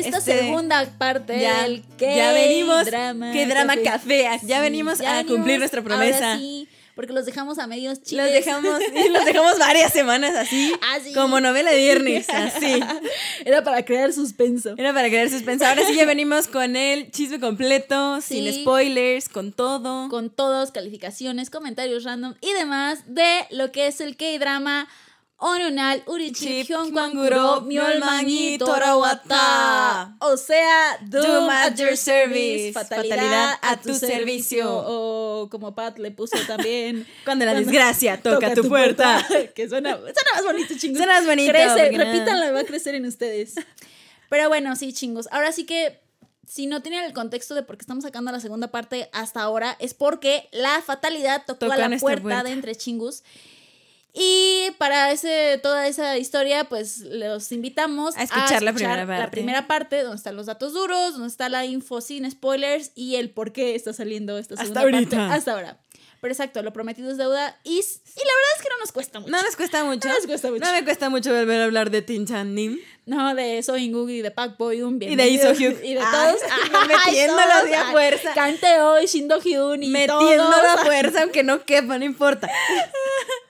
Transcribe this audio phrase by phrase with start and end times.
[0.00, 5.24] esta este- segunda parte ya, del ya venimos, drama qué drama café, ya venimos a
[5.24, 6.32] cumplir nuestra promesa.
[6.32, 8.26] Ahora sí, porque los dejamos a medios chiles.
[8.26, 11.14] Los dejamos, y los dejamos varias semanas así, Así.
[11.14, 12.78] como novela de viernes, así.
[13.46, 14.74] Era para crear suspenso.
[14.76, 15.64] Era para crear suspenso.
[15.64, 20.08] Ahora sí ya venimos con el chisme completo, sin spoilers, con todo.
[20.10, 24.86] Con todos, calificaciones, comentarios random y demás de lo que es el K-drama
[25.42, 30.14] Onunal Urichi Chip, Hyungwanguro Hyungwanguro, Myolman y Myolman y Torawata.
[30.18, 32.72] O sea, Doom, Doom at your service.
[32.74, 34.66] Fatalidad Fatalidad a tu tu servicio.
[34.70, 37.06] O como Pat le puso también.
[37.24, 39.26] Cuando la Cuando desgracia toca, tu puerta.
[39.54, 40.98] que suena, suena más bonito, chingos.
[40.98, 43.54] Suena más bonito, Crece, repítanlo, va a crecer en ustedes.
[44.28, 45.26] Pero bueno, sí, chingos.
[45.32, 46.00] Ahora sí que
[46.46, 49.76] si no tienen el contexto de por qué estamos sacando la segunda parte hasta ahora,
[49.78, 52.42] es porque la fatalidad tocó a la puerta.
[52.42, 53.22] de Entre Chingus.
[54.12, 59.22] Y para ese, toda esa historia, pues los invitamos A escuchar la primera parte.
[59.22, 63.16] La primera parte, donde están los datos duros, donde está la info sin spoilers y
[63.16, 65.34] el por qué está saliendo esta Hasta segunda parte ahorita.
[65.34, 65.78] hasta ahora.
[66.20, 67.58] Pero exacto, lo prometido es deuda.
[67.64, 69.32] Y, y la verdad es que no nos cuesta mucho.
[69.32, 70.06] No nos cuesta mucho.
[70.08, 70.64] No nos cuesta mucho.
[70.66, 72.78] No me cuesta mucho volver a hablar de Tin Chan Nim.
[73.06, 75.00] No, de So Ingug y de Pak Boyum.
[75.00, 75.82] Y de Lee So-hyuk.
[75.82, 76.40] Y de todos.
[76.72, 78.34] no, metiéndolos de a fuerza.
[78.34, 80.62] Kanteo y Shindo Hyun y Metiendo todos.
[80.62, 82.50] la fuerza, aunque no quepa, no importa.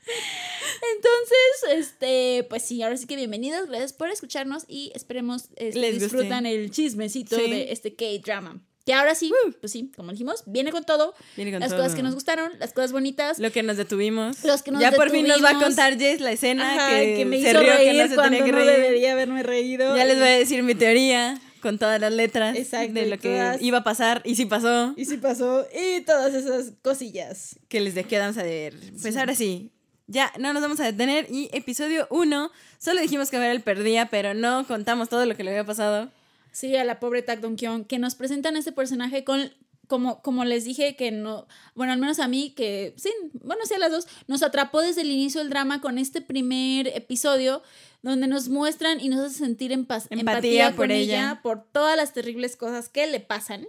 [0.96, 3.68] Entonces, este, pues sí, ahora sí que bienvenidos.
[3.68, 6.04] Gracias por escucharnos y esperemos este, Les guste.
[6.04, 7.50] disfrutan el chismecito Sí.
[7.50, 8.60] de este K-drama.
[8.86, 11.14] Que ahora sí, pues sí, como dijimos, viene con todo.
[11.36, 11.80] Viene con las todo.
[11.80, 13.38] cosas que nos gustaron, las cosas bonitas.
[13.38, 14.42] Lo que nos detuvimos.
[14.42, 17.24] Los que nos ya por fin nos va a contar Jess la escena Ajá, que,
[17.26, 18.70] me se rió reír que no se cuando tenía que no reír.
[18.70, 19.96] debería haberme reído.
[19.96, 23.58] Ya les voy a decir mi teoría con todas las letras Exacto, de lo que
[23.60, 24.94] iba a pasar y sí pasó.
[24.96, 25.66] Y sí pasó.
[25.74, 27.56] Y todas esas cosillas.
[27.68, 28.74] que les quedamos a ver.
[29.00, 29.70] Pues ahora sí,
[30.10, 31.26] ya no nos vamos a detener.
[31.30, 35.44] Y episodio 1, solo dijimos que ver el perdía, pero no contamos todo lo que
[35.44, 36.10] le había pasado.
[36.52, 39.52] Sí, a la pobre Tak Dong Kyung, que nos presentan a este personaje con,
[39.86, 43.74] como, como les dije, que no, bueno, al menos a mí, que sí, bueno, sí
[43.74, 47.62] a las dos, nos atrapó desde el inicio del drama con este primer episodio,
[48.02, 51.14] donde nos muestran y nos hace sentir empa- Empatía empatía, por con ella.
[51.20, 51.40] ella.
[51.42, 53.66] por todas las terribles cosas que le pasan.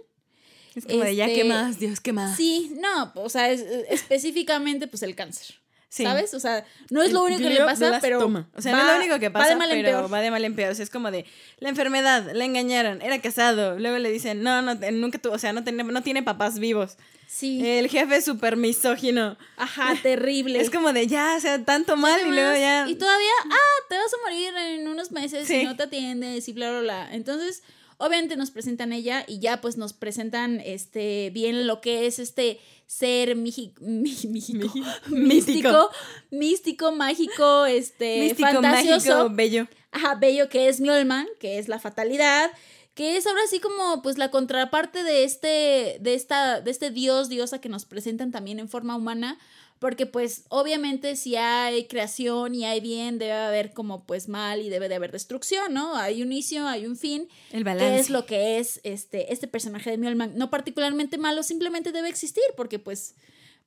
[0.74, 1.78] Es como de ya, Este, ¿qué más?
[1.78, 2.36] Dios, ¿qué más?
[2.36, 5.56] Sí, no, o sea, es- específicamente, pues el cáncer.
[5.94, 6.04] Sí.
[6.04, 6.32] ¿Sabes?
[6.32, 8.24] O sea, no es lo único que le pasa, pero.
[8.54, 10.14] O sea, no va- es lo único que va pasa, de mal en pero peor.
[10.14, 10.72] va de mal en peor.
[10.72, 11.26] O sea, es como de
[11.58, 13.78] la enfermedad, la engañaron, era casado.
[13.78, 16.96] Luego le dicen, no, no, nunca tuvo, o sea, no tiene, no tiene papás vivos.
[17.26, 17.60] Sí.
[17.66, 19.36] El jefe es súper misógino.
[19.58, 20.58] Ajá, terrible.
[20.62, 22.86] Es como de ya, o sea, tanto mal y luego ya.
[22.88, 25.56] Y todavía, ah, te vas a morir en unos meses Sí.
[25.56, 27.08] y no te atiendes y bla, bla, bla.
[27.14, 27.62] Entonces,
[27.98, 32.58] obviamente nos presentan ella y ya pues nos presentan este bien lo que es este
[32.86, 34.72] ser mi- místico,
[35.08, 35.90] místico,
[36.30, 39.10] místico, mágico, este, místico, fantasioso.
[39.10, 39.68] mágico, bello.
[39.90, 42.50] Ajá, bello que es Mjolman, que es la fatalidad,
[42.94, 47.28] que es ahora sí como pues la contraparte de este de esta de este dios
[47.28, 49.38] diosa que nos presentan también en forma humana,
[49.82, 54.68] porque pues obviamente si hay creación y hay bien debe haber como pues mal y
[54.68, 55.96] debe de haber destrucción, ¿no?
[55.96, 57.92] Hay un inicio, hay un fin, El balance.
[57.92, 62.08] que es lo que es este este personaje de Mjolman, no particularmente malo, simplemente debe
[62.08, 63.16] existir porque pues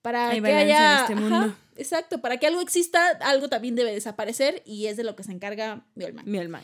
[0.02, 3.76] para Hay que balance en haya este ajá, exacto, para que algo exista, algo también
[3.76, 5.86] debe desaparecer y es de lo que se encarga.
[5.96, 6.06] Mi
[6.38, 6.62] alma.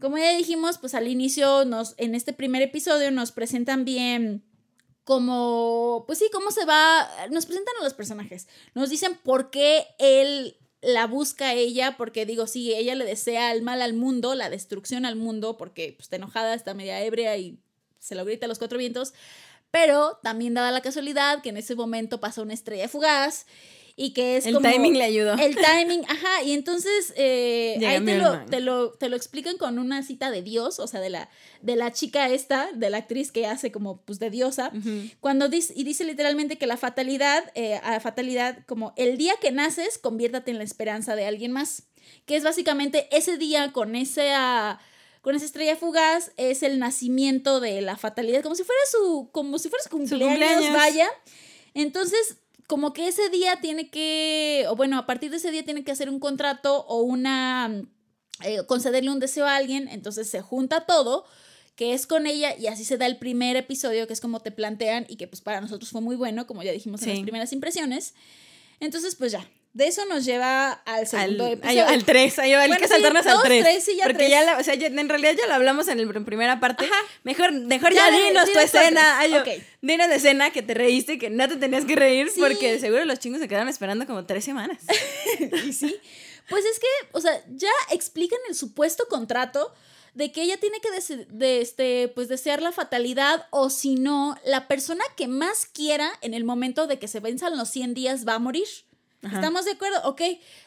[0.00, 4.42] Como ya dijimos, pues al inicio, nos, en este primer episodio, nos presentan bien
[5.04, 9.86] como, pues sí, cómo se va, nos presentan a los personajes, nos dicen por qué
[9.98, 14.34] él la busca a ella, porque digo, sí, ella le desea el mal al mundo,
[14.34, 17.58] la destrucción al mundo, porque pues, está enojada, está media ebria y
[17.98, 19.14] se lo grita a los cuatro vientos,
[19.70, 23.46] pero también dada la casualidad que en ese momento pasa una estrella fugaz
[23.96, 24.68] y que es El como...
[24.68, 25.34] timing le ayudó.
[25.34, 29.78] El timing, ajá, y entonces eh, ahí te lo, te, lo, te lo explican con
[29.78, 31.28] una cita de Dios, o sea, de la,
[31.62, 35.10] de la chica esta, de la actriz que hace como pues de diosa, Ujú.
[35.20, 39.52] cuando dice, y dice literalmente que la fatalidad, eh, a fatalidad, como el día que
[39.52, 41.84] naces, conviértate en la esperanza de alguien más,
[42.26, 44.80] que es básicamente ese día con esa...
[45.22, 49.58] Con esa estrella fugaz es el nacimiento de la fatalidad, como si fuera su, como
[49.58, 50.72] si fuera su cumpleaños, cumpleaños.
[50.74, 51.08] vaya.
[51.72, 55.84] Entonces, como que ese día tiene que, o bueno, a partir de ese día tiene
[55.84, 57.82] que hacer un contrato o una,
[58.42, 61.24] eh, concederle un deseo a alguien, entonces se junta todo,
[61.76, 64.50] que es con ella, y así se da el primer episodio, que es como te
[64.52, 67.14] plantean, y que pues para nosotros fue muy bueno, como ya dijimos en Sí.
[67.14, 68.14] las primeras impresiones.
[68.80, 71.86] Entonces, pues ya, de eso nos lleva al Al, segundo ay, episodio.
[71.88, 73.62] al 3, hay, hay Bueno, que sí, saltarnos al dos, 3.
[73.64, 74.30] tres, sí, ya porque tres.
[74.30, 76.84] ya, la, o sea, ya- en realidad ya lo hablamos en la primera parte.
[76.86, 76.94] Ajá.
[77.24, 79.18] Mejor, mejor Ya, ya, di- dinos tu escena.
[79.18, 79.34] Ay.
[79.82, 82.40] Dinos de escena que te reíste, que no te tenías que reír, Sí.
[82.40, 84.78] porque seguro los chingos se quedaron esperando como tres semanas.
[85.66, 85.94] y sí.
[86.48, 89.74] Pues es que, o sea, ya explican el supuesto contrato
[90.14, 94.36] de que ella tiene que dese- de este, pues desear la fatalidad o si no,
[94.46, 98.24] la persona que más quiera en el momento de que se venzan los 100 días
[98.28, 98.68] va a morir.
[99.24, 99.36] Ajá.
[99.36, 99.96] ¿Estamos de acuerdo?
[100.04, 100.22] Ok,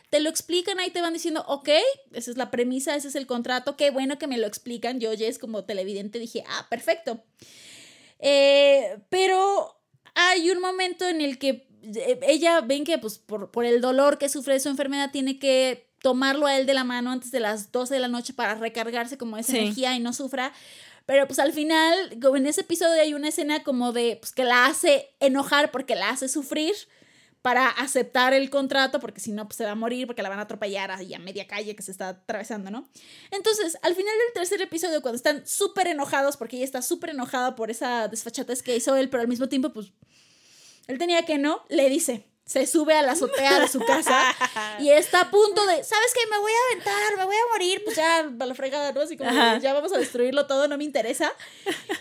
[0.10, 1.70] te lo explican ahí, te van diciendo, ok,
[2.14, 5.00] esa es la premisa, ese es el contrato, qué bueno que me lo explican.
[5.00, 7.24] Yo es como televidente dije, ah, perfecto.
[8.20, 9.80] Eh, pero
[10.16, 14.18] hay un momento en el que eh, ella ven que pues por, por el dolor
[14.18, 17.40] que sufre de su enfermedad tiene que tomarlo a él de la mano antes de
[17.40, 19.58] las 12 de la noche para recargarse como esa Sí.
[19.60, 20.54] energía y no sufra.
[21.06, 21.96] Pero pues al final,
[22.36, 26.10] en ese episodio hay una escena como de pues que la hace enojar porque la
[26.10, 26.74] hace sufrir
[27.42, 30.40] para aceptar el contrato, porque si no, pues se va a morir, porque la van
[30.40, 32.90] a atropellar ahí a media calle que se está atravesando, ¿no?
[33.32, 37.56] Entonces, al final del tercer episodio, cuando están súper enojados, porque ella está súper enojada
[37.56, 39.92] por esa desfachatez que hizo él, pero al mismo tiempo, pues,
[40.88, 44.34] él tenía que no, le dice, se sube a la azotea de su casa
[44.80, 46.30] y está a punto de, ¿sabes qué?
[46.30, 49.02] Me voy a aventar, me voy a morir, pues ya, a la fregada, ¿no?
[49.02, 49.60] Así como, Ajá.
[49.60, 51.32] ya vamos a destruirlo todo, no me interesa.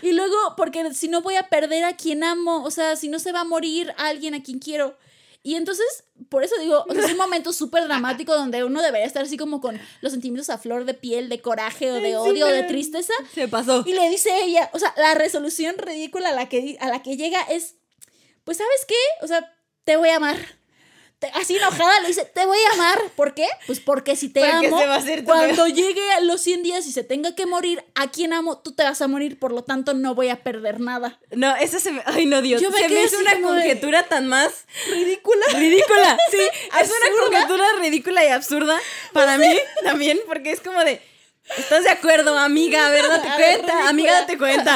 [0.01, 3.19] Y luego, porque si no voy a perder a quien amo, o sea, si no
[3.19, 4.97] se va a morir alguien a quien quiero.
[5.47, 5.85] Y entonces,
[6.27, 9.37] por eso digo, o sea, es un momento súper dramático donde uno debería estar así
[9.37, 12.55] como con los sentimientos a flor de piel, de coraje o de Sí, odio, de
[12.55, 13.13] pero- tristeza.
[13.33, 13.81] Se pasó.
[13.85, 17.15] Y le dice ella, o sea, la resolución ridícula a la que, a la que
[17.15, 17.75] llega es,
[18.43, 18.95] pues, ¿sabes qué?
[19.21, 19.55] O sea,
[19.85, 20.37] te voy a amar.
[21.19, 22.99] Te- así enojada le dice, te voy a amar.
[23.15, 23.47] ¿Por qué?
[23.65, 24.79] Pues porque si te Porque amo,
[25.25, 28.73] cuando llegue a los 100 días y se tenga que morir, a quien amo, tú
[28.75, 31.19] te vas a morir, por lo tanto no voy a perder nada.
[31.31, 32.03] No, eso se me.
[32.05, 32.61] Ay, no, Dios.
[32.61, 34.51] Yo me se me hizo una de- conjetura tan más
[34.91, 35.45] Ridícula.
[35.55, 36.17] ridícula.
[36.29, 36.37] Sí,
[36.81, 38.77] es una conjetura ridícula y absurda
[39.11, 41.01] para mí también, porque es como de.
[41.55, 42.87] ¿Estás de acuerdo, amiga?
[42.87, 43.89] A ver, date A cuenta.
[43.89, 44.75] amiga, date cuenta.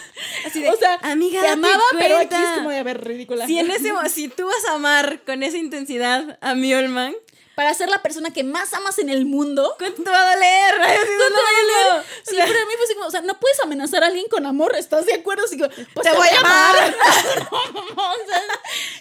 [0.46, 3.04] Así de, O sea, amiga, te date amaba, pero aquí es como de, a ver,
[3.04, 3.46] ridícula.
[3.46, 7.14] Si, en ese, si tú vas a amar con esa intensidad a mi Olman,
[7.62, 10.74] Para ser la persona que más amas en el mundo, ¿cuánto va a doler?
[10.78, 12.04] ¿Cuánto va a doler?
[12.24, 14.44] Sí, pero a mí fue así como, o sea, no puedes amenazar a alguien con
[14.46, 15.44] amor, ¿estás de acuerdo?
[15.44, 16.74] Así como, pues Te voy a amar.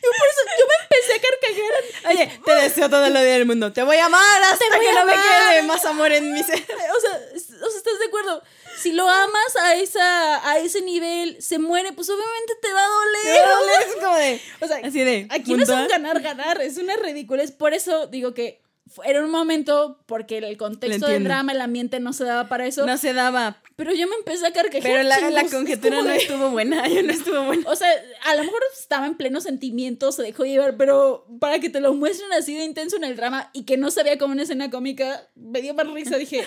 [0.04, 1.74] Yo por eso, yo me empecé a carcajear.
[2.12, 3.74] Oye, te deseo todo lo del mundo.
[3.74, 6.60] Te voy a amar hasta que no me quede más amor en mi ser.
[6.60, 8.44] O sea, o sea, ¿estás de acuerdo?
[8.78, 12.88] Si lo amas a, esa, a ese nivel, se muere, pues obviamente te va a
[12.88, 13.42] Te doler.
[13.46, 14.42] va a doler, es como de.
[14.62, 15.28] O sea, Así de.
[15.30, 15.88] aquí no es un puntual.
[15.88, 17.52] ganar-ganar, es una ridiculez.
[17.52, 18.62] Por eso digo que
[19.06, 22.86] era un momento, porque el contexto del drama, el ambiente no se daba para eso.
[22.86, 23.62] No se daba.
[23.78, 24.84] pero yo me empecé a carcajear.
[24.84, 25.44] Pero la, la chingos.
[25.46, 26.88] Es conjetura como no de- estuvo buena.
[26.90, 27.70] Ya no estuvo buena.
[27.70, 27.88] O sea,
[28.26, 31.94] a lo mejor estaba en pleno sentimiento, se dejó llevar, pero para que te lo
[31.94, 35.26] muestren así de intenso en el drama y que no vea como una escena cómica,
[35.36, 36.18] me dio más risa.
[36.18, 36.46] Dije,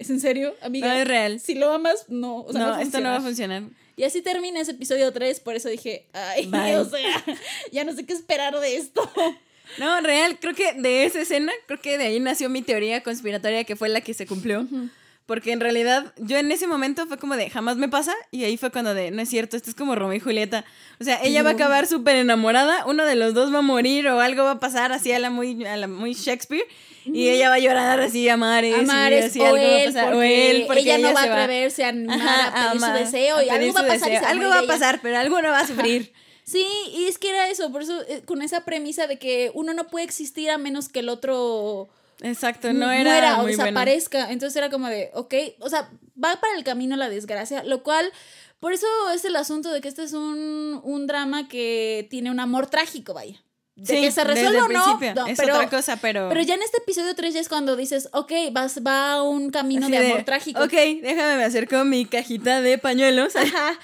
[0.00, 0.88] ¿es en serio, amiga?
[0.88, 1.38] No es real.
[1.38, 2.38] Si lo amas, no.
[2.38, 3.62] O sea, no, no, esto no va a funcionar.
[3.96, 6.76] Y así termina ese episodio 3, por eso dije, ay, Bye.
[6.76, 7.24] o sea,
[7.72, 9.08] ya no sé qué esperar de esto.
[9.78, 13.62] No, real, creo que de esa escena, creo que de ahí nació mi teoría conspiratoria
[13.62, 14.66] que fue la que se cumplió.
[15.30, 18.56] Porque en realidad yo en ese momento fue como de jamás me pasa y ahí
[18.56, 20.64] fue cuando de no es cierto, esto es como Romeo y Julieta.
[21.00, 24.08] O sea, ella va a acabar súper enamorada, uno de los dos va a morir
[24.08, 26.64] o algo va a pasar así a la muy, a la muy Shakespeare
[27.04, 30.04] y ella va a llorar así a mares, y así o algo va a pasar,
[30.06, 32.80] porque, o él, porque ella no va a se atreverse a animar Ajá, a pedir
[32.80, 34.10] su deseo y a algo va a pasar.
[34.10, 34.18] deseo.
[34.18, 34.66] se va a Algo va a ella.
[34.66, 36.12] pasar, pero algo no va a sufrir.
[36.42, 39.74] Sí, y es que era eso, por eso, eh, con esa premisa de que uno
[39.74, 41.88] no puede existir a menos que el otro
[42.22, 43.64] Exacto, no era muera o muy bueno.
[43.64, 44.30] desaparezca.
[44.30, 45.90] Entonces era como de, ok, o sea,
[46.22, 48.10] va para el camino la desgracia, lo cual,
[48.58, 52.40] por eso es el asunto de que este es un, un drama que tiene un
[52.40, 53.36] amor trágico, vaya.
[53.76, 56.28] De Sí, que se el o no, no, es pero, otra cosa, pero...
[56.28, 59.50] pero ya en este episodio 3 ya es cuando dices, ok, vas, va a un
[59.50, 60.62] camino de de, amor trágico.
[60.62, 63.34] Ok, déjame me acerco mi cajita de pañuelos.
[63.36, 63.78] Ajá.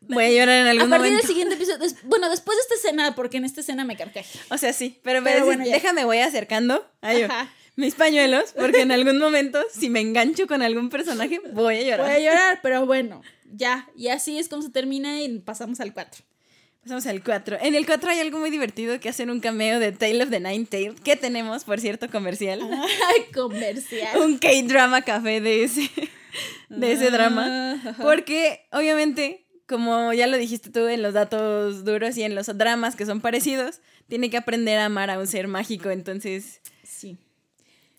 [0.00, 1.18] Voy a llorar en A algún partir momento.
[1.18, 4.38] del siguiente episodio, des- bueno, después de esta escena, porque en esta escena me carcaje.
[4.50, 7.48] O sea, sí, pero, Pero pero bueno, déjame, voy acercando a yo, Ajá.
[7.86, 12.06] mis pañuelos, porque en algún momento, si me engancho con algún personaje, voy a llorar.
[12.06, 13.88] Voy a llorar, pero bueno, ya.
[13.94, 16.24] Y así es como se termina y pasamos al 4.
[16.82, 17.58] Pasamos al 4.
[17.60, 20.40] En el 4 hay algo muy divertido que hacen un cameo de Tale of the
[20.40, 22.60] Nine Tails, que tenemos, por cierto, comercial.
[22.62, 24.16] Ay, comercial.
[24.22, 25.90] un K-drama café de ese,
[26.68, 27.72] de ese drama.
[27.72, 28.02] Ajá.
[28.02, 32.96] Porque, obviamente, como ya lo dijiste tú en los datos duros y en los dramas
[32.96, 35.90] que son parecidos, tiene que aprender a amar a un ser mágico.
[35.90, 36.62] Entonces.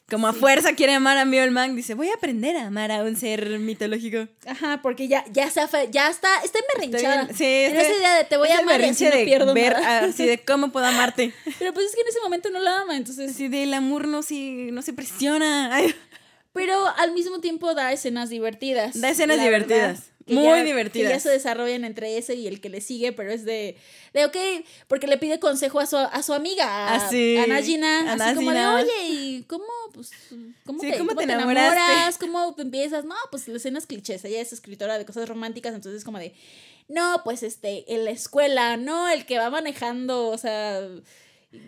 [0.10, 3.18] Como a fuerza quiere amar a Mjolnir, dice, voy a aprender a amar a un
[3.18, 4.30] ser mitológico.
[4.46, 5.62] Ajá, porque ya, ya, se
[5.92, 7.28] ya está, está emberrinchada.
[7.34, 9.54] Sí, en esa idea de te voy a amar y así berrinche no de pierdo
[9.54, 10.06] ver nada.
[10.06, 11.34] así de cómo puedo amarte.
[11.60, 13.32] Pero pues es que en ese momento no la ama, entonces...
[13.32, 15.76] Así del amor no se, no se presiona.
[15.76, 15.94] Ay,
[16.54, 19.00] Pero al mismo tiempo da escenas divertidas.
[19.00, 19.82] da escenas divertidas.
[19.82, 20.04] verdad.
[20.28, 21.10] Que Muy ya, divertidas.
[21.10, 23.78] Que ya se desarrollan entre ese y el que le sigue, pero es de,
[24.14, 24.38] de ok,
[24.88, 28.36] porque le pide consejo a su, a su amiga, a, Ah, sí, a Najina, así
[28.36, 30.12] como de, oye, ¿y cómo, pues,
[30.66, 32.18] cómo, Sí, te, ¿cómo cómo te te enamoras?
[32.20, 33.06] ¿Cómo empiezas?
[33.06, 36.34] No, pues escenas clichés, ella es escritora de cosas románticas, entonces como de,
[36.88, 40.88] no, pues este, en la escuela, no, el que va manejando, o sea...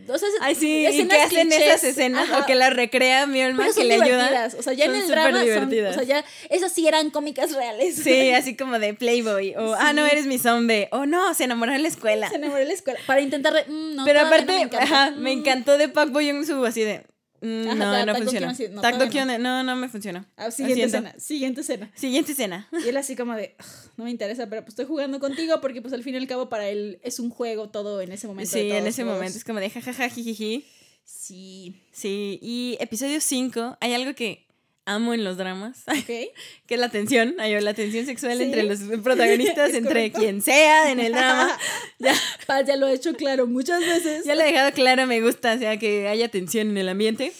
[0.09, 3.25] O sea, Ay, sí, y que hacen clichés, esas escenas ajá, o que las recrea
[3.27, 4.50] mi alma pero que le ayuda.
[4.57, 5.91] O sea, ya Son en el drama son, divertidas.
[5.95, 7.95] o sea, ya esas sí eran cómicas reales.
[7.95, 9.55] Sí, así como de Playboy.
[9.55, 10.89] O, ah, no, eres mi zombie.
[10.91, 12.27] O no, se enamoró en la escuela.
[12.29, 15.39] Se enamoró en la escuela para intentar de, mm, no, Pero aparte, no me Mm.
[15.39, 17.03] encantó de Park Bo Young Soo así de.
[17.41, 18.53] Mm, Ajá, no, no funciona.
[18.72, 20.25] No, no, no me funcionó.
[20.38, 21.91] Ah, siguiente escena, siguiente escena.
[21.96, 22.67] Siguiente escena.
[22.86, 25.81] Y él así como de, "Ugh, no me interesa, pero pues estoy jugando contigo porque
[25.81, 28.51] pues al fin y al cabo para él es un juego todo en ese momento.
[28.51, 30.65] Sí, en ese momento es como de jajaja, jijiji.
[31.05, 34.46] Sí, Sí, y episodio 5, hay algo que
[34.93, 36.05] amo en los dramas, ok.
[36.05, 36.31] que
[36.67, 38.43] es la tensión, hay la tensión sexual Sí.
[38.43, 40.19] entre los protagonistas, entre correcto.
[40.19, 41.58] quien sea en el drama.
[42.00, 42.13] Ya,
[42.48, 44.24] Paz ya lo he hecho claro muchas veces.
[44.25, 47.34] ya lo he dejado claro, me gusta, o sea, que haya tensión en el ambiente.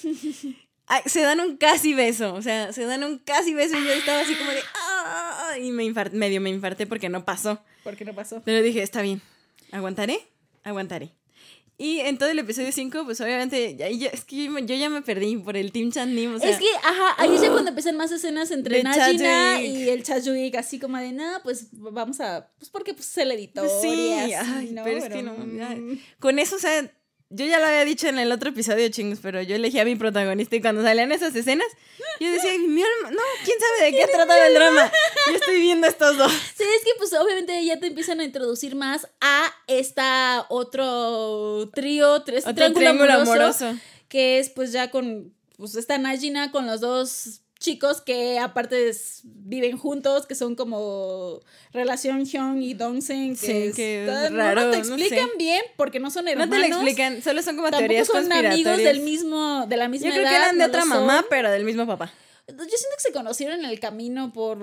[0.88, 3.91] Ay, se dan un casi beso, o sea, se dan un casi beso y yo
[3.94, 4.60] estaba así como de...
[4.75, 7.62] "Ah", y me medio me infarté porque no pasó.
[7.84, 8.41] ¿Por qué no pasó?
[8.44, 9.22] Pero dije, está bien,
[9.72, 10.20] aguantaré,
[10.63, 11.12] aguantaré.
[11.81, 15.01] Y en todo el episodio 5, pues obviamente, ya, ya- es que yo, ya me
[15.01, 16.50] perdí por el Team Chandim, o sea...
[16.50, 20.55] es que, ajá, ahí es ya cuando empiezan más escenas entre Najina y el Chajuik,
[20.55, 24.33] así como de, no, pues vamos a, pues porque pues el editor sí, y así,
[24.33, 24.83] ay, ¿no?
[24.83, 25.77] pero es que no, mm, ya.
[26.19, 26.91] Con eso, o sea,
[27.31, 29.95] yo ya lo había dicho en el otro episodio, chingos, pero yo elegí a mi
[29.95, 31.67] protagonista y cuando salían esas escenas,
[32.19, 34.91] yo decía, mi alma, no, quién sabe de qué trataba el drama.
[35.27, 36.31] Yo estoy viendo estos dos.
[36.31, 42.24] Sí, es que pues obviamente ya te empiezan a introducir más a esta otro trío,
[42.24, 43.83] tres, Otro triángulo, triángulo amoroso, amoroso.
[44.07, 49.22] que es pues ya con, pues esta Najina con los dos chicos que aparte es-
[49.24, 51.42] viven juntos, que son como
[51.74, 55.28] relación Hyun y Dongsen, que, Sí, es, que es no- no raro, te no explican
[55.30, 55.38] sé.
[55.38, 56.50] bien porque no son hermanos.
[56.58, 60.08] No te lo explican, solo son como teorías son amigos del mismo, de la misma
[60.10, 62.12] yo creo que eran de no otra mamá, pero del mismo papá.
[62.48, 64.58] Yo siento que se conocieron en el camino por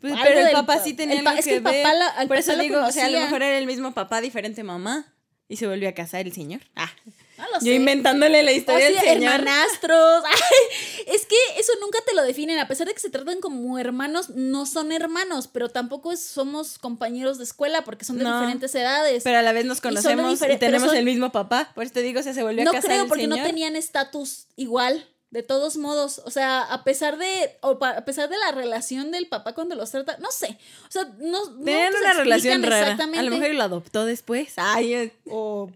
[0.00, 1.76] Pues, pero el papá pa- sí tenía el pa- algo es que que el papá
[1.76, 1.96] ver.
[1.98, 4.20] la- al Por eso papá digo, o sea, a lo mejor era el mismo papá,
[4.20, 5.12] diferente mamá.
[5.48, 6.60] Y se volvió a casar el señor.
[6.76, 6.90] Ah,
[7.38, 9.34] no lo yo inventándole la O historia sea, del señor.
[9.34, 10.24] hermanastros.
[10.26, 12.58] Ay, es que eso nunca te lo definen.
[12.58, 17.38] A pesar de que se tratan como hermanos, no son hermanos, pero tampoco somos compañeros
[17.38, 19.22] de escuela porque son de No, diferentes edades.
[19.24, 21.70] Pero a la vez nos conocemos y, tenemos son- el mismo papá.
[21.74, 23.36] Por eso te digo, o sea, se volvió no a casar creo el porque no
[23.36, 25.06] tenían estatus igual.
[25.30, 29.10] De todos modos, o sea, a pesar de o pa- a pesar de la relación
[29.10, 32.62] del papá cuando los trata, no sé, o sea, no no Tenían te una relación
[32.62, 32.80] rara.
[32.80, 33.18] exactamente.
[33.18, 34.54] A lo mejor lo adoptó después.
[34.56, 35.70] Ay, o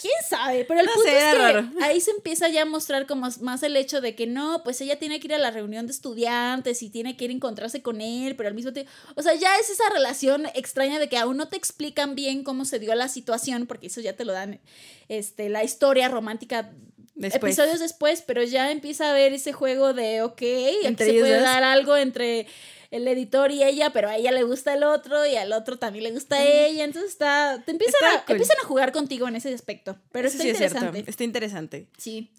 [0.00, 1.70] quién sabe, pero el No punto sé, es que raro.
[1.82, 4.98] ahí se empieza ya a mostrar como más el hecho de que no, pues ella
[4.98, 8.00] tiene que ir a la reunión de estudiantes y tiene que ir a encontrarse con
[8.00, 11.36] él, pero al mismo tiempo, o sea, ya es esa relación extraña de que aún
[11.36, 14.60] no te explican bien cómo se dio la situación, porque eso ya te lo dan
[15.08, 16.70] este la historia romántica
[17.16, 17.52] Después.
[17.56, 20.42] episodios después, pero ya empieza a haber ese juego de, ok,
[20.84, 21.42] aquí se puede dos.
[21.42, 22.46] dar algo entre
[22.96, 26.04] el editor y ella, pero a ella le gusta el otro y al otro también
[26.04, 28.36] le gusta a ella, entonces está, te empiezan, Está a, cool.
[28.36, 31.04] empiezan a jugar contigo en ese aspecto, pero eso está sí es interesante.
[31.10, 31.86] Está interesante.
[31.98, 32.30] Sí.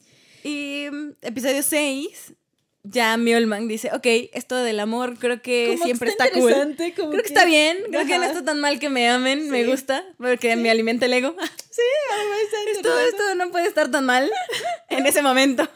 [0.44, 2.34] Y mm, episodio 6,
[2.84, 6.54] ya Mjolman dice, ok, esto del amor creo que Como siempre está está, cool.
[6.78, 9.70] Creo que está bien, creo que no está tan mal que me amen, me Sí.
[9.72, 11.36] gusta, porque me alimenta el ego.
[11.70, 11.82] Sí,
[12.44, 14.32] está Esto, esto no puede estar tan mal
[14.90, 15.68] en ese momento.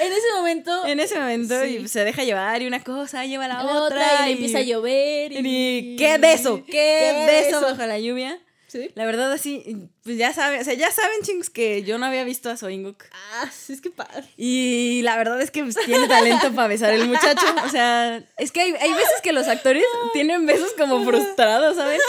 [0.00, 1.76] En ese momento, En ese momento Sí.
[1.84, 4.32] y se deja llevar y una cosa lleva a la, la otra, otra y le
[4.32, 5.32] empieza a llover.
[5.32, 7.72] Y, y qué beso, qué, qué beso beso.
[7.76, 8.38] bajo la lluvia.
[8.66, 8.90] Sí.
[8.96, 12.24] La verdad así, pues ya saben, o sea, ya saben chingos que yo no había
[12.24, 13.04] visto a Soinguk.
[13.34, 14.24] Ah, sí, es que padre.
[14.36, 17.46] Y la verdad es que pues, tiene talento para besar el muchacho.
[17.64, 22.00] O sea, es que hay, hay veces que los actores tienen besos como frustrados, ¿sabes?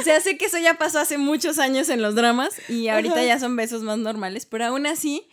[0.00, 3.16] O sea, sé que eso ya pasó hace muchos años en los dramas y ahorita
[3.16, 3.24] Ajá.
[3.26, 5.28] ya son besos más normales, pero aún así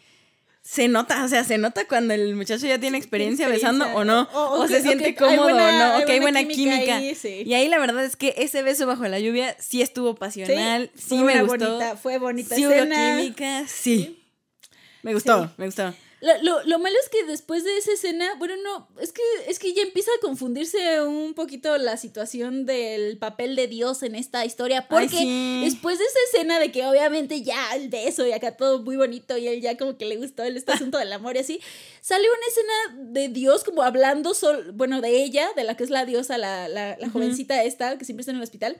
[0.64, 4.30] se nota, o sea, se nota cuando el muchacho ya tiene experiencia, besando o no,
[4.34, 6.42] o, O- o se o siente que cómodo buena- o no, o que hay buena
[6.44, 6.98] química química.
[6.98, 7.44] ahí, sí.
[7.46, 11.18] Y ahí la verdad es que ese beso bajo la lluvia sí estuvo pasional, sí,
[11.20, 11.68] fue me gustó.
[11.78, 13.18] bonita, fue bonita sí hubo escena.
[13.18, 14.24] química, sí.
[15.04, 15.94] Me gustó, me gustó.
[16.22, 19.58] Lo, lo, lo malo es que después de esa escena, bueno, no, es que, es
[19.58, 24.46] que ya empieza a confundirse un poquito la situación del papel de Dios en esta
[24.46, 25.62] historia, Ay, porque sí.
[25.64, 29.36] después de esa escena de que obviamente ya el beso y acá todo muy bonito
[29.36, 31.60] y él ya como que le gustó el este asunto del amor y así,
[32.02, 35.90] sale una escena de Dios como hablando, sol, bueno, de ella, de la que es
[35.90, 38.78] la diosa, la, la, la jovencita esta que siempre está en el hospital.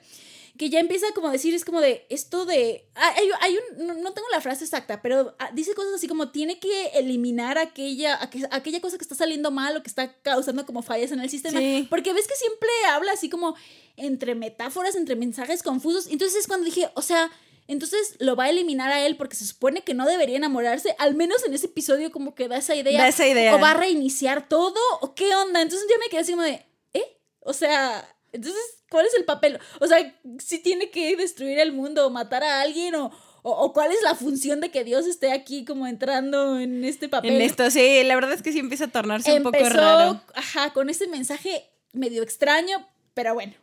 [0.58, 2.86] Que ya empieza como a decir, es como de esto de.
[2.94, 3.86] ah, Hay, hay un.
[3.86, 7.56] No, no tengo la frase exacta, pero ah, dice cosas así como tiene que eliminar
[7.56, 8.18] aquella,
[8.50, 11.58] aquella cosa que está saliendo mal o que está causando como fallas en el sistema.
[11.88, 13.56] Porque ves que siempre habla así como
[13.96, 16.06] entre metáforas, entre mensajes confusos.
[16.08, 17.30] Entonces es cuando dije, o sea,
[17.68, 20.94] entonces lo va a eliminar a él porque se supone que no debería enamorarse.
[20.98, 22.98] Al menos en ese episodio como que da esa idea.
[22.98, 23.54] Da esa idea.
[23.56, 25.62] O va a reiniciar todo o qué onda.
[25.62, 27.20] Entonces yo me quedé así como de, ¿eh?
[27.40, 29.58] O sea, entonces, ¿cuál es el papel?
[29.80, 33.12] O sea, si tiene que destruir el mundo o matar a alguien o
[33.44, 37.32] o, cuál es la función de que Dios esté aquí como entrando en este papel.
[37.32, 40.20] En esto, sí, la verdad es que sí empieza a tornarse un poco raro.
[40.34, 43.54] Ajá, con ese mensaje medio extraño, pero bueno.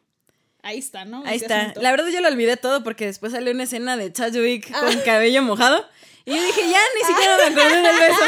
[0.62, 1.24] Ahí está, ¿no?
[1.26, 1.74] Ahí está.
[1.78, 4.82] La verdad yo lo olvidé todo porque después salió una escena de Chadwick ah.
[4.82, 5.88] con cabello mojado.
[6.26, 8.22] Y yo dije, ya, ni siquiera me acordé del beso.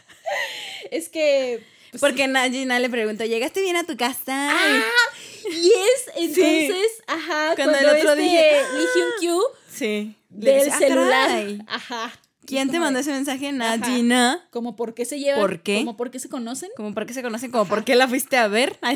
[0.90, 1.64] es que...
[1.92, 4.50] Pues porque Gina le preguntó, ¿llegaste bien a tu casa?
[4.50, 10.78] Ah, y es entonces, ajá, cuando, el otro este dije, Lee Hyun sí del ah,
[10.78, 11.64] celular.
[11.66, 12.12] Ajá.
[12.44, 13.52] ¿Quién te mandó ese mensaje?
[13.52, 14.46] Nadina.
[14.50, 15.40] Como por qué se llevan.
[15.40, 15.78] ¿Por qué?
[15.78, 16.70] Como por qué se conocen.
[16.76, 17.50] Como por qué se conocen.
[17.50, 18.78] Como por qué la fuiste a ver.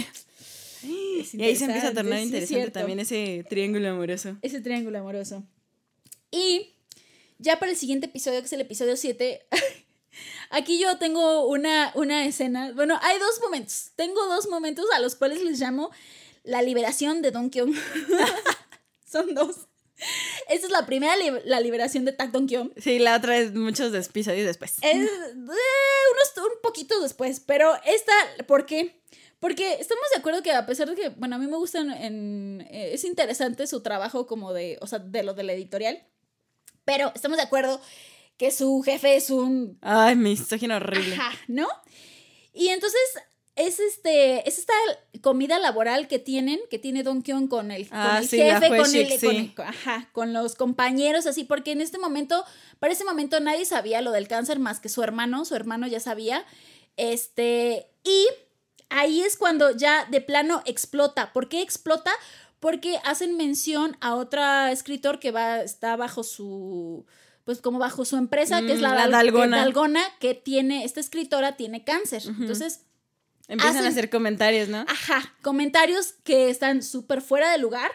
[1.32, 4.36] Y ahí se empieza a tornar interesante también ese triángulo amoroso.
[4.42, 5.42] Ese triángulo amoroso.
[6.30, 6.74] Y
[7.38, 9.46] ya para el siguiente episodio, que es el episodio 7,
[10.50, 12.70] aquí yo tengo una, una escena.
[12.72, 13.90] Bueno, hay dos momentos.
[13.96, 15.90] Tengo dos momentos a los cuales les llamo
[16.46, 17.74] la liberación de Don Kyung.
[19.04, 19.68] Son dos.
[20.48, 22.70] Esta es la primera, la liberación de Tak Dong Kyung.
[22.76, 24.74] Sí, la otra es muchos episodios después.
[24.82, 28.12] Es, eh, unos un poquito después, pero esta,
[28.46, 29.00] ¿por qué?
[29.40, 32.66] Porque estamos de acuerdo que a pesar de que, bueno, a mí me gusta en,
[32.70, 36.06] eh, es interesante su trabajo como de, o sea, de lo de la editorial,
[36.84, 37.80] pero estamos de acuerdo
[38.36, 39.78] que su jefe es un...
[39.80, 41.14] Ay, misógino horrible.
[41.14, 41.68] Ajá, ¿no?
[42.52, 43.00] Y entonces
[43.56, 44.74] es este es esta
[45.22, 49.54] comida laboral que tienen que tiene Don Kyung con el, con ah, jefe con, el,
[49.64, 52.44] ajá, con los compañeros así porque en este momento
[52.78, 56.00] para ese momento nadie sabía lo del cáncer más que su hermano su hermano ya
[56.00, 56.44] sabía
[56.98, 58.26] este y
[58.90, 62.12] ahí es cuando ya de plano explota ¿por qué explota?
[62.60, 67.06] porque hacen mención a otra escritor que va está bajo su
[67.44, 69.58] pues como bajo su empresa, que es la, mm, Dalgona.
[69.58, 72.24] Dalgona, que tiene, esta escritora tiene cáncer.
[72.26, 72.85] Entonces,
[73.48, 74.84] Empiezan a hacer comentarios, ¿no?
[74.88, 77.90] Ajá, comentarios que están súper fuera de lugar.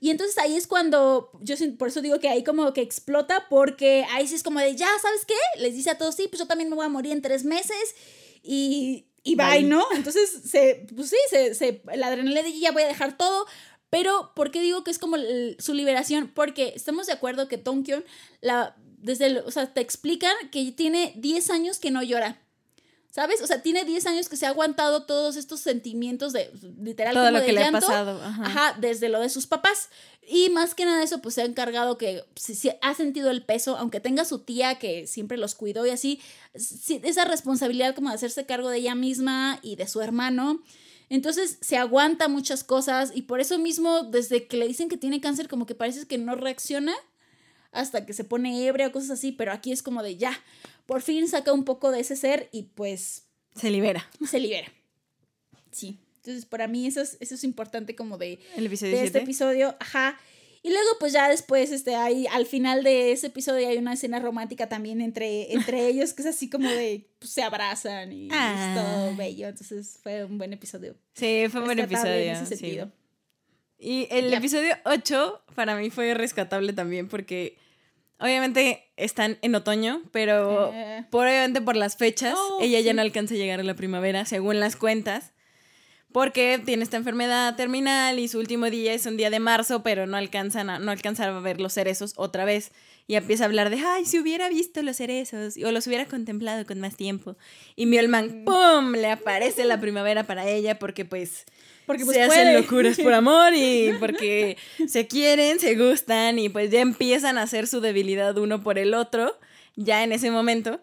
[0.00, 4.04] Y entonces ahí es cuando, yo por eso digo que ahí como que explota, porque
[4.10, 5.34] ahí sí es como de, ya, ¿sabes qué?
[5.60, 7.96] Les dice a todos, sí, pues yo también me voy a morir en tres meses
[8.42, 9.84] y, y bye, ¿no?
[9.94, 13.46] Entonces, se, pues sí, se, se, la adrenalina de ya voy a dejar todo.
[13.90, 15.16] Pero, ¿por qué digo que es como
[15.58, 16.30] su liberación?
[16.32, 18.04] Porque estamos de acuerdo que Tonkyun,
[18.40, 22.40] la, desde, o sea, te explican que tiene 10 años que no llora.
[23.10, 23.40] ¿Sabes?
[23.40, 27.24] O sea, tiene 10 años que se ha aguantado todos estos sentimientos de literal Todo
[27.26, 28.20] como lo que le ha pasado.
[28.22, 28.76] Ajá.
[28.78, 29.88] desde lo de sus papás.
[30.26, 33.78] Y más que nada eso, pues se ha encargado que si, ha sentido el peso,
[33.78, 36.20] aunque tenga su tía que siempre los cuidó y así,
[36.52, 40.62] esa responsabilidad como de hacerse cargo de ella misma y de su hermano.
[41.08, 45.22] Entonces se aguanta muchas cosas y por eso mismo, desde que le dicen que tiene
[45.22, 46.94] cáncer, como que parece que no reacciona
[47.72, 50.32] hasta que se pone ebria o cosas así, pero aquí es como de ya,
[50.86, 53.24] por fin saca un poco de ese ser y pues...
[53.54, 54.08] Se libera.
[54.28, 54.72] Se libera.
[55.70, 55.98] Sí.
[56.16, 59.76] Entonces, para mí eso es, eso es importante como de, ¿El episodio de este episodio.
[59.80, 60.18] Ajá.
[60.62, 64.18] Y luego, pues ya después, este, hay, al final de ese episodio hay una escena
[64.18, 68.32] romántica también entre, entre ellos, que es así como de, pues, se abrazan y es
[68.34, 68.74] ah.
[68.76, 69.48] todo bello.
[69.48, 70.96] Entonces fue un buen episodio.
[71.14, 72.34] Sí, fue un buen episodio.
[73.78, 77.56] Y el episodio 8 para mí fue rescatable también porque
[78.20, 81.04] Obviamente están en otoño, pero eh.
[81.10, 84.24] por, obviamente por las fechas, oh, ella ya no alcanza a llegar a la primavera,
[84.24, 85.32] según las cuentas,
[86.10, 90.08] porque tiene esta enfermedad terminal y su último día es un día de marzo, pero
[90.08, 92.72] no alcanzan a, no alcanzan a ver los cerezos otra vez.
[93.06, 96.66] Y empieza a hablar de, ay, si hubiera visto los cerezos o los hubiera contemplado
[96.66, 97.36] con más tiempo.
[97.76, 98.44] Y Miolman, mm.
[98.44, 101.46] ¡pum!, le aparece la primavera para ella porque pues
[101.88, 106.70] porque pues, se hacen locuras por amor y porque se quieren, se gustan y pues
[106.70, 109.36] ya empiezan a hacer su debilidad uno por el otro,
[109.74, 110.80] ya en ese momento.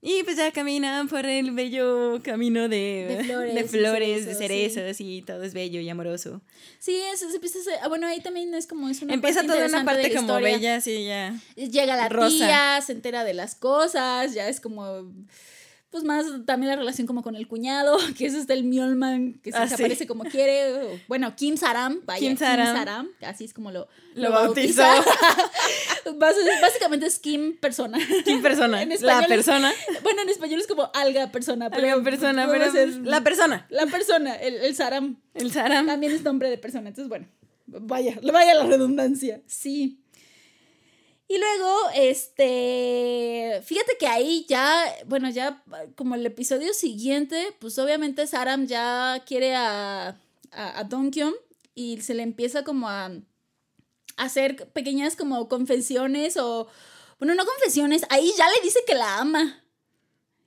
[0.00, 5.42] Y pues ya caminan por el bello camino de, de flores, de, cerezos, y todo
[5.42, 6.42] es bello y amoroso.
[6.78, 9.84] Sí, eso se empieza a, bueno, ahí también es como es una Empieza toda una
[9.84, 11.34] parte como bella, sí, ya.
[11.56, 15.10] Llega la tía, se entera de las cosas, ya es como
[15.94, 19.52] pues más también la relación como con el cuñado, que es este el Mjolman, que
[19.52, 21.00] se ah, aparece como quiere.
[21.06, 24.82] Bueno, Kim Saram, vaya, Kim Saram, así es como lo, lo, bautizó.
[26.60, 27.96] Básicamente es Kim persona.
[28.24, 28.84] Kim persona.
[29.02, 29.72] la persona.
[30.02, 31.70] bueno, en español es como alga persona.
[31.70, 33.64] Pero alga persona, pero es la persona.
[33.70, 35.20] La persona, el, el Saram.
[35.32, 35.86] El Saram.
[35.86, 36.88] También es nombre de persona.
[36.88, 37.28] Entonces, bueno,
[37.66, 39.42] vaya, vaya la redundancia.
[39.46, 40.03] Sí.
[41.34, 45.64] Y luego, este, fíjate que ahí ya, bueno, ya
[45.96, 50.16] como el episodio siguiente, pues obviamente Saram ya quiere a,
[50.52, 50.88] a, a
[51.74, 53.10] y se le empieza como a
[54.16, 56.68] hacer pequeñas como confesiones o,
[57.18, 59.63] bueno, no confesiones, ahí ya le dice que la ama.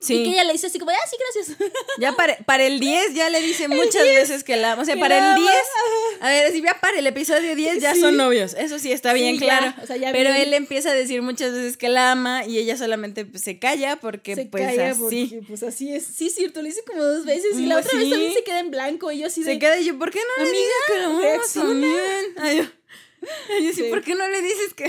[0.00, 0.14] Sí.
[0.14, 1.58] Y que ella le dice así como, ah, sí, gracias.
[1.98, 4.82] Ya para, para el 10 ya le dice muchas veces que la ama.
[4.82, 5.34] O sea, para el ama.
[5.40, 5.50] 10,
[6.20, 8.00] a ver, si ya para el episodio 10 ya Sí.
[8.00, 8.54] son novios.
[8.54, 9.74] Eso sí está bien Sí, ya, claro.
[9.82, 10.42] o sea, ya Pero bien.
[10.42, 13.96] él empieza a decir muchas veces que la ama y ella solamente pues, se calla
[13.96, 15.00] porque se pues calla así.
[15.00, 16.04] porque, pues así es.
[16.06, 18.44] Sí, es cierto, lo hice como dos veces y Mm, la otra vez también se
[18.44, 19.54] queda en blanco y yo así de...
[19.54, 22.24] Se queda y yo, ¿por qué no le Amiga, dices que la también?
[22.36, 22.62] Ay, yo,
[23.56, 23.88] ay, yo sí, Sí.
[23.90, 24.86] ¿por qué no le dices que...?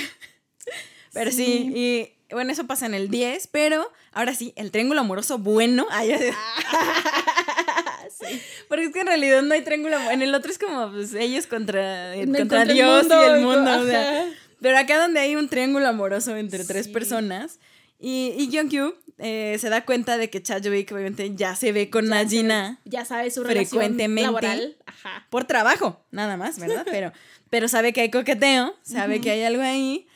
[1.13, 1.71] Pero sí.
[1.75, 5.87] y bueno, eso pasa en el 10, pero ahora sí, el triángulo amoroso bueno.
[5.89, 6.11] Ay.
[8.19, 8.41] Sí.
[8.67, 9.97] Porque es que en realidad no hay triángulo.
[10.11, 13.79] En el otro es como pues, ellos contra, contra el Dios mundo, y el mundo.
[13.79, 14.21] o sea.
[14.23, 14.31] ajá.
[14.59, 16.91] Pero acá donde hay un triángulo amoroso entre tres Sí.
[16.91, 17.59] personas.
[17.97, 22.07] Y, y Jungkook eh, se da cuenta de que Chajovic obviamente ya se ve con
[22.09, 24.23] Najina Ya sabe su relación Frecuentemente.
[24.23, 24.77] laboral.
[24.85, 25.25] Ajá.
[25.29, 26.85] por trabajo, nada más, ¿verdad?
[26.91, 27.13] Pero,
[27.49, 30.07] pero sabe que hay coqueteo, sabe que hay algo ahí.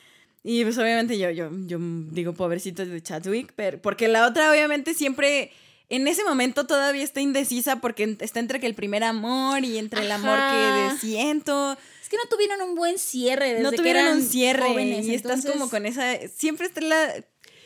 [0.46, 4.92] Y pues obviamente yo, yo, yo digo pobrecito de Chadwick, pero porque la otra obviamente
[4.92, 5.50] siempre,
[5.88, 10.02] en ese momento todavía está indecisa porque está entre que el primer amor y entre
[10.02, 10.90] el amor Ajá.
[10.92, 11.78] que siento.
[12.02, 15.06] Es que no tuvieron un buen cierre desde no que tuvieron eran un cierre jóvenes,
[15.06, 17.14] y estás como con esa, siempre está la...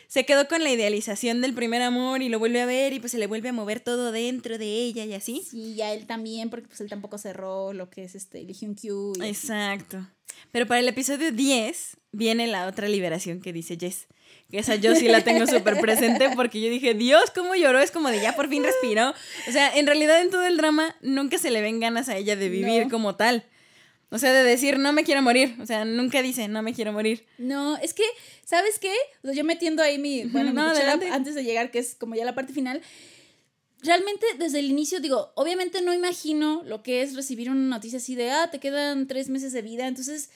[0.07, 3.12] Se quedó con la idealización del primer amor y lo vuelve a ver y pues
[3.12, 5.45] se le vuelve a mover todo dentro de ella y así.
[5.51, 9.12] Sí, ya él también, porque pues él tampoco cerró lo que es este Hyun Kyu.
[9.17, 9.49] y así.
[10.53, 14.07] Pero para el episodio 10 viene la otra liberación que dice Jess.
[14.51, 17.81] Que esa yo sí la tengo súper presente porque yo dije, Dios, cómo lloró.
[17.81, 19.12] Es como de ya por fin respiró.
[19.46, 22.35] O sea, en realidad en todo el drama nunca se le ven ganas a ella
[22.35, 22.90] de vivir No.
[22.90, 23.44] como tal.
[24.11, 25.55] O sea, de decir, no me quiero morir.
[25.61, 27.27] O sea, nunca dice, no me quiero morir.
[27.37, 28.05] No, es que,
[28.42, 28.94] ¿sabes qué?
[29.22, 31.94] O sea, yo metiendo ahí mi, bueno, mi no, cuchara antes de llegar, que es
[31.94, 32.81] como ya la parte final.
[33.83, 38.14] Realmente, desde el inicio, digo, obviamente no imagino lo que es recibir una noticia así
[38.14, 40.31] de, ah, te quedan tres meses de vida, entonces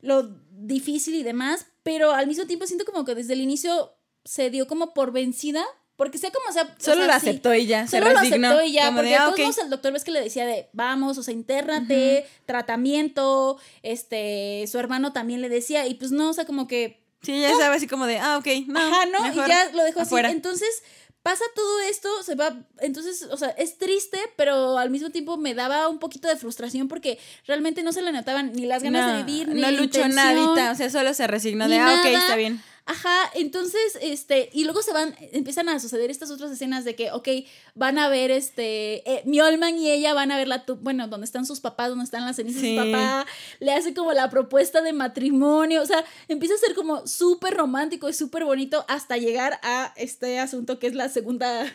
[0.00, 3.92] lo difícil y demás, pero al mismo tiempo siento como que desde el inicio
[4.24, 5.64] se dio como por vencida,
[5.96, 6.62] porque sea como sea.
[6.62, 7.86] o Solo sea, lo sí, aceptó y ya.
[7.86, 8.48] se Solo lo resignó.
[8.48, 10.46] aceptó y ya, porque de, a ah, todos modos el doctor ves que le decía
[10.46, 16.30] de, vamos, o sea, intérnate, tratamiento, este, su hermano también le decía, y pues no,
[16.30, 18.78] o sea, como que Sí, ella estaba así como de, ah, ok, no.
[18.78, 19.20] Ajá, ¿no?
[19.22, 20.28] mejor y ya lo dejó afuera.
[20.28, 20.36] así.
[20.36, 20.82] Entonces,
[21.22, 22.56] pasa todo esto, se va.
[22.80, 26.88] Entonces, o sea, es triste, pero al mismo tiempo me daba un poquito de frustración
[26.88, 30.72] porque realmente no se le notaban ni las ganas de vivir, ni no luchó nadita,
[30.72, 32.62] o sea, solo se resignó de, ah, ok, está bien.
[32.90, 37.10] Ajá, entonces, este, y luego se van, empiezan a suceder estas otras escenas de que,
[37.12, 37.28] ok,
[37.74, 41.44] van a ver, este, eh, Mjolman y ella van a ver la, bueno, donde están
[41.44, 43.26] sus papás, donde están las cenizas de su papá,
[43.60, 48.08] le hace como la propuesta de matrimonio, o sea, empieza a ser como súper romántico
[48.08, 51.70] y súper bonito hasta llegar a este asunto que es la segunda,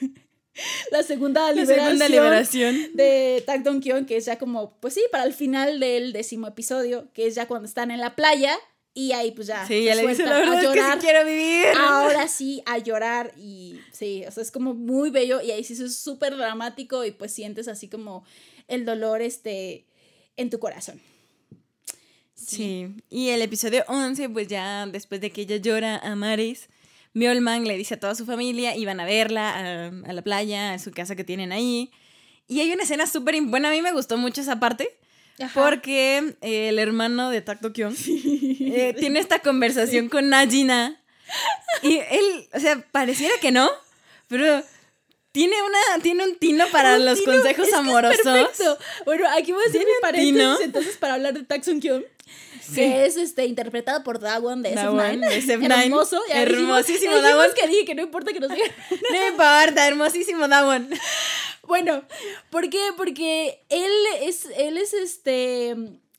[0.90, 1.98] la segunda La liberación.
[1.98, 2.90] segunda liberación.
[2.94, 6.46] De Tak Dong Kyon, que es ya como, pues sí, para el final del décimo
[6.46, 8.58] episodio, que es ya cuando están en la playa
[8.98, 9.64] y ahí pues ya.
[9.64, 10.98] Sí, ya le dice, a verdad es que sí llorar.
[10.98, 11.66] quiero vivir.
[11.76, 15.74] Ahora sí, a llorar y sí, o sea, es como muy bello y ahí sí
[15.74, 18.24] es súper dramático y pues sientes así como
[18.66, 19.86] el dolor este
[20.36, 21.00] en tu corazón.
[22.34, 26.68] Sí, y el episodio 11, pues ya después de que ella llora a Maris,
[27.14, 30.72] Mjolman le dice a toda su familia y van a verla a, a la playa,
[30.72, 31.92] a su casa que tienen ahí.
[32.48, 34.97] Y hay una escena súper buena, a mí me gustó mucho esa parte,
[35.40, 35.52] Ajá.
[35.60, 41.00] porque eh, el hermano de Takto Kyung eh, tiene esta conversación con Najina.
[41.82, 43.70] Y él, o sea, pareciera que no,
[44.28, 44.62] pero
[45.32, 48.18] tiene, una, tiene un tino para Un los tino, consejos es que es amorosos.
[48.24, 48.78] perfecto.
[49.04, 50.60] Bueno, aquí voy a hacer mi paréntesis tino.
[50.60, 52.02] entonces para hablar de Taxon Kyung.
[52.68, 52.74] Sí.
[52.76, 55.28] Que es este, interpretado por Dawon de Dawon, SF9.
[55.28, 55.84] de SF9.
[55.84, 56.20] Hermoso.
[56.28, 57.50] ya Hermosísimo dijimos Dawon.
[57.54, 58.70] que dije que no importa que nos digan.
[59.10, 60.90] No importa, hermosísimo Dawon.
[61.66, 62.02] Bueno,
[62.50, 62.80] ¿por qué?
[62.96, 63.90] Porque él
[64.22, 65.74] es, él es este.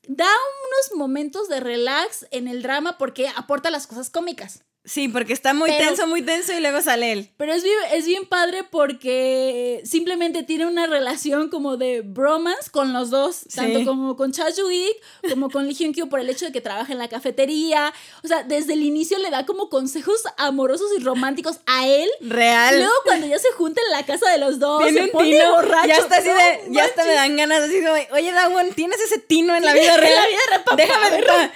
[0.08, 4.64] Da unos momentos de relax en el drama porque aporta las cosas cómicas.
[4.90, 7.30] Sí, porque está muy Pero- tenso, muy tenso y luego sale él.
[7.38, 12.92] Pero es bien, es bien padre porque simplemente tiene una relación como de bromance con
[12.92, 14.98] los dos, tanto como con Cha Ju-ik
[15.30, 17.94] como con Lee Hyun Kyo por el hecho de que trabaja en la cafetería.
[18.24, 22.10] O sea, desde el inicio le da como consejos amorosos y románticos a él.
[22.22, 22.78] Real.
[22.80, 25.32] Luego cuando ya se junta en la casa de los dos, Tiene se un pone
[25.32, 25.52] tino.
[25.54, 25.88] borracho.
[25.88, 26.62] ya está así No de.
[26.70, 28.08] Ya hasta me dan ganas así de.
[28.12, 30.12] Oye, Dawon, ¿tienes ese tino en la vida real?
[30.14, 31.52] En la vida real, papá, Déjame ver, para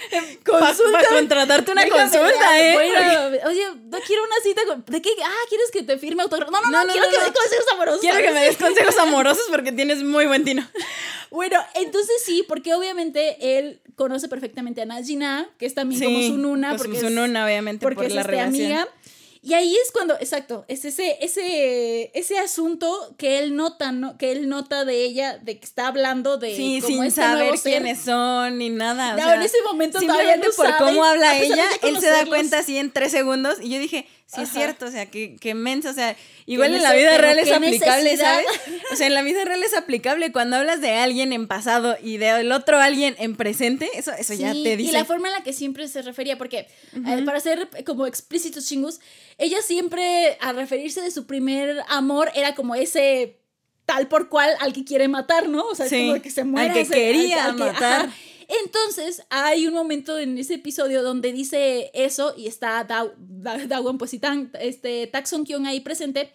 [0.67, 1.08] consúltame.
[1.08, 2.96] contratarte una Déjame, consulta, ya, ¿eh?
[2.98, 5.09] A, oye, no quiero una cita con, ¿de qué?
[5.23, 6.51] Ah, ¿quieres que te firme autógrafo?
[6.51, 7.23] No, no, no, No, quiero no, que no.
[7.23, 8.01] me des consejos amorosos.
[8.01, 10.67] Quiero que me des consejos amorosos porque tienes muy buen tino.
[11.31, 16.38] Bueno, entonces sí, porque obviamente él conoce perfectamente a Najina, que es también como su
[16.38, 18.65] nuna, pues, porque su nuna, obviamente, porque por es la este, relación.
[18.65, 18.88] amiga.
[19.45, 24.17] Y ahí es cuando, exacto, es ese, ese, ese asunto que él nota, ¿no?
[24.17, 27.53] Que él nota de ella, de que está hablando de Sí, como sin este saber
[27.62, 29.15] quiénes son ni nada.
[29.15, 31.99] o No, sea, en ese momento todavía simplemente no por sabe, cómo habla ella, él
[31.99, 33.58] se da cuenta así en tres segundos.
[33.62, 36.81] Y yo dije, sí es cierto, o sea, que, que mensa, o sea, igual en
[36.83, 38.41] la vida real es aplicable, necesidad.
[38.43, 38.81] ¿sabes?
[38.91, 42.17] O sea, en la vida real es aplicable cuando hablas de alguien en pasado y
[42.17, 44.89] del otro alguien en presente, eso, eso ya te dice.
[44.89, 48.65] Y la forma en la que siempre se refería, porque eh, para ser como explícitos
[48.67, 48.99] chingus,
[49.38, 53.38] ella siempre a referirse de su primer amor era como ese
[53.86, 55.65] tal por cual al que quiere matar, ¿no?
[55.67, 56.73] O sea, es como que se al muere.
[56.73, 58.09] que ese- quería que- matar.
[58.47, 63.97] Entonces, hay un momento en ese episodio donde dice eso y está Da- Da- Dawan,
[63.97, 66.32] pues y tan, este, Taxon Kyung ahí presente.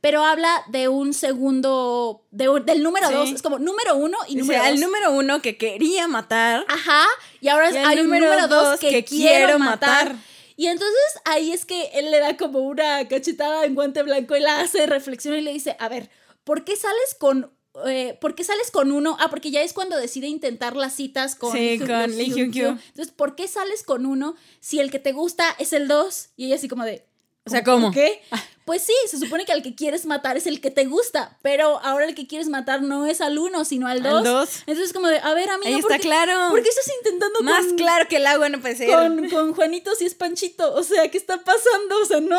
[0.00, 3.14] Pero habla de un segundo, de del número Sí.
[3.14, 4.78] dos, es como número uno y número dos.
[4.78, 6.64] número uno que quería matar.
[6.68, 7.04] Ajá,
[7.40, 10.10] y ahora Y hay un número dos dos que, quiero matar.
[10.10, 10.16] matar.
[10.56, 14.40] Y entonces ahí es que él le da como una cachetada en guante blanco y
[14.40, 16.10] la hace reflexionar y le dice, a ver,
[16.44, 17.52] ¿por qué sales con...
[17.86, 19.16] eh, ¿Por qué sales con uno?
[19.20, 22.78] Ah, porque ya es cuando decide intentar las citas con, Sí, con Lee Hyun.
[22.88, 26.30] Entonces, ¿por qué sales con uno si el que te gusta es el dos?
[26.36, 27.04] Y ella así como de...
[27.46, 27.92] O sea, ¿por ¿cómo?
[27.92, 28.20] qué?
[28.66, 31.78] Pues sí, se supone que al que quieres matar es el que te gusta, pero
[31.82, 34.24] ahora el que quieres matar no es al uno, sino al Al dos.
[34.24, 34.48] dos.
[34.66, 36.50] Entonces, como de, a ver, amiga, Ahí ¿por está qué- claro.
[36.50, 38.90] ¿Por qué estás intentando Más con, claro que el agua no puede ser.
[38.90, 40.74] con, con Juanito si es Panchito?
[40.74, 42.02] O sea, ¿qué está pasando?
[42.02, 42.38] O sea, no.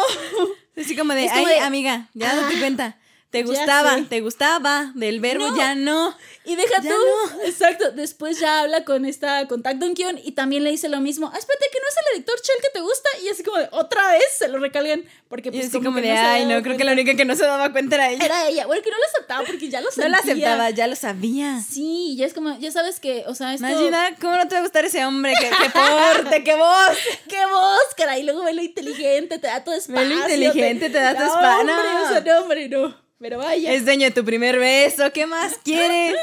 [0.79, 2.99] Así como de, como ay, de, amiga, ya ah, date cuenta.
[3.31, 4.91] Te gustaba, te gustaba.
[4.95, 5.55] Del verbo No.
[5.55, 6.15] ya no.
[6.45, 6.95] Y deja Ya tú.
[7.37, 7.43] no.
[7.43, 7.91] Exacto.
[7.91, 11.29] Después ya habla con esta, con Dong Kyun y también le dice lo mismo.
[11.31, 13.07] Ah, espérate, que no es el editor Chell que te gusta.
[13.23, 15.03] Y así como de, otra vez se lo recalgan.
[15.27, 17.23] Porque Y pues así como, que de, ay, daba no, creo que la única que
[17.23, 18.25] no se daba cuenta era ella.
[18.25, 18.65] Era ella.
[18.65, 20.09] Bueno, que no lo aceptaba porque ya lo no sabía.
[20.09, 21.61] la aceptaba, ya lo sabía.
[21.61, 23.67] Sí, ya es como, ya sabes que, o sea, esto...
[23.67, 25.33] Magida, ¿cómo no te va a gustar ese hombre?
[25.39, 26.97] ¡Qué, qué porte, qué voz!
[27.27, 28.21] ¡Qué voz, caray!
[28.21, 30.01] Y luego ve lo inteligente, te da todo espacio.
[30.01, 31.59] Ve lo inteligente, te da tu No, espacio.
[31.59, 32.03] hombre, No.
[32.03, 33.08] o sea, no, hombre, no.
[33.19, 36.15] Pero vaya, Es dueño de tu primer beso, ¿qué más quieres?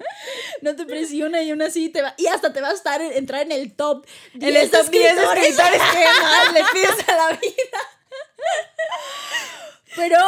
[0.60, 2.14] no te presiona y aún así te va...
[2.18, 5.04] Y hasta te va a estar, entrar en el top 10 En el top 10
[5.04, 5.56] escritores.
[5.56, 5.78] que
[6.22, 7.78] más le pides a la vida.
[9.94, 10.18] Pero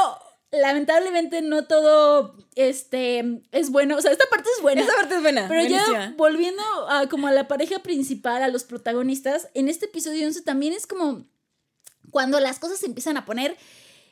[0.53, 3.96] lamentablemente no todo este es bueno.
[3.96, 4.83] O sea, esta parte es buena.
[4.83, 5.48] Esa parte es buena.
[5.48, 10.27] Pero ya volviendo a como a la pareja principal, a los protagonistas, en este episodio
[10.27, 11.27] 11 también es como
[12.12, 13.57] cuando las cosas se empiezan a poner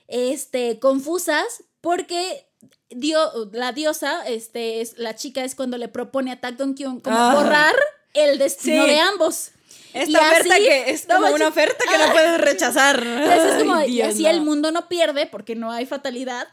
[0.08, 2.46] este confusas porque
[2.88, 3.18] dio,
[3.52, 7.16] la diosa, este es la chica es cuando le propone a Tak Dong Kyun como
[7.18, 7.34] Ah.
[7.34, 7.74] borrar
[8.14, 8.90] el destino Sí.
[8.90, 9.50] de ambos.
[9.94, 13.02] Y Esta oferta así- que es como una oferta que no puedes rechazar.
[13.06, 14.30] Entonces es como, Ay, y así no.
[14.30, 16.48] el mundo no pierde porque no hay fatalidad,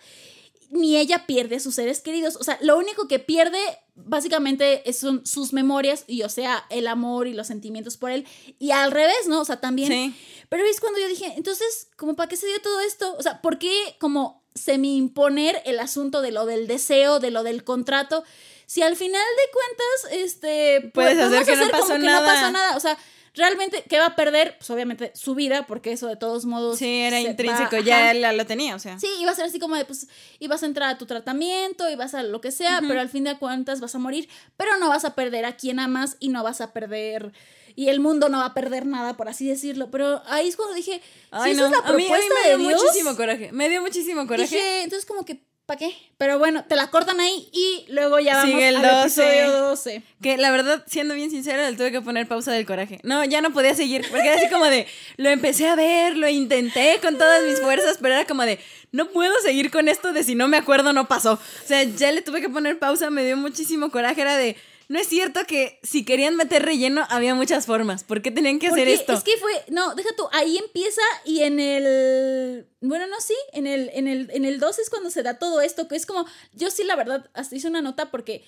[0.71, 2.35] ni ella pierde a sus seres queridos.
[2.35, 3.59] O sea, lo único que pierde
[3.95, 8.25] básicamente son sus memorias y, o sea, el amor y los sentimientos por él.
[8.59, 9.41] Y al revés, ¿no?
[9.41, 9.89] O sea, también.
[9.89, 10.15] Sí.
[10.49, 13.15] Pero es cuando yo dije, entonces, ¿como para qué se dio todo esto?
[13.17, 17.43] O sea, ¿por qué como semi imponer el asunto de lo del deseo, de lo
[17.43, 18.23] del contrato?
[18.65, 22.51] Si al final de cuentas, este, Puedes podemos hacer que no como que no pasó
[22.51, 22.77] nada.
[22.77, 22.97] O sea,
[23.33, 24.57] realmente, ¿qué va a perder?
[24.59, 26.77] Pues obviamente su vida, porque eso de todos modos.
[26.77, 28.99] Sí, era va- intrínseco, ya él lo tenía, o sea.
[28.99, 30.07] Sí, iba a ser así como de, pues,
[30.39, 33.37] ibas a entrar a tu tratamiento, ibas a lo que sea, pero al fin de
[33.39, 36.61] cuentas vas a morir, pero no vas a perder a quien amas y no vas
[36.61, 37.31] a perder,
[37.75, 39.89] y el mundo no va a perder nada, por así decirlo.
[39.91, 41.01] Pero ahí es cuando dije,
[41.31, 41.67] Ay, si no.
[41.67, 43.51] esa es la a mí, a propuesta mí me dio de Dios, muchísimo coraje.
[43.51, 44.55] Me dio muchísimo coraje.
[44.55, 45.95] dije, entonces como que, ¿para qué?
[46.17, 49.21] Pero bueno, te la cortan ahí y luego ya vamos Sigue el al 12.
[49.21, 50.03] episodio 12.
[50.21, 52.99] Que la verdad, siendo bien sincera, le tuve que poner pausa del coraje.
[53.03, 54.05] No, ya no podía seguir.
[54.09, 57.97] Porque era así como de, lo empecé a ver, lo intenté con todas mis fuerzas,
[58.01, 58.59] pero era como de,
[58.91, 61.33] no puedo seguir con esto de si no me acuerdo, no pasó.
[61.33, 64.21] O sea, ya le tuve que poner pausa, me dio muchísimo coraje.
[64.21, 64.55] Era de,
[64.89, 68.03] no es cierto que si querían meter relleno, había muchas formas.
[68.03, 69.13] ¿Por qué tenían que hacer Porque esto?
[69.13, 73.67] Es que fue, no, deja tú, ahí empieza y en el, bueno, no, sí, en
[73.67, 76.25] el, en el, en el 2 es cuando se da todo esto, que es como,
[76.53, 78.43] yo sí, la verdad, hasta hice una nota porque,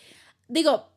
[0.47, 0.91] digo,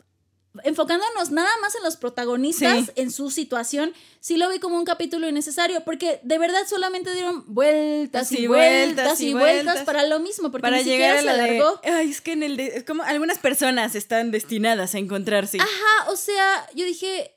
[0.63, 2.93] enfocándonos nada más en los protagonistas, Sí.
[2.97, 7.45] en su situación, sí lo vi como un capítulo innecesario, porque de verdad solamente dieron
[7.53, 9.85] vueltas y vueltas, y vueltas, vueltas.
[9.85, 11.81] para lo mismo, porque Para ni llegar siquiera a se de, alargó.
[11.85, 15.59] ay, es que en el de, es como algunas personas están destinadas a encontrarse.
[15.61, 17.37] Ajá, o sea, yo dije,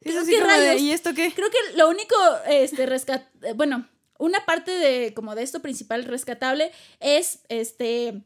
[0.00, 0.82] Es creo así que como de, rayos.
[0.82, 1.32] ¿Y esto qué?
[1.32, 2.16] Creo que lo único,
[2.48, 8.22] este, rescat eh, bueno, una parte de, como de esto principal rescatable es, este,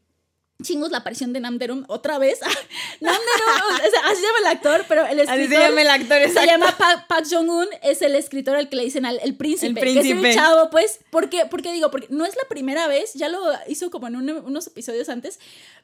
[0.62, 2.40] chingos la aparición de Namderum otra vez.
[3.00, 5.40] Namderum, o sea, así se llama el actor, pero el escritor.
[5.40, 6.40] Así se llama el actor, exacto.
[6.40, 9.68] Se llama Park, Park Jong-un, es el escritor al que le dicen al el príncipe,
[9.68, 10.28] El que es príncipe.
[10.30, 11.00] el chavo, pues.
[11.10, 11.46] ¿Por qué?
[11.50, 14.66] Porque digo, porque no es la primera vez, ya lo hizo como en un- unos
[14.66, 15.38] episodios antes,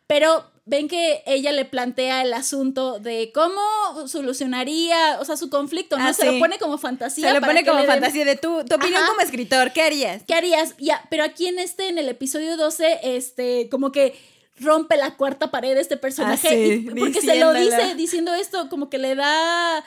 [0.07, 3.61] pero ven que ella le plantea el asunto de cómo
[4.09, 6.07] solucionaría, o sea, su conflicto, ¿no?
[6.07, 6.29] Ah, se sí.
[6.33, 7.29] lo pone como fantasía.
[7.29, 9.09] Se lo pone como den- fantasía de tu, tu opinión Ajá.
[9.09, 10.23] como escritor, ¿qué harías?
[10.27, 10.75] ¿Qué harías?
[10.79, 14.15] Ya, pero aquí en este, en el episodio 12, este, como que
[14.59, 16.49] rompe la cuarta pared este personaje.
[16.49, 19.85] Ah, sí, y- porque se lo dice, diciendo esto, como que le da.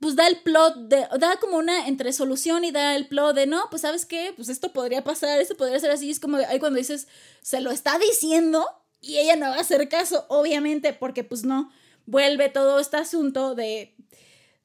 [0.00, 1.08] Pues da el plot de.
[1.18, 4.48] Da como una entre solución y da el plot de no, pues sabes qué, pues
[4.48, 6.10] esto podría pasar, esto podría ser así.
[6.10, 7.08] Es como de, ahí cuando dices,
[7.42, 8.64] se lo está diciendo
[9.00, 11.70] y ella no va a hacer caso, obviamente, porque pues no.
[12.06, 13.94] Vuelve todo este asunto de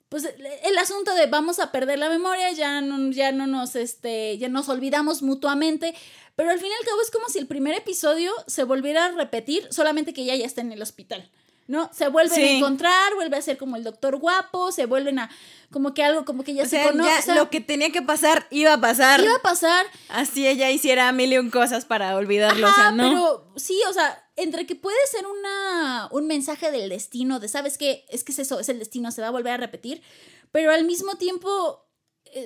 [0.08, 0.26] pues
[0.64, 4.48] el asunto de vamos a perder la memoria, ya no, ya no nos, este, ya
[4.48, 5.96] nos olvidamos mutuamente,
[6.36, 9.12] pero al fin y al cabo es como si el primer episodio se volviera a
[9.12, 11.30] repetir, solamente que ella ya está en el hospital,
[11.68, 11.90] ¿no?
[11.94, 12.42] Se vuelven Sí.
[12.44, 15.30] a encontrar, vuelve a ser como el doctor guapo, se vuelven a,
[15.72, 17.62] como que algo, como que ya O se sea, cono- ya o sea, lo que
[17.62, 19.22] tenía que pasar iba a pasar.
[19.24, 23.04] iba a pasar, Así ella hiciera mil y un cosas para olvidarlo, o sea, ¿no?
[23.04, 27.78] pero sí, o sea, entre que puede ser una, un mensaje del destino, de sabes
[27.78, 30.02] que es que es eso, es el destino, se va a volver a repetir,
[30.52, 31.86] pero al mismo tiempo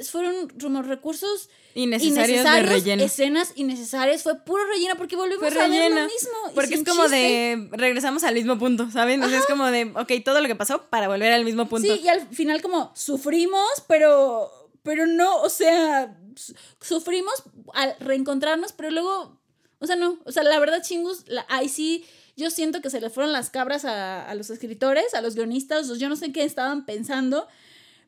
[0.09, 3.03] fueron como recursos Innecesarios, innecesarios, de relleno.
[3.03, 6.05] escenas innecesarias, fue puro relleno porque volvimos Fue a ver lo relleno.
[6.07, 6.53] mismo.
[6.55, 7.17] Porque es como chiste.
[7.17, 9.21] de regresamos al mismo punto, ¿saben?
[9.23, 11.93] O sea, es como de, ok, todo lo que pasó para volver al mismo punto.
[11.93, 14.51] Sí, y al final como sufrimos, pero,
[14.83, 17.33] pero no, o sea, su- sufrimos
[17.73, 19.39] al reencontrarnos, pero luego,
[19.79, 23.01] o sea, no, o sea, la verdad, chingus, la, ahí sí, yo siento que se
[23.01, 26.43] le fueron las cabras a, a los escritores, a los guionistas, yo no sé qué
[26.43, 27.47] estaban pensando,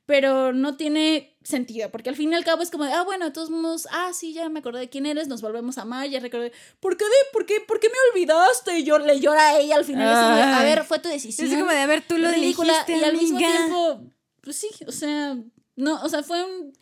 [0.10, 3.26] pero no tiene sentido, porque al fin y al cabo es como de, ah, bueno,
[3.26, 6.10] de todos modos, ah, sí, ya me acordé de quién eres, nos volvemos a amar,
[6.10, 8.80] ya recordé, ¿por qué, de, por qué, por qué me olvidaste?
[8.80, 11.72] Y yo le llora a ella al final, a ver, fue tu decisión Es como
[11.72, 14.02] de, a ver, tú lo ridícula dijiste, y al mismo tiempo
[14.42, 15.38] pues sí o sea
[15.76, 16.74] no o sea fue un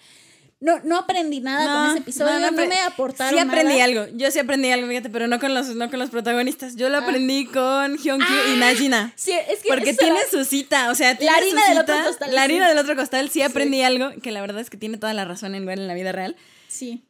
[0.60, 3.74] no no aprendí nada con ese episodio no, no, no apre- me aportaron Sí aprendí
[3.74, 3.84] nada.
[3.86, 6.76] algo, yo sí aprendí algo, fíjate, pero no con los, no con los protagonistas.
[6.76, 7.02] Yo lo Ah.
[7.02, 9.13] aprendí con Hyunkyu y Najina.
[9.15, 12.08] sí es que Porque tiene su cita, o sea, tiene harina su del otro cita,
[12.08, 12.70] costal, La harina sí.
[12.70, 15.54] del otro costal, sí aprendí algo, que la verdad es que tiene toda la razón
[15.54, 16.36] en ver en la vida real.
[16.67, 17.04] sí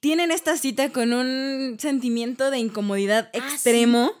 [0.00, 4.12] Tienen esta cita con un sentimiento de incomodidad Ah, extremo.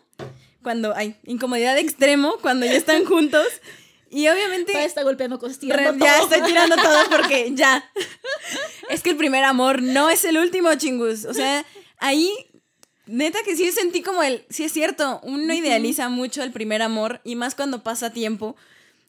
[0.62, 3.46] Cuando hay incomodidad extremo, cuando ya están juntos.
[4.10, 4.72] Y obviamente.
[4.72, 7.90] Todavía está golpeando tirando ya estoy tirando todo porque ya.
[8.88, 11.24] es que el primer amor no es el último, chingus.
[11.24, 11.64] O sea,
[11.98, 12.30] ahí,
[13.06, 14.44] neta que sí sentí como el.
[14.48, 18.56] Sí, es cierto, uno idealiza mucho el primer amor y más cuando pasa tiempo.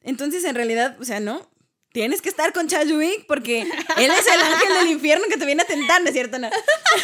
[0.03, 1.47] Entonces, en realidad, o sea, no.
[1.93, 5.63] Tienes que estar con Chayuik porque él es el ángel del infierno que te viene
[5.63, 6.37] a tentar, ¿no es cierto?
[6.37, 6.49] No.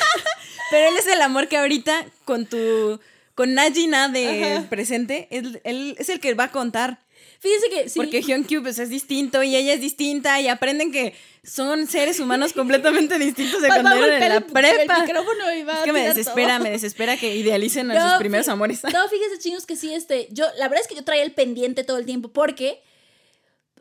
[0.71, 2.99] Pero él es el amor que ahorita con tu.
[3.33, 4.69] Con Najina de Ajá.
[4.69, 6.99] presente, él, él es el que va a contar.
[7.43, 11.13] Fíjense que sí Porque Hyunkyu pues, es distinto y ella es distinta y aprenden que
[11.43, 14.95] son seres humanos completamente distintos de a cuando eran en la prepa.
[14.95, 16.63] el micrófono y va Es a que me desespera, todo.
[16.63, 18.81] me desespera que idealicen a No, sus primeros amores.
[18.85, 21.83] No, fíjense, chingos, que sí, este, yo, la verdad es que yo traía el pendiente
[21.83, 22.81] todo el tiempo porque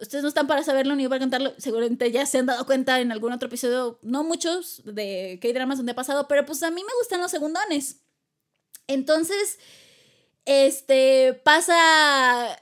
[0.00, 3.12] ustedes no están para saberlo ni para contarlo, seguramente ya se han dado cuenta en
[3.12, 6.92] algún otro episodio, no muchos de K-dramas donde ha pasado, pero pues a mí me
[7.00, 7.98] gustan los segundones.
[8.88, 9.58] Entonces,
[10.44, 12.60] este, pasa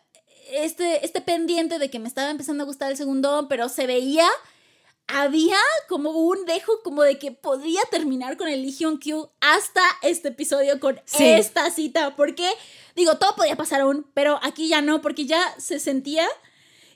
[0.52, 4.28] este, este pendiente de que me estaba empezando a gustar el segundón, pero se veía
[5.12, 5.56] había
[5.88, 10.78] como un dejo como de que podría terminar con el Hyun Kyu hasta este episodio
[10.78, 11.24] con Sí.
[11.24, 12.14] esta cita.
[12.14, 12.48] Porque,
[12.94, 16.28] digo, todo podía pasar aún, pero aquí ya no, porque ya se sentía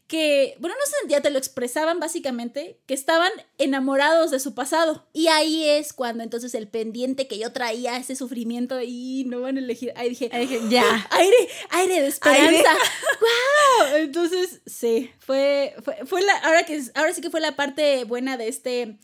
[0.07, 5.07] que, bueno, no se sentía, te lo expresaban básicamente, que estaban enamorados de su pasado.
[5.15, 9.57] Y ahí es cuando entonces el pendiente que yo traía, ese sufrimiento y no van
[9.57, 11.07] a elegir, ahí dije, Ahí dije, ya.
[11.11, 11.37] aire,
[11.71, 12.49] aire de esperanza.
[12.51, 12.63] Aire.
[13.21, 13.97] ¡Wow!
[13.97, 18.37] Entonces, sí, fue, fue, fue la, ahora que ahora sí que fue la parte buena
[18.37, 18.99] de este,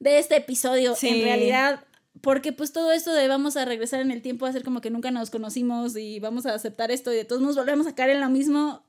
[0.00, 1.08] de este episodio, Sí.
[1.08, 1.84] en realidad.
[2.22, 4.90] Porque pues todo esto de vamos a regresar en el tiempo a hacer como que
[4.90, 8.10] nunca nos conocimos y vamos a aceptar esto y de todos modos volvemos a caer
[8.10, 8.85] en lo mismo.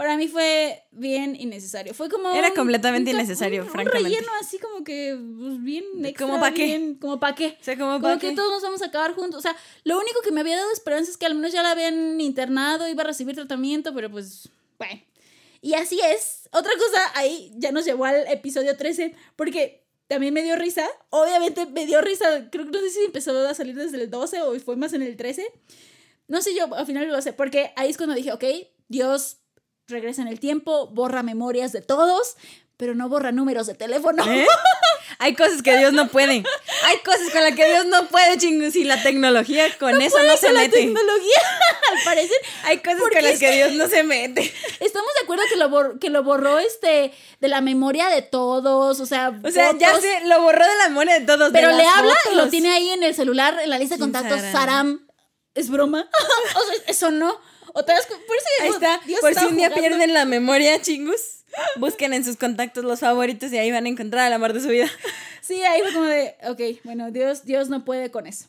[0.00, 1.92] Para mí fue bien innecesario.
[1.92, 2.30] Fue como.
[2.30, 4.08] Era un- completamente un innecesario, un- un francamente.
[4.16, 6.26] relleno así como que pues, bien extra.
[6.26, 6.96] ¿Como pa' qué?
[6.98, 7.58] Como para qué.
[7.60, 9.36] O sea, como, Como para que todos nos vamos a acabar juntos.
[9.40, 11.72] O sea, lo único que me había dado esperanza es que al menos ya la
[11.72, 15.02] habían internado, iba a recibir tratamiento, pero pues, bueno.
[15.60, 16.48] Y así es.
[16.50, 20.88] Otra cosa, ahí ya nos llevó al episodio 13, porque también me dio risa.
[21.10, 24.40] Obviamente me dio risa, creo que no sé si empezó a salir desde el 12
[24.40, 25.46] o fue más en el 13.
[26.26, 28.44] No sé yo, al final lo sé, porque ahí es cuando dije, ok,
[28.88, 29.36] Dios
[29.90, 32.36] regresa en el tiempo, borra memorias de todos,
[32.76, 34.24] pero no borra números de teléfono.
[34.30, 34.46] ¿Eh?
[35.18, 36.42] Hay cosas que Dios no puede.
[36.84, 38.74] Hay cosas con las que Dios no puede, chingus.
[38.76, 40.76] Y la tecnología con eso no se Con la mete.
[40.78, 41.36] tecnología,
[41.92, 42.36] al parecer.
[42.64, 44.40] Hay cosas con las que Dios no se mete.
[44.78, 48.98] Estamos de acuerdo que lo, bor- que lo borró este de la memoria de todos,
[49.00, 51.52] o sea, O sea, ya fotos, sé, lo borró de la memoria de todos.
[51.52, 52.50] de pero le las habla y lo fotos.
[52.50, 54.40] tiene ahí en el celular, en la lista de ¿Quién contactos?
[54.52, 55.06] Saram.
[55.54, 56.08] ¿Es broma?
[56.56, 57.38] o sea, eso no.
[57.74, 59.00] O te das cu- por eso Ahí está.
[59.06, 59.88] Dios Por si un día jugando.
[59.88, 61.44] pierden la memoria, chingus.
[61.76, 64.68] Busquen en sus contactos los favoritos y ahí van a encontrar el amor de su
[64.68, 64.88] vida.
[65.40, 68.46] Sí, ahí fue como de, ok, bueno, Dios, Dios no puede con eso.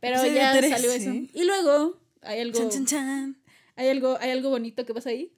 [0.00, 1.10] Pero Episodio ya tres, salió eso.
[1.12, 1.30] sí.
[1.34, 3.42] Y luego, hay algo, Chan, chan, chan.
[3.76, 5.32] hay algo, hay algo bonito que pasa ahí.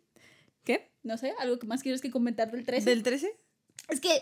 [0.65, 0.91] ¿Qué?
[1.03, 2.89] No sé, algo que más quieres que comentar del 13.
[2.91, 3.35] ¿Del 13?
[3.89, 4.21] Es que,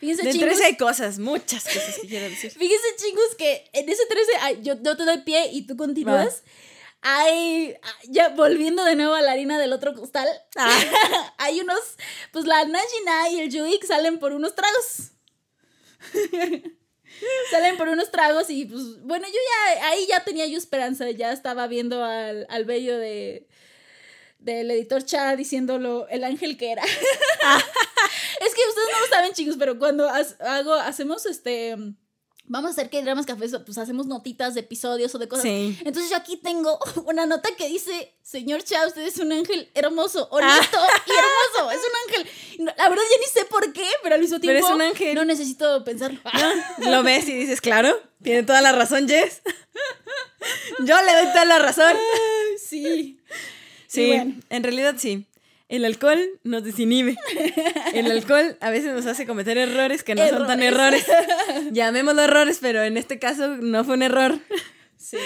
[0.00, 2.50] fíjense, chingos, 13 hay cosas, muchas cosas que quiero decir.
[2.58, 6.42] fíjense, chingos, que en ese 13, ay, yo, yo te doy pie y tú continúas.
[7.02, 7.76] Hay,
[8.08, 11.34] ya volviendo de nuevo a la harina del otro costal, Ah.
[11.38, 11.80] hay unos,
[12.32, 15.12] pues la Najina y el Yuik salen por unos tragos.
[17.50, 21.32] salen por unos tragos y pues bueno, yo ya, ahí ya tenía yo esperanza, ya
[21.32, 23.46] estaba viendo al, al bello de
[24.38, 26.82] del editor Cha diciéndolo el ángel que era.
[28.40, 31.76] Es que ustedes no lo saben, chicos, pero cuando hago, hacemos este
[32.50, 35.44] vamos a hacer que dramas cafés, pues hacemos notitas de episodios o de cosas.
[35.44, 35.78] Sí.
[35.84, 40.26] Entonces yo aquí tengo una nota que dice, señor Cha, usted es un ángel hermoso,
[40.32, 42.32] honesto y hermoso, es un ángel.
[42.64, 44.82] No, La verdad ya ni sé por qué, pero al mismo Pero tiempo es un
[44.82, 45.14] ángel.
[45.14, 46.18] no necesito pensarlo.
[46.78, 49.42] Lo ves y dices, claro, tiene toda la razón, Jess.
[50.80, 51.96] Yo le doy toda la razón.
[52.58, 53.20] sí.
[53.86, 54.40] Sí, bueno.
[54.50, 55.26] en realidad sí.
[55.70, 57.16] El alcohol nos desinhibe.
[57.94, 61.06] El alcohol a veces nos hace cometer errores que no son tan errores.
[61.70, 64.38] Llamémoslo errores, pero en este caso no fue un error.
[64.98, 65.16] Sí.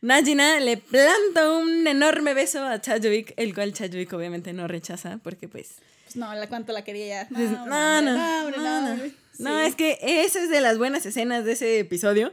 [0.00, 5.46] Najina le planta un enorme beso a Chadwick, el cual Chadwick obviamente no rechaza porque
[5.48, 5.74] pues...
[6.04, 7.28] Pues no, la cuánto la quería ya.
[7.28, 8.90] pues, No, no, no, no, hombre, no, no, no.
[8.92, 9.12] hombre.
[9.38, 9.66] No, Sí.
[9.68, 12.32] es que esa es de las buenas escenas de ese episodio.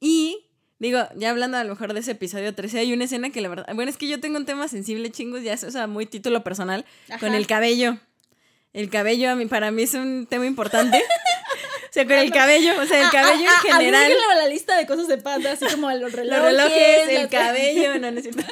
[0.00, 0.43] Y
[0.84, 3.48] digo, ya hablando a lo mejor de ese episodio 13, hay una escena que la
[3.48, 3.66] verdad...
[3.74, 6.44] Bueno, es que yo tengo un tema sensible, chingos, ya es o sea, muy título
[6.44, 6.84] personal,
[7.20, 7.98] con el cabello.
[8.72, 10.98] El cabello a mí, para mí es un tema importante.
[10.98, 14.02] o sea, con el cabello, o sea, el cabello Ah, ah, en ah, general.
[14.02, 16.42] agréguenle a la lista de cosas de panda, así como los relojes.
[16.42, 18.44] Los relojes, el cabello, no necesito.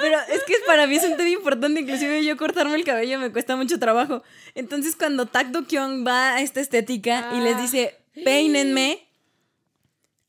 [0.00, 3.30] Pero es que para mí es un tema importante, inclusive yo cortarme el cabello me
[3.30, 4.24] cuesta mucho trabajo.
[4.56, 7.60] Entonces cuando Tak Do Kyung va a esta estética y les Ah.
[7.62, 7.94] dice,
[8.24, 9.06] peínenme,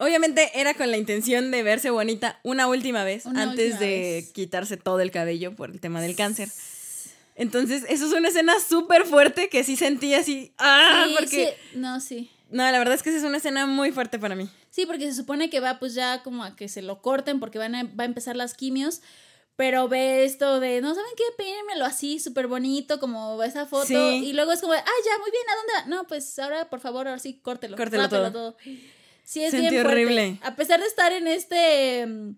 [0.03, 4.21] obviamente era con la intención de verse bonita una última vez Una antes última de
[4.21, 4.31] vez.
[4.31, 6.49] quitarse todo el cabello por el tema del cáncer.
[7.35, 11.55] Entonces, eso es una escena súper fuerte que sí sentí así, ah, Sí, porque...
[11.71, 12.29] sí, no, sí.
[12.51, 14.47] No, la verdad es que esa es una escena muy fuerte para mí.
[14.69, 17.57] Sí, porque se supone que va pues ya como a que se lo corten porque
[17.57, 19.01] van a, va a empezar las quimios.
[19.55, 23.85] Pero ve esto de, no saben qué, peínenmelo así, súper bonito, como esa foto.
[23.85, 23.95] Sí.
[23.95, 25.95] Y luego es como, ah, ya, muy bien, ¿a dónde va?
[25.95, 27.77] No, pues ahora, por favor, ahora sí, córtelo.
[27.77, 28.57] Córtelo rápelo todo.
[29.24, 29.91] Sí, es Sentí bien fuerte.
[30.03, 30.39] horrible.
[30.43, 32.05] A pesar de estar en este.
[32.05, 32.36] mm,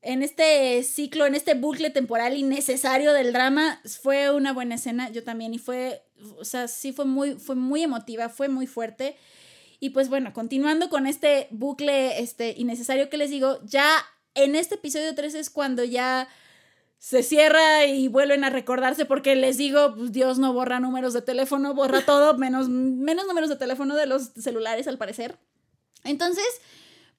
[0.00, 5.10] En este ciclo, en este bucle temporal innecesario del drama, fue una buena escena.
[5.10, 5.54] Yo también.
[5.54, 6.02] Y fue.
[6.38, 9.16] O sea, sí fue muy, fue muy emotiva, fue muy fuerte.
[9.80, 13.88] Y pues bueno, continuando con este bucle este, innecesario que les digo, ya
[14.34, 16.28] en este episodio 3 es cuando ya
[16.98, 21.22] se cierra y vuelven a recordarse porque les digo, pues Dios no borra números de
[21.22, 25.38] teléfono, borra todo, menos, menos números de teléfono de los celulares al parecer.
[26.04, 26.46] Entonces,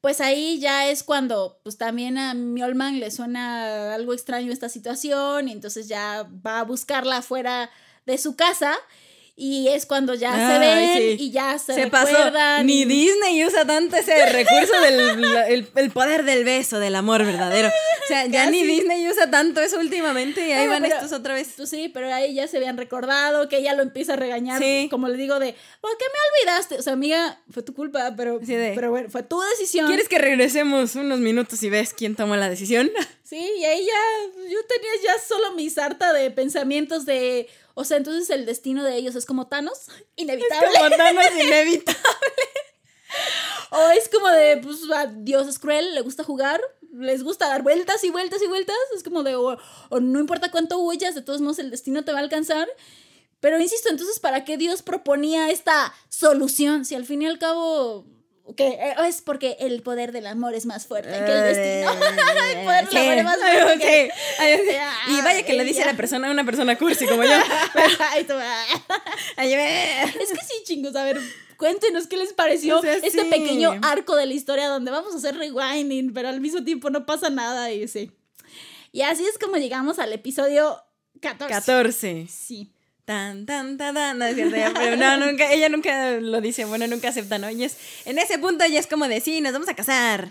[0.01, 5.49] pues ahí ya es cuando pues también a Miolman le suena algo extraño esta situación
[5.49, 7.69] y entonces ya va a buscarla afuera
[8.05, 8.73] de su casa
[9.41, 11.23] y es cuando ya se Ay, ven sí.
[11.23, 12.17] y ya se, Se pasó.
[12.63, 17.69] Ni Disney usa tanto ese recurso del el, el poder del beso, del amor verdadero.
[17.69, 18.63] O sea, ya ni.
[18.63, 21.53] Disney usa tanto eso últimamente y ahí van pero- estos otra vez.
[21.55, 24.87] Pues sí, pero ahí ya se habían recordado, que ella lo empieza a regañar, Sí.
[24.91, 26.75] como le digo, de, ¿por qué me olvidaste?
[26.77, 29.87] O sea, amiga, fue tu culpa, pero, Sí, de- pero bueno, fue tu decisión.
[29.87, 32.91] ¿Quieres que regresemos unos minutos y ves quién tomó la decisión?
[33.23, 37.47] Sí, y ahí ya, yo tenía ya solo mi sarta de pensamientos de,
[37.80, 40.77] o sea, entonces el destino de ellos es como Thanos, inevitable.
[40.77, 41.99] Como Thanos inevitable.
[43.71, 46.59] O es como de, pues, a Dios es cruel, le gusta jugar,
[46.91, 48.75] les gusta dar vueltas y vueltas y vueltas.
[48.95, 49.57] Es como de, o,
[49.89, 52.67] o no importa cuánto huyas, de todos modos el destino te va a alcanzar.
[53.39, 56.84] Pero insisto, entonces, ¿para qué Dios proponía esta solución?
[56.84, 58.05] Si al fin y al cabo,
[58.55, 61.91] que eh, es porque el poder del amor es más fuerte que el destino.
[62.55, 64.11] el poder del amor es más fuerte que...
[64.39, 65.13] Sí.
[65.13, 67.31] Y vaya que lo dice la persona, una persona cursi como yo.
[68.01, 68.17] Ah.
[70.19, 71.19] Es que sí, chingos, a ver,
[71.57, 73.29] cuéntenos qué les pareció O sea, este sí.
[73.29, 77.05] pequeño arco de la historia donde vamos a hacer rewinding, pero al mismo tiempo no
[77.05, 78.11] pasa nada y sí.
[78.91, 80.81] Y así es como llegamos al episodio
[81.21, 81.53] 14.
[81.53, 82.27] 14.
[82.27, 82.71] Sí.
[83.10, 84.20] Tan, tan, tan, tan.
[84.20, 87.49] No es cierto, ya, pero no, nunca, ella nunca lo dice, bueno, nunca acepta, ¿no?
[87.49, 90.30] Y es, en ese punto ella es como de, sí, nos vamos a casar.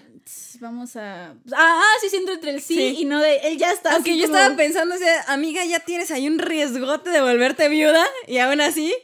[0.61, 1.31] Vamos a.
[1.31, 2.97] Ah, ah, sí, siento entre el sí, Sí.
[3.01, 3.39] y no de.
[3.39, 3.95] Él ya está.
[3.95, 7.21] Aunque así yo como- estaba pensando, o sea, amiga, ya tienes ahí un riesgote de
[7.21, 8.95] volverte viuda y aún así,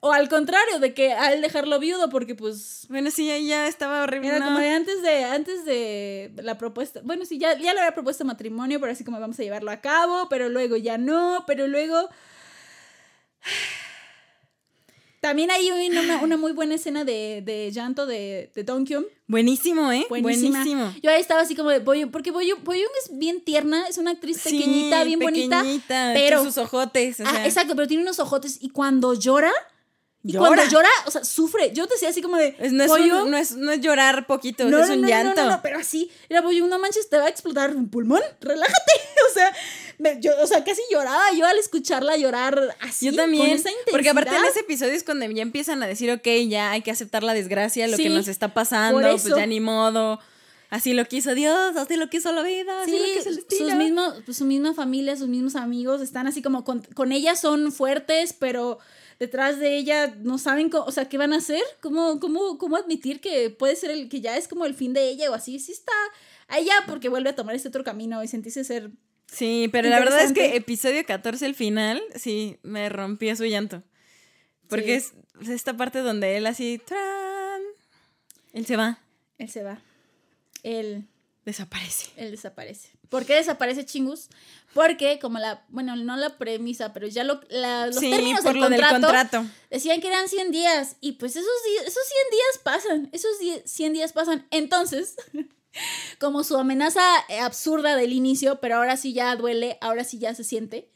[0.00, 2.86] O al contrario, de que a él dejarlo viudo, porque pues.
[2.88, 4.28] bueno, sí, ya estaba horrible.
[4.28, 4.44] Era no.
[4.44, 7.00] como de antes de, antes de la propuesta.
[7.02, 9.80] Bueno, sí, ya, ya le había propuesto matrimonio, pero así como vamos a llevarlo a
[9.80, 12.08] cabo, pero luego ya no, pero luego.
[15.20, 19.04] También hay una, una muy buena escena de, de llanto de, de Dongkyun.
[19.26, 20.06] Buenísimo, ¿eh?
[20.08, 20.58] Buenísima.
[20.60, 20.94] Buenísimo.
[21.02, 24.12] Yo ahí estaba así como de Boyun, porque Boyun, Boyun es bien tierna, es una
[24.12, 25.64] actriz pequeñita, bien bonita.
[25.88, 29.52] pero- sus ojotes, o Ah, exacto, pero tiene unos ojotes y cuando llora,
[30.24, 30.48] y Llora.
[30.48, 31.72] cuando llora, o sea, sufre.
[31.72, 34.26] Yo te decía así como de es- no, es un- no, es, no es llorar
[34.26, 35.40] poquito, no, es un llanto.
[35.42, 38.20] No, no, no, pero así, era Boyun, no manches, te va a explotar un pulmón,
[38.40, 38.92] relájate.
[39.30, 39.54] O sea,
[39.98, 43.06] me- yo, o sea, casi lloraba yo al escucharla llorar así.
[43.06, 44.50] Yo Con también, esa porque aparte en intensidad.
[44.50, 47.86] ese episodio es cuando ya empiezan a decir, ok, ya hay que aceptar la desgracia,
[47.88, 50.18] lo que nos está pasando, pues ya ni modo.
[50.70, 53.68] Así lo quiso Dios, así lo quiso la vida, así Sí, lo quiso el destino.
[53.70, 57.36] sus mismos, pues, su misma familia, sus mismos amigos están así como con, con ella
[57.36, 58.78] son fuertes, pero
[59.18, 63.20] detrás de ella no saben, o sea, qué van a hacer, cómo, cómo, cómo admitir
[63.20, 65.72] que puede ser el que ya es como el fin de ella o así, sí
[65.72, 65.92] está
[66.46, 68.90] a ella porque vuelve a tomar este otro camino y sentirse ser
[69.30, 73.82] Sí, pero la verdad es que episodio 14, el final, sí, me rompió su llanto.
[74.68, 75.12] Porque Sí.
[75.42, 77.60] es esta parte donde él así, ¡tran!
[78.54, 78.98] él se va,
[79.36, 79.82] él se va,
[80.62, 81.06] él,
[81.48, 82.10] desaparece.
[82.16, 82.90] él desaparece.
[83.08, 84.28] ¿Por qué desaparece Chingus?
[84.74, 88.52] Porque como la, bueno, no la premisa, pero ya lo, la- los sí, términos por
[88.52, 89.46] del lo contrato, del contrato.
[89.70, 91.50] Decían que eran 100 días y pues esos,
[91.86, 94.46] esos 100 días pasan, esos die- 100 días pasan.
[94.50, 95.16] Entonces,
[96.20, 100.34] como su amenaza eh, absurda del inicio, pero ahora sí ya duele, ahora sí ya
[100.34, 100.90] se siente,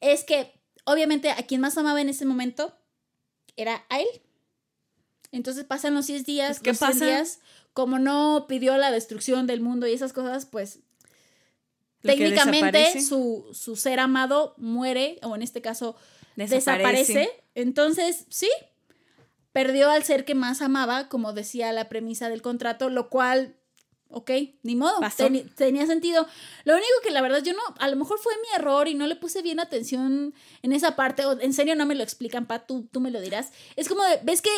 [0.00, 0.52] es que
[0.84, 2.76] obviamente a quien más amaba en ese momento
[3.56, 4.06] era a él.
[5.32, 7.04] Entonces pasan los 10 días, Pues, ¿qué los 100 pasa?
[7.06, 7.40] días,
[7.76, 10.78] como no pidió la destrucción del mundo y esas cosas, pues
[12.00, 15.94] técnicamente su, su ser amado muere, o en este caso
[16.36, 17.12] Desaparece.
[17.12, 17.44] desaparece.
[17.54, 18.48] Entonces, sí,
[19.52, 23.56] perdió al ser que más amaba, como decía la premisa del contrato, lo cual,
[24.08, 24.30] ok,
[24.62, 24.98] ni modo,
[25.54, 26.26] tenía sentido.
[26.64, 29.06] Lo único que la verdad yo no, a lo mejor fue mi error y no
[29.06, 32.64] le puse bien atención en esa parte, o en serio no me lo explican, Pa,
[32.64, 33.52] tú, tú me lo dirás.
[33.76, 34.50] Es como, de, ¿ves que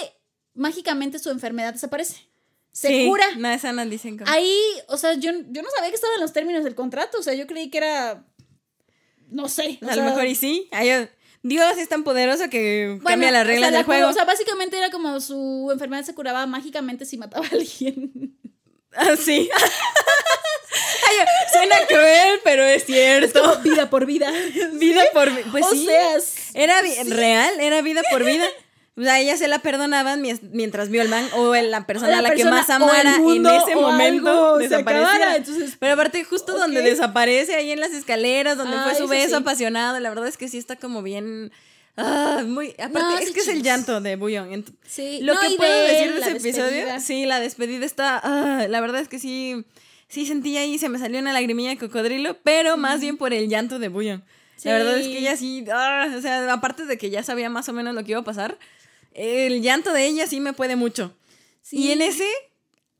[0.54, 2.28] mágicamente su enfermedad desaparece?
[2.72, 3.26] Se Sí, cura.
[3.36, 4.30] No, esa no dicen como.
[4.30, 4.56] Ahí,
[4.88, 7.34] o sea, yo, yo no sabía que estaba en los términos del contrato, o sea,
[7.34, 8.24] yo creí que era,
[9.30, 9.78] no sé.
[9.82, 10.68] o a lo mejor y sí.
[10.70, 11.08] Ay,
[11.42, 14.10] Dios es tan poderoso que bueno, cambia las o reglas sea, la del curó, juego.
[14.10, 18.34] O sea, básicamente era como su enfermedad se curaba mágicamente si mataba a alguien.
[18.96, 19.48] Ah, sí.
[21.08, 21.16] Ay,
[21.52, 23.58] suena cruel, pero es cierto.
[23.60, 24.30] vida por vida.
[24.72, 25.46] Vida por vida.
[25.50, 25.86] Pues o sí.
[25.86, 26.16] sea,
[26.54, 28.46] Era real, era vida por vida.
[28.98, 30.20] O sea, ella se la perdonaban
[30.52, 32.82] mientras vio el man o la persona la a la que persona más o el
[32.82, 35.36] amara mundo en ese momento desapareciera.
[35.36, 39.08] entonces, Pero aparte, justo donde desaparece, ahí en las escaleras, donde Ah, fue su eso
[39.08, 39.42] beso sí.
[39.42, 41.52] apasionado, la verdad es que sí está como bien.
[41.96, 42.70] Ah, muy.
[42.72, 44.64] Aparte, No, es sí, que es el llanto de Bullón.
[44.86, 45.20] Sí.
[45.22, 48.20] Lo no, que puedo de decir de ese episodio, sí, la despedida está.
[48.22, 49.64] ah, la verdad es que sí.
[50.08, 53.48] Sí sentí ahí, se me salió una lagrimilla de cocodrilo, pero más bien por el
[53.48, 54.24] llanto de Bullón.
[54.64, 55.18] La verdad es que Sí.
[55.18, 55.64] ella sí.
[55.72, 58.24] ah, o sea, aparte de que ya sabía más o menos lo que iba a
[58.24, 58.58] pasar,
[59.18, 61.14] el llanto de ella sí me puede mucho.
[61.62, 61.76] Sí.
[61.78, 62.24] Y en ese.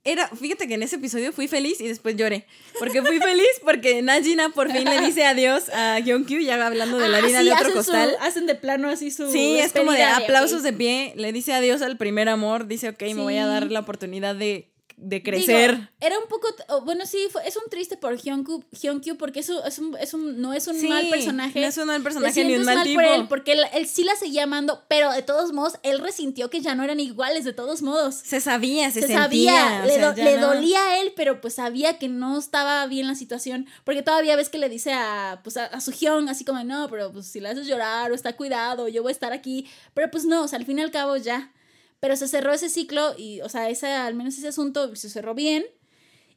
[0.04, 2.46] Era, fíjate que en ese episodio fui feliz y después lloré.
[2.78, 7.08] Porque fui feliz porque Najina por fin le dice adiós a Gyeonkyu, ya hablando de
[7.08, 8.16] la Ah, harina sí, de otro hacen su- costal.
[8.20, 9.30] hacen de plano así su.
[9.30, 11.12] Sí, es como de despedida aplausos de pie.
[11.16, 12.68] Le dice adiós al primer amor.
[12.68, 14.67] Dice, ok, me voy a dar la oportunidad de,
[15.00, 15.76] de crecer.
[15.76, 19.40] Digo, era un poco, oh, bueno, sí, fue- es un triste por Hyunkyu, Hyunkyu porque
[19.40, 21.60] eso es un, es un, no es un Sí, mal personaje.
[21.60, 23.00] No es un mal personaje ni un mal mal tipo.
[23.00, 26.50] por él, porque él, él sí la seguía amando, pero de todos modos, él resintió
[26.50, 28.16] que ya no eran iguales, de todos modos.
[28.16, 29.22] Se sabía, se, Se, sentía.
[29.22, 32.36] sabía, le, sea, do- ya le no- dolía a él, pero pues sabía que no
[32.38, 35.92] estaba bien la situación, porque todavía ves que le dice a, pues a, a su
[35.92, 39.10] Hyun, así como, no, pero pues si le haces llorar o está cuidado, yo voy
[39.10, 41.52] a estar aquí, pero pues no, o sea, al fin y al cabo ya.
[42.00, 45.34] Pero se cerró ese ciclo y, o sea, ese, al menos ese asunto se cerró
[45.34, 45.64] bien.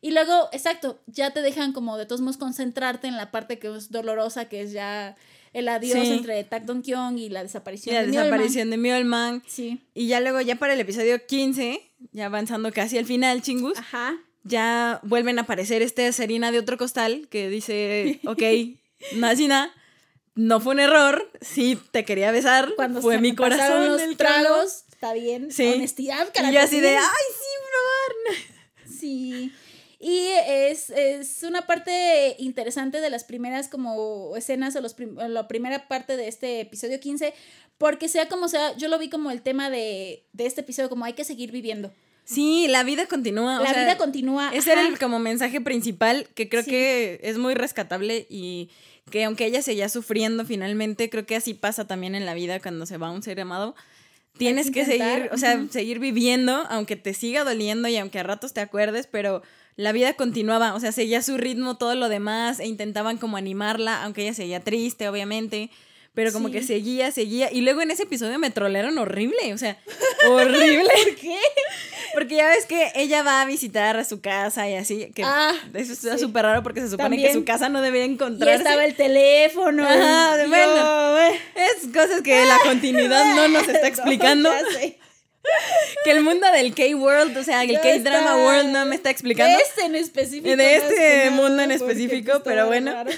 [0.04, 3.76] Y luego, exacto, ya te dejan como de todos modos concentrarte en la parte que
[3.76, 5.16] es dolorosa, que es ya
[5.54, 6.14] el adiós Sí.
[6.14, 9.44] entre Tak Dong Kyung y la Y desaparición la de desaparición de Mjolman.
[9.48, 9.80] Sí.
[9.94, 11.82] Y ya luego, ya para el episodio 15,
[12.14, 14.18] ya avanzando casi al final, chingus, Ajá.
[14.44, 18.42] ya vuelven a aparecer este Serena de otro costal que dice, ok,
[19.18, 19.72] Najina,
[20.34, 24.02] no fue un error, sí te quería besar, Cuando fue se mi me corazón los
[24.02, 24.86] el tragos.
[25.02, 25.52] Está bien.
[25.52, 25.66] Sí.
[25.66, 26.54] Honestidad, Y carajo.
[26.54, 28.38] yo así de, ay, sí, probar.
[29.00, 29.52] Sí.
[30.00, 35.88] Y es, es una parte interesante de las primeras como escenas o los la primera
[35.88, 37.34] parte de este episodio 15,
[37.78, 41.06] porque sea como sea, yo lo vi como el tema de, de este episodio, como
[41.06, 41.92] hay que seguir viviendo.
[42.26, 43.60] Sí, la vida continúa.
[43.60, 44.52] La vida continúa.
[44.54, 48.70] Ese era el como mensaje principal que creo que es muy rescatable y
[49.10, 52.86] que aunque ella seguía sufriendo finalmente, creo que así pasa también en la vida cuando
[52.86, 53.76] se va un ser amado.
[54.38, 58.54] Tienes que, seguir, o sea, seguir viviendo, aunque te siga doliendo y aunque a ratos
[58.54, 59.44] te acuerdes, pero
[59.76, 64.04] la vida continuaba, o sea, seguía su ritmo, todo lo demás, e intentaban como animarla,
[64.04, 65.70] aunque ella seguía triste, obviamente
[66.14, 67.52] pero como que seguía, seguía.
[67.52, 69.78] Y luego en ese episodio me trolearon horrible, o sea,
[70.28, 70.90] horrible.
[71.06, 71.38] ¿Por qué?
[72.14, 75.54] Porque ya ves que ella va a visitar a su casa y así, que ah,
[75.74, 78.56] eso está súper raro porque se supone que su casa no debería encontrarse.
[78.56, 79.84] Y estaba el teléfono.
[79.88, 81.18] Ajá, bueno,
[81.56, 84.50] es cosas que la continuidad no nos está explicando.
[86.04, 89.56] que el mundo del K-World, o sea, el K-Drama World no me está explicando.
[89.58, 90.56] De este en específico.
[90.56, 92.94] De este mundo en específico, pero bueno.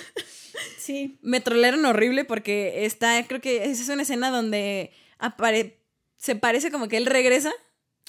[0.78, 1.18] Sí.
[1.22, 4.92] Me trolearon horrible porque está, creo que esa es una escena donde
[6.18, 7.52] se parece como que él regresa.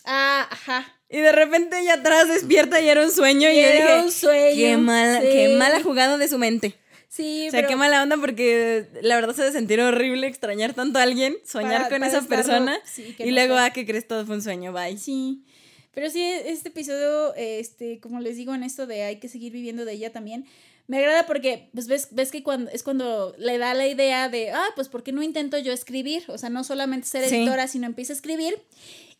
[0.04, 0.98] Ah, ajá.
[1.08, 3.48] Y de repente ella atrás despierta y era un sueño.
[3.50, 4.56] Y, era un sueño.
[4.56, 6.74] Qué mala, qué mala jugada de su mente.
[7.08, 10.98] Sí, o sea, qué mala onda porque la verdad se debe sentir horrible extrañar tanto
[10.98, 14.42] a alguien, soñar con esa persona y luego, a ah, que crees todo fue un
[14.42, 14.98] sueño, bye.
[14.98, 15.44] Sí.
[15.92, 19.84] Pero sí, este episodio, este, como les digo en esto de hay que seguir viviendo
[19.84, 20.44] de ella también,
[20.88, 24.50] me agrada porque pues ves, ves que cuando, es cuando le da la idea de,
[24.50, 26.24] ah, pues ¿por qué no intento yo escribir?
[26.26, 28.60] O sea, no solamente ser editora, sino empieza a escribir.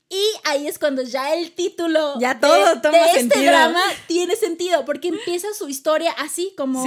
[0.09, 4.85] Y ahí es cuando ya el título ya todo toma de este drama tiene sentido,
[4.85, 6.85] porque empieza su historia así, como,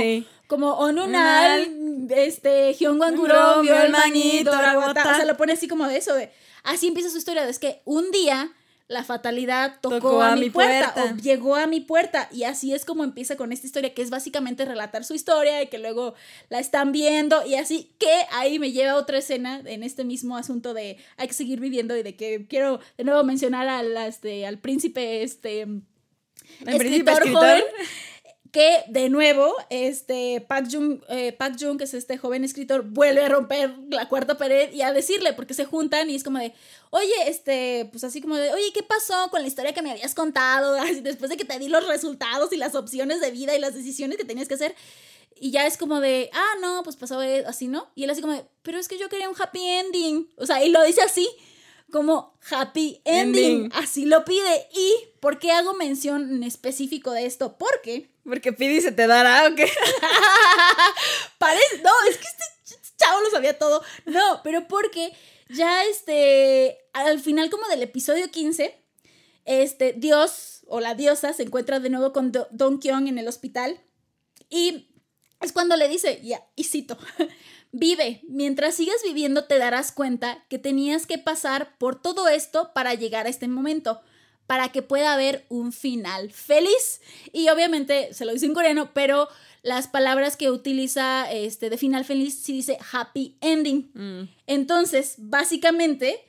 [0.48, 6.14] como Onunal, este, Hyungwanguro, vio el manito, o sea, lo pone así como de eso,
[6.14, 6.32] de,
[6.64, 8.52] así empieza su historia, es que un día
[8.88, 12.30] la fatalidad tocó, a, mi puerta, o llegó a mi puerta.
[12.32, 15.68] Y así es como empieza con esta historia que es básicamente relatar su historia y
[15.68, 16.14] que luego
[16.50, 17.46] la están viendo.
[17.46, 21.28] Y así que ahí me lleva a otra escena en este mismo asunto de hay
[21.28, 25.68] que seguir viviendo y de que quiero de nuevo mencionar al, este, al príncipe este
[26.66, 27.64] escritor, joven
[28.58, 33.72] que de nuevo, este eh, Park Jung, que es este joven escritor, vuelve a romper
[33.92, 36.56] la cuarta pared y a decirle, porque se juntan y es como de,
[36.90, 40.16] oye, este, pues así como de, oye, ¿qué pasó con la historia que me habías
[40.16, 40.74] contado?
[41.04, 44.18] después de que te di los resultados y las opciones de vida y las decisiones
[44.18, 44.74] que tenías que hacer.
[45.40, 47.92] Y ya es como de, ah, no, pues pasó así, ¿no?
[47.94, 50.30] Y él así como de, pero es que yo quería un happy ending.
[50.36, 51.30] O sea, y lo dice así
[51.92, 53.70] como happy ending.
[53.74, 54.68] Así lo pide.
[54.74, 57.58] ¿Y por qué hago mención en específico de esto?
[57.58, 58.10] Porque.
[58.24, 59.70] Porque pide y se te dará, ¿o qué?
[61.38, 61.82] Parece.
[61.84, 63.82] No, es que este chavo lo sabía todo.
[64.06, 65.14] No, pero porque
[65.50, 66.78] ya este.
[66.94, 68.84] Al final, como del episodio 15,
[69.46, 73.80] este, Dios o la diosa se encuentra de nuevo con Don Kyung en el hospital.
[74.50, 74.90] Y
[75.42, 76.98] es cuando le dice, ya, y cito.
[77.72, 82.94] Vive, mientras sigas viviendo te darás cuenta que tenías que pasar por todo esto para
[82.94, 84.02] llegar a este momento,
[84.48, 87.02] para que pueda haber un final feliz.
[87.34, 89.28] Y obviamente se lo dice en coreano, pero
[89.64, 93.92] las palabras que utiliza este, de final feliz sí dice happy ending.
[93.94, 94.30] Mm.
[94.48, 96.24] Entonces, básicamente,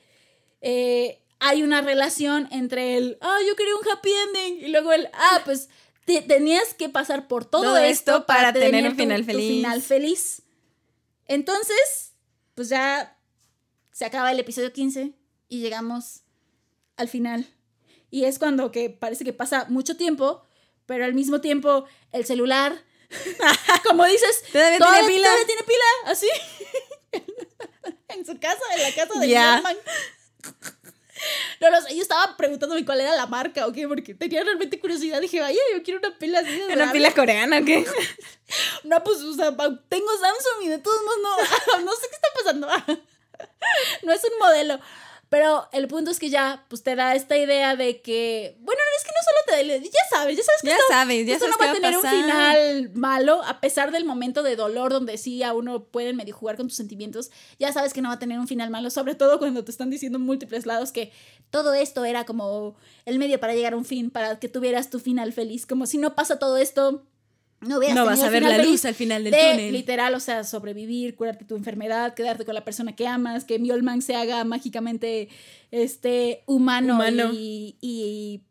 [0.61, 5.07] eh, hay una relación entre el, ah, yo quería un happy ending, y luego el,
[5.13, 5.69] ah, pues
[6.27, 10.41] tenías que pasar por todo, esto, para, tener, un final final feliz.
[11.29, 12.15] Entonces,
[12.55, 13.15] pues ya
[13.91, 15.13] se acaba el episodio 15
[15.47, 16.23] y llegamos
[16.97, 17.47] al final.
[18.09, 20.43] Y es cuando que parece que pasa mucho tiempo,
[20.87, 22.83] pero al mismo tiempo el celular,
[23.87, 25.27] como dices, todavía, tiene pila.
[25.27, 26.27] Todavía tiene pila, así.
[28.09, 29.63] en su casa, en la casa de yeah.
[31.59, 34.79] No, no sé, yo estaba preguntándome cuál era la marca o qué, porque tenía realmente
[34.79, 35.19] curiosidad.
[35.21, 36.51] Dije, vaya, yo quiero una pila así.
[36.51, 37.85] De ¿Una pila coreana o qué?
[38.83, 41.19] no, pues, o sea, tengo Samsung y de todos modos
[41.67, 42.67] no, no sé qué está pasando.
[44.03, 44.79] no es un modelo.
[45.29, 49.03] Pero el punto es que ya, pues te da esta idea de que, bueno, es
[49.03, 51.57] que no solo te da, ya sabes, ya sabes que ya esto, sabes, ya no
[51.59, 55.53] va a tener un final malo, a pesar del momento de dolor donde sí a
[55.53, 58.47] uno pueden medio jugar con tus sentimientos, ya sabes que no va a tener un
[58.47, 61.11] final malo, sobre todo cuando te están diciendo múltiples lados que
[61.51, 62.75] todo esto era como
[63.05, 65.99] el medio para llegar a un fin, para que tuvieras tu final feliz, como si
[65.99, 67.03] no pasa todo esto,
[67.61, 69.73] no, vas a ver la luz al final del túnel.
[69.73, 74.01] Literal, o sea, sobrevivir, curarte tu enfermedad, quedarte con la persona que amas, que Mjolman
[74.01, 75.29] se haga mágicamente
[75.71, 76.99] este, humano,
[77.33, 78.41] Y, y,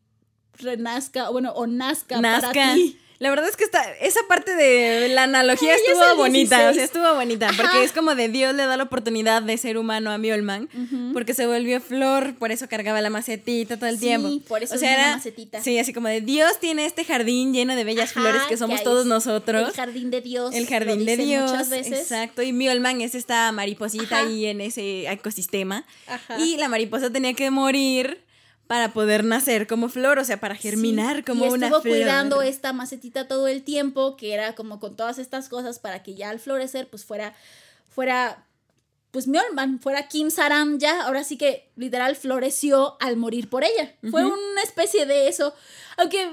[0.59, 2.99] renazca, bueno, o nazca, para ti.
[3.21, 6.71] La verdad es que esta, esa parte de la analogía Ay, estuvo bonita, 16.
[6.71, 7.61] o sea, estuvo bonita, Ajá.
[7.63, 10.69] porque es como de Dios le da la oportunidad de ser humano a Mjolman,
[11.13, 14.31] porque se volvió flor, por eso cargaba la macetita todo el Sí, tiempo.
[14.47, 15.61] por eso o sea, era, macetita.
[15.63, 18.85] Sí, así como de Dios tiene este jardín lleno de bellas Ajá, flores que somos
[18.85, 19.69] todos nosotros.
[19.71, 20.55] El jardín de Dios.
[20.55, 21.51] El jardín de Dios.
[21.51, 21.99] Muchas veces.
[22.01, 22.43] Exacto.
[22.43, 24.29] Y Mjolman es esta mariposita Ajá.
[24.29, 25.85] ahí en ese ecosistema.
[26.07, 26.39] Ajá.
[26.39, 28.21] Y la mariposa tenía que morir
[28.69, 31.95] para poder nacer como flor, o sea, para germinar Sí, como y una estuvo flor.
[31.97, 36.15] cuidando esta macetita todo el tiempo, que era como con todas estas cosas para que
[36.15, 37.35] ya al florecer, pues fuera,
[37.89, 38.45] fuera,
[39.11, 43.95] pues Mjolman, fuera Kim Saram ya, ahora sí que literal floreció al morir por ella.
[44.11, 45.55] Fue una especie de eso.
[45.99, 46.29] Aunque eh,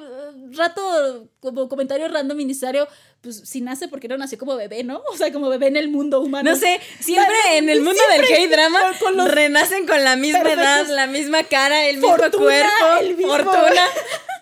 [0.52, 2.88] rato, como comentario random ministerio,
[3.22, 5.02] pues si nace porque no nació como bebé, ¿no?
[5.12, 6.52] O sea, como bebé en el mundo humano.
[6.52, 11.44] No sé, siempre en el mundo del K-drama renacen con la misma edad, la misma
[11.44, 13.82] cara, el mismo Fortuna, cuerpo, el mismo- fortuna,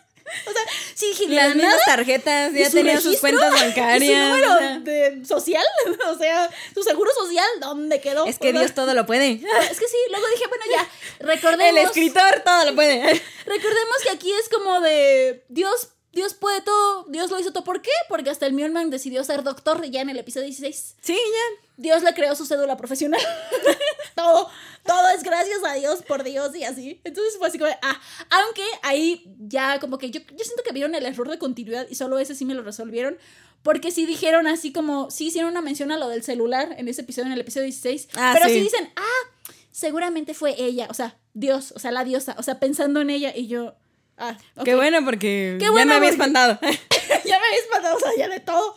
[0.95, 3.63] Sí, dije, de las la mismas tarjetas, ¿Y ya su tenían sus cuentas ¿Y su
[3.65, 4.29] bancarias.
[4.29, 5.65] número o sea, de social?
[6.09, 8.25] o sea, su seguro social, ¿dónde quedó?
[8.25, 9.31] es que O sea, Dios todo lo puede.
[9.71, 11.67] Es que sí, luego dije, bueno, ya, recordemos.
[11.69, 13.01] El escritor todo lo puede.
[13.45, 17.63] Recordemos que aquí es como de Dios, Dios puede todo, Dios lo hizo todo.
[17.63, 17.91] ¿Por qué?
[18.07, 20.95] Porque hasta el Mjolman decidió ser doctor ya en el episodio 16.
[21.01, 21.67] Sí, ya.
[21.75, 23.19] Dios le creó su cédula profesional.
[24.15, 24.47] todo,
[24.85, 27.01] todo es gracias a Dios, por Dios y así.
[27.03, 27.99] Entonces fue así como, de, ah,
[28.29, 31.95] aunque ahí ya como que yo, yo siento que vieron el error de continuidad y
[31.95, 33.17] solo ese sí me lo resolvieron.
[33.63, 37.01] Porque sí dijeron así como, sí hicieron una mención a lo del celular en ese
[37.01, 38.09] episodio, en el episodio 16.
[38.15, 38.55] Ah, pero sí.
[38.55, 38.59] sí.
[38.59, 39.29] dicen, ah,
[39.71, 43.33] seguramente fue ella, o sea, Dios, o sea, la diosa, o sea, pensando en ella
[43.35, 43.75] y yo,
[44.17, 44.63] ah, ok.
[44.65, 46.59] Qué bueno porque Qué ya bueno me había espantado.
[46.61, 48.75] ya me había espantado, o sea, ya de todo.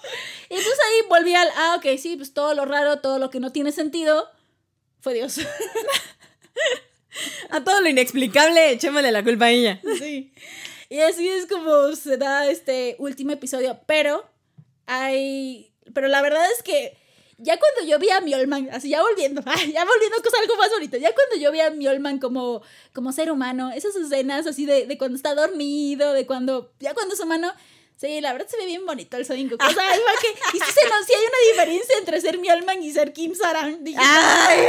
[0.49, 3.41] Y entonces ahí volví al, ah, ok, sí, pues todo lo raro, todo lo que
[3.41, 4.31] no tiene sentido,
[5.01, 5.41] fue Dios.
[7.51, 9.81] A todo lo inexplicable, echémosle la culpa a ella.
[9.99, 10.33] sí.
[10.89, 14.25] Y así es como se da este último episodio, pero
[14.87, 16.97] hay, pero la verdad es que
[17.39, 20.71] ya cuando yo vi a Mjolman, así ya volviendo, ay, ya volviendo con algo más
[20.71, 22.63] bonito, ya cuando yo vi a Mjolman como,
[22.93, 27.15] como ser humano, esas escenas así de, de cuando está dormido, de cuando, ya cuando
[27.15, 27.53] es humano,
[27.97, 29.53] sí, la verdad se ve bien bonito el Sonic.
[29.53, 32.83] O sea, igual que, y sí, se nos- sí hay una diferencia entre ser Mjolman
[32.83, 33.85] y ser Kim Saran.
[33.85, 34.67] Dije, Ay.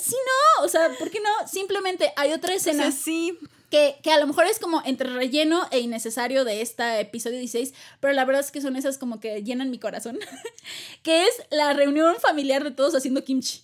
[0.00, 1.48] sí, no, o sea, ¿por qué no?
[1.48, 3.38] Simplemente hay otra O escena sea, sí.
[3.72, 7.72] Que, que a lo mejor es como entre relleno e innecesario de este episodio 16,
[8.00, 10.18] pero la verdad es que son esas como que llenan mi corazón,
[11.02, 13.62] que es la reunión familiar de todos haciendo kimchi.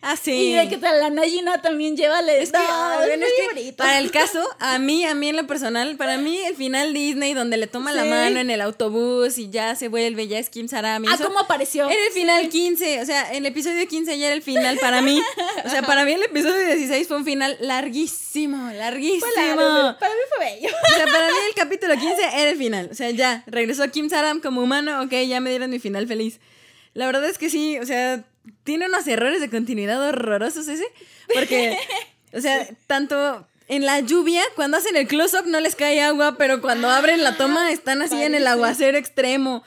[0.00, 0.30] Ah, sí.
[0.30, 3.10] Y de que la Najina también lleva le Es que, No, es
[3.56, 6.94] que para el caso, a mí, a mí en lo personal, para mí el final
[6.94, 8.08] Disney donde le toma la Sí.
[8.08, 11.24] mano en el autobús y ya se vuelve, ya es Kim Saram y Ah, eso,
[11.24, 11.90] ¿cómo apareció?
[11.90, 15.20] Era el final 15, o sea, el episodio 15 ya era el final para mí.
[15.64, 19.26] O sea, para mí el episodio 16 fue un final larguísimo, larguísimo.
[19.26, 20.68] Para mí fue bello.
[20.92, 22.88] O sea, para mí el capítulo 15 era el final.
[22.92, 26.38] O sea, ya, regresó Kim Saram como humano, ok, ya me dieron mi final feliz.
[26.94, 28.24] La verdad es que sí, o sea,
[28.64, 30.86] tiene unos errores de continuidad horrorosos ese.
[31.32, 31.78] Porque,
[32.32, 36.60] o sea, tanto en la lluvia, cuando hacen el close-up no les cae agua, pero
[36.60, 39.62] cuando abren la toma están así en el aguacero extremo.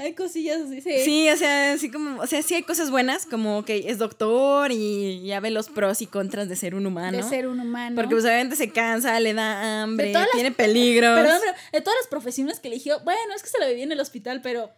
[0.00, 1.04] Hay cosillas así, sí.
[1.04, 4.72] Sí, o sea, así como, o sea, sí hay cosas buenas, como que es doctor
[4.72, 7.18] y ya ve los pros y contras de ser un humano.
[7.18, 7.96] De ser un humano.
[7.96, 11.20] Porque pues obviamente se cansa, le da hambre, tiene peligros.
[11.20, 13.92] Perdón, pero de todas las profesiones que eligió, bueno, es que se lo viví en
[13.92, 14.70] el hospital, pero...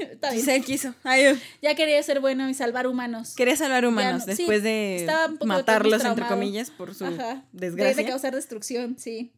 [0.00, 0.44] Está bien.
[0.44, 0.94] Se quiso.
[1.02, 3.34] Ay, Ya quería ser bueno y salvar humanos.
[3.36, 5.08] quería salvar humanos sí, después de
[5.44, 8.02] matarlos, entre comillas, por su Ajá, De, desgracia.
[8.04, 9.32] de causar destrucción, sí.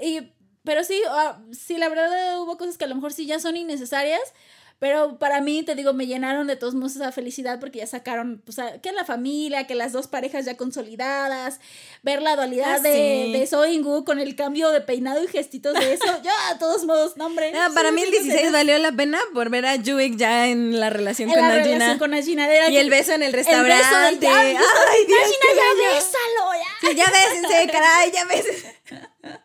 [0.00, 0.32] Y,
[0.64, 3.56] pero sí, ah, sí, la verdad hubo cosas que a lo mejor sí ya son
[3.56, 4.20] innecesarias,
[4.78, 8.42] pero para mí, te digo, me llenaron de todos modos esa felicidad porque ya sacaron,
[8.44, 11.60] pues, a- que la familia, que las dos parejas ya consolidadas,
[12.02, 13.32] ver la dualidad Ah, de, sí.
[13.32, 17.16] de Soingu con el cambio de peinado y gestitos de eso, ya, a todos modos,
[17.16, 17.52] no, hombre.
[17.56, 20.48] Ah, para mí el sí, 16 sí, valió la pena por ver a Juik ya
[20.48, 21.64] en la relación en con la Najina.
[21.74, 24.18] relación con Najina, era Y el beso en el el beso restaurante.
[24.26, 24.56] de ya, Ay,
[25.06, 26.88] Dios, Najina, qué ya bésalo, ya.
[26.88, 28.74] Sí, ya bésense, caray, ya bésense.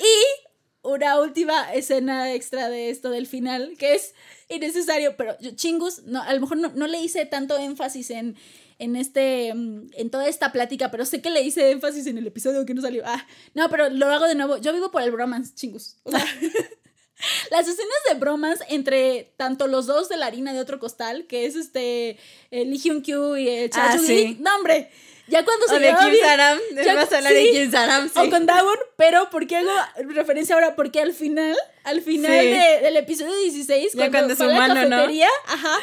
[0.00, 0.41] Y
[0.82, 4.14] una última escena extra de esto del final, que es
[4.48, 8.36] innecesario, pero yo, chingus, no, a lo mejor no, no le hice tanto énfasis en,
[8.78, 12.26] en este, mm, en toda esta plática, pero sé que le hice énfasis en el
[12.26, 13.02] episodio que no salió.
[13.06, 14.56] Ah, no, pero lo hago de nuevo.
[14.58, 15.98] Yo vivo por el bromance, chingus.
[16.02, 16.24] O sea,
[17.50, 21.46] las escenas de bromance entre tanto los dos de la harina de otro costal, que
[21.46, 22.18] es este,
[22.50, 24.36] el Lee Hyun Kyu y el Cha Ah, sí.
[24.40, 24.90] No, hombre.
[25.32, 26.58] Ya cuando se O de lleva Kim bien- Saram.
[26.84, 27.38] ya- Vas a hablar sí.
[27.46, 28.14] de Kim Saram, sí.
[28.18, 29.70] o con Dagon, pero ¿por qué hago
[30.10, 30.76] referencia ahora?
[30.76, 32.46] Porque al final, al final Sí.
[32.48, 34.90] de- del episodio 16, Ya cuando fue a la humano, ¿no?
[34.90, 35.78] cafetería, ajá,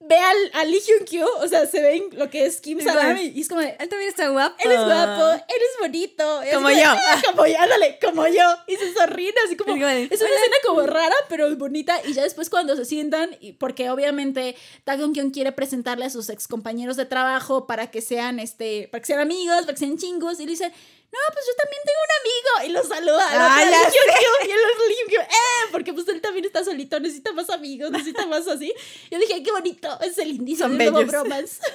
[0.00, 3.32] ve al, a Lee Hyun Kyo, o sea, se ven lo que es Kim Salami
[3.34, 4.54] y es como de, Él también está guapo.
[4.60, 6.40] él es guapo, él es bonito.
[6.54, 6.76] Como yo.
[6.86, 8.44] "Ah, Como yo, ándale, como yo.
[8.68, 9.74] Y se sonríen así como.
[9.74, 9.80] Es
[10.20, 12.00] una escena como rara, pero bonita.
[12.04, 16.10] Y ya después cuando se sientan, y porque obviamente Tak Dong Kyun quiere presentarle a
[16.10, 19.78] sus ex compañeros de trabajo para que sean, este, para que sean amigos, para que
[19.80, 20.38] sean chingos.
[20.40, 20.72] Y le dice,
[21.10, 22.52] no, pues yo también tengo un amigo.
[22.68, 23.24] Y lo saluda.
[23.30, 23.80] al Ah, ya
[24.46, 27.48] Y el otro Lee Hyun Kyo, eh, porque pues él también está solito, necesita más
[27.50, 28.72] amigos, necesita más así.
[29.10, 31.60] Yo dije, "Ay, qué bonito, es el indicio Son de bromance.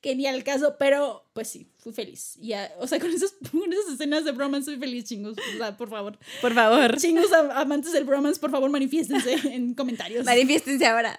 [0.00, 2.36] que ni al caso, pero pues sí, fui feliz.
[2.40, 5.36] Ya, o sea, con esas, con esas escenas de bromance soy feliz, chingos.
[5.54, 6.18] O sea, por favor.
[6.40, 6.96] Por favor.
[6.98, 10.24] Chingos am- amantes del bromance, por favor, manifiéstense en comentarios.
[10.24, 11.18] Manifiéstense ahora.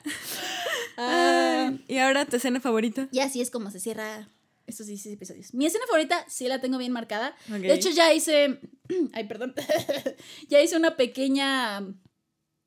[0.98, 3.08] Ah, ¿Y ahora tu escena favorita?
[3.12, 4.30] y así es como se cierra
[4.68, 5.54] estos 16 episodios.
[5.54, 7.36] Mi escena favorita sí la tengo bien marcada.
[7.48, 8.60] De hecho, ya hice.
[9.14, 9.56] Ay, perdón.
[10.50, 11.84] ya hice una pequeña.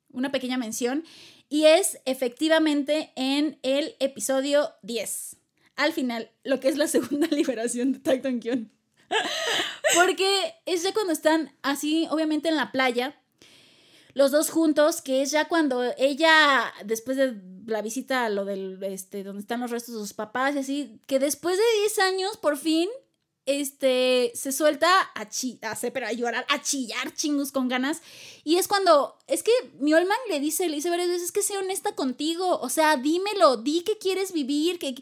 [0.09, 1.05] Una pequeña mención.
[1.47, 5.37] Y es efectivamente en el episodio 10.
[5.75, 8.71] Al final, lo que es la segunda liberación de Tacton Kyun.
[9.93, 13.21] Porque es ya cuando están así, obviamente en la playa,
[14.13, 17.35] los dos juntos, que es ya cuando ella, después de
[17.65, 20.99] la visita a lo del, este, donde están los restos de sus papás y así,
[21.07, 22.89] que después de 10 años, por fin,
[23.45, 28.01] este, se suelta a, chi a, llorar, a chillar chingos con ganas.
[28.43, 31.95] Y es cuando, es que Miolman le dice, le dice varias veces, que sé honesta
[31.95, 34.95] contigo, o sea, dímelo, di que quieres vivir, que...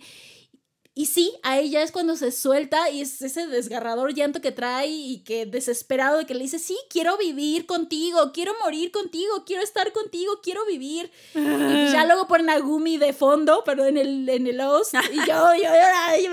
[0.95, 4.87] Y sí, a ella es cuando se suelta y es ese desgarrador llanto que trae
[4.87, 9.63] y que desesperado de que le dice, sí, quiero vivir contigo, quiero morir contigo, quiero
[9.63, 11.09] estar contigo, quiero vivir.
[11.35, 15.17] Y ya luego ponen a Gumi de fondo, pero en el, en el host, y
[15.19, 16.31] yo, yo lloraba, y, yo,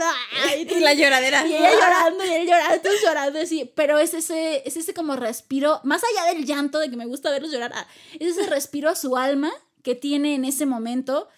[0.76, 1.46] Y la lloradera.
[1.46, 5.14] y ella llorando y él llorando, todos llorando así, pero es ese, es ese como
[5.16, 7.86] respiro, más allá del llanto de que me gusta verlos llorar, ah,
[8.18, 9.52] es ese respiro a su alma
[9.82, 11.28] que tiene en ese momento.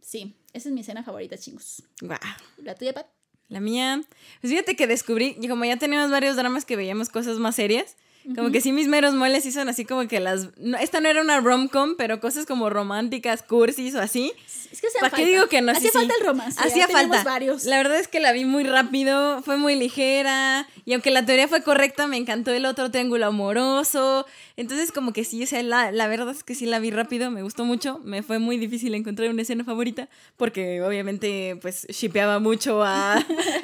[0.00, 1.82] Sí, esa es mi escena favorita, chingos.
[2.00, 2.18] Guau.
[2.58, 3.06] ¿La tuya, Pat?
[3.48, 4.02] La mía.
[4.40, 7.96] Pues fíjate que descubrí, y como ya teníamos varios dramas que veíamos cosas más serias,
[8.34, 10.48] como que sí mis meros moles sí son así como que las...
[10.58, 14.32] no, esta no era una rom-com, pero cosas como románticas, cursis o así.
[14.70, 15.72] Es que ¿Para qué digo que no?
[15.72, 15.96] Hacía sí.
[15.98, 16.60] falta el romance.
[16.62, 17.22] Hacía falta.
[17.24, 17.64] varios.
[17.64, 21.48] La verdad es que la vi muy rápido, fue muy ligera, y aunque la teoría
[21.48, 24.26] fue correcta, me encantó el otro triángulo amoroso.
[24.56, 27.30] Entonces, como que sí, o sea, la, la verdad es que sí la vi rápido,
[27.30, 28.00] me gustó mucho.
[28.04, 33.14] Me fue muy difícil encontrar una escena favorita, porque obviamente, pues, shipeaba mucho a,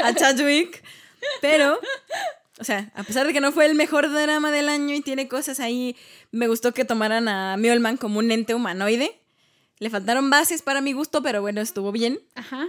[0.03, 0.83] a Chadwick.
[1.41, 1.79] Pero,
[2.61, 5.29] o sea, a pesar de que no fue el mejor drama del año y tiene
[5.29, 5.97] cosas ahí,
[6.31, 9.19] me gustó que tomaran a Mjolman como un ente humanoide.
[9.81, 12.21] Le faltaron bases para mi gusto, pero bueno, estuvo bien.
[12.37, 12.69] Ajá.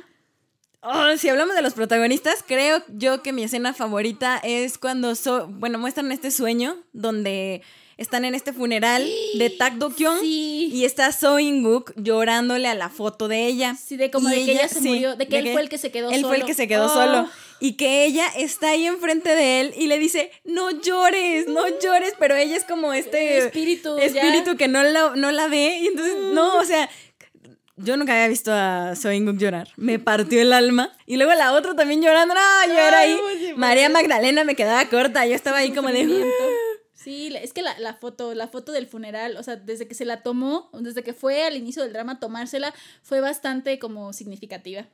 [0.81, 5.47] Oh, si hablamos de los protagonistas, creo yo que mi escena favorita es cuando, so-
[5.47, 7.63] bueno, muestran este sueño donde
[7.97, 9.07] están en este funeral
[9.37, 10.69] de Tak Do Kyung Sí.
[10.73, 13.75] y está So In-guk llorándole a la foto de ella.
[13.75, 15.69] Sí, de como Y de que ella se sí, murió, de que él fue el
[15.69, 16.45] que se quedó Él fue el solo.
[16.45, 16.89] que se quedó Oh.
[16.89, 17.29] solo
[17.59, 22.13] y que ella está ahí enfrente de él y le dice, "No llores, no llores",
[22.19, 24.05] pero ella es como este Espíritu, ya.
[24.05, 26.89] espíritu que no la, no la ve y entonces no, o sea,
[27.77, 29.67] yo nunca había visto a So In-guk llorar.
[29.75, 30.93] Me partió el alma.
[31.05, 32.33] Y luego la otra también llorando.
[32.33, 33.19] No, yo era ahí.
[33.57, 35.25] María Magdalena me quedaba corta.
[35.25, 36.03] Yo estaba ahí como de...
[36.03, 36.43] Sufrimiento.
[36.93, 40.05] Sí, es que la, la foto, la foto del funeral, o sea, desde que se
[40.05, 44.87] la tomó, desde que fue al inicio del drama tomársela, fue bastante como significativa.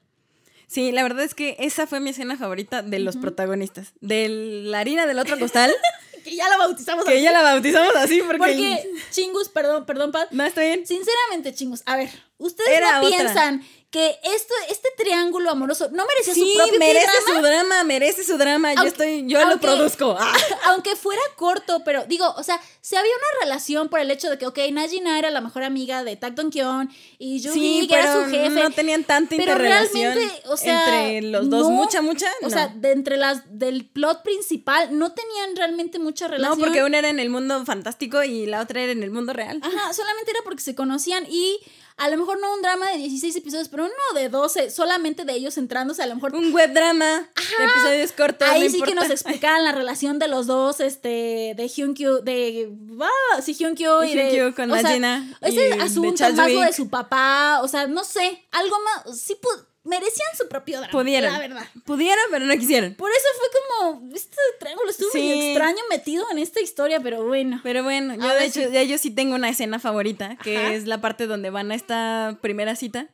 [0.72, 3.92] Sí, la verdad es que esa fue mi escena favorita de los protagonistas.
[4.00, 5.72] De la harina del otro costal.
[6.24, 7.22] Que ya la bautizamos que así.
[7.24, 8.38] ya la bautizamos así porque...
[8.38, 10.30] Porque, chingus, perdón, perdón, Pat.
[10.30, 10.86] No, está bien.
[10.86, 13.18] Sinceramente, chingus, a ver, ustedes Era no otra.
[13.18, 17.20] piensan que esto, este triángulo amoroso no merecía Sí, su propio merece drama?
[17.40, 18.74] su drama, merece su drama.
[18.74, 20.18] Yo estoy, yo lo produzco.
[20.20, 20.34] Ah.
[20.68, 24.38] Aunque fuera corto, pero digo, o sea, si había una relación por el hecho de
[24.38, 26.90] que, ok, Najina era la mejor amiga de Tak Dong Kyun
[27.20, 28.50] y Yugi Sí, que era su jefe.
[28.50, 31.64] no tenían tanta pero interrelación realmente, o sea, entre los dos.
[31.64, 32.28] no, mucha, mucha.
[32.42, 32.50] O no.
[32.50, 36.60] sea, de entre las del plot principal no tenían realmente mucha no, relación.
[36.60, 39.60] porque una era en el mundo fantástico y la otra era en el mundo real.
[39.62, 41.60] Ajá, solamente era porque se conocían y
[42.04, 45.34] a lo mejor no un drama de 16 episodios, pero uno de 12, solamente de
[45.34, 48.48] ellos entrándose, a lo mejor Un web drama de episodios cortos.
[48.48, 52.72] Ahí no sí que nos explicaban la relación de los dos, este, de Hyunkyu, de,
[53.02, 56.62] ah, sí, Hyunkyu y, Y de, Hyunkyu con o Najina y ese asunto, más lo
[56.62, 60.92] de su papá, o sea, no sé, algo más, sí, pu- merecían su propio drama,
[60.92, 61.32] Pudieron.
[61.34, 61.66] la verdad.
[61.86, 62.94] Pudieron, pero no quisieron.
[62.96, 63.48] Por eso fue
[63.90, 65.20] como, este triángulo estuvo Sí.
[65.22, 67.60] medio extraño metido en esta historia, pero bueno.
[67.64, 70.74] Pero bueno, yo A de hecho, ya yo sí tengo una escena favorita, que Ajá.
[70.74, 73.08] es la parte donde van a esta primera cita,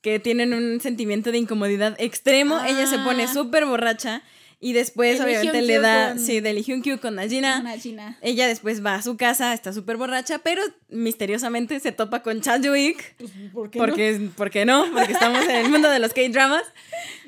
[0.00, 2.58] que tienen un sentimiento de incomodidad extremo.
[2.64, 3.32] Ella se pone Ah.
[3.34, 4.22] súper borracha
[4.62, 7.60] Y después, obviamente, le da, con- sí, de Lee Hyun-kyu con Najina.
[7.60, 8.18] Una china.
[8.20, 12.58] Ella después va a su casa, está súper borracha, pero misteriosamente se topa con Cha
[12.58, 13.14] Yui-ik.
[13.16, 14.84] Pues, ¿Por qué Porque, ¿Por qué no?
[14.92, 16.64] Porque estamos en el mundo de los K-dramas.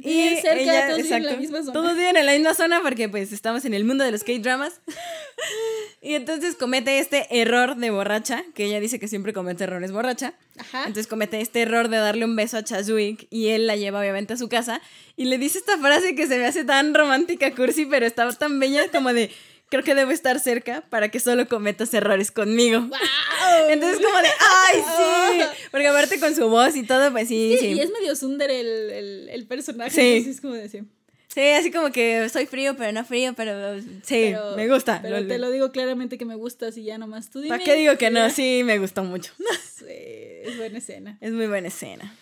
[0.02, 1.72] Bien cerca, todos viven en la misma zona.
[1.72, 4.80] Todos viven en la misma zona porque pues estamos en el mundo de los K-dramas.
[6.02, 10.34] y entonces comete este error de borracha, que ella dice que siempre comete errores borracha.
[10.58, 10.80] Ajá.
[10.80, 14.34] Entonces comete este error de darle un beso a Chazuik y él la lleva obviamente
[14.34, 14.80] a su casa
[15.16, 18.58] y le dice esta frase que se me hace tan romántica, cursi, pero estaba tan
[18.58, 19.30] bella como de
[19.72, 22.80] creo que debo estar cerca para que solo cometas errores conmigo.
[22.82, 22.90] ¡Wow!
[23.70, 25.44] Entonces como de, ¡ay, sí!
[25.72, 27.72] Porque aparte con su voz y todo, pues sí, Sí, sí.
[27.72, 29.90] y es medio Sunder el, el, el personaje.
[29.90, 30.00] Sí.
[30.00, 30.84] entonces es como decir.
[31.28, 35.00] Sí, así como que soy frío, pero no frío, pero sí, pero- me gusta.
[35.00, 37.48] Pero Lo- te lo digo claramente que me gusta, si ya nomás tú dime.
[37.56, 38.28] ¿Para qué digo que no?
[38.28, 39.32] Sí, me gustó mucho.
[39.82, 41.18] Sí, es buena escena.
[41.20, 42.14] Es muy buena escena.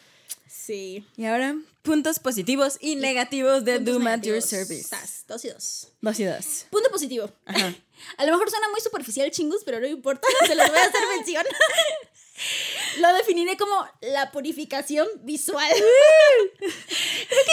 [0.71, 1.05] Sí.
[1.17, 4.41] Y ahora, puntos positivos y negativos de Doom at Your.
[4.41, 4.85] Service.
[4.85, 5.89] Sas, dos y dos.
[6.01, 6.67] Dos y dos.
[6.71, 7.29] Punto positivo.
[7.45, 7.75] Ajá.
[8.19, 11.01] A lo mejor suena muy superficial, chingus, pero no importa, se los voy a hacer
[11.17, 11.45] mención.
[13.01, 15.69] Lo definiré como la purificación visual.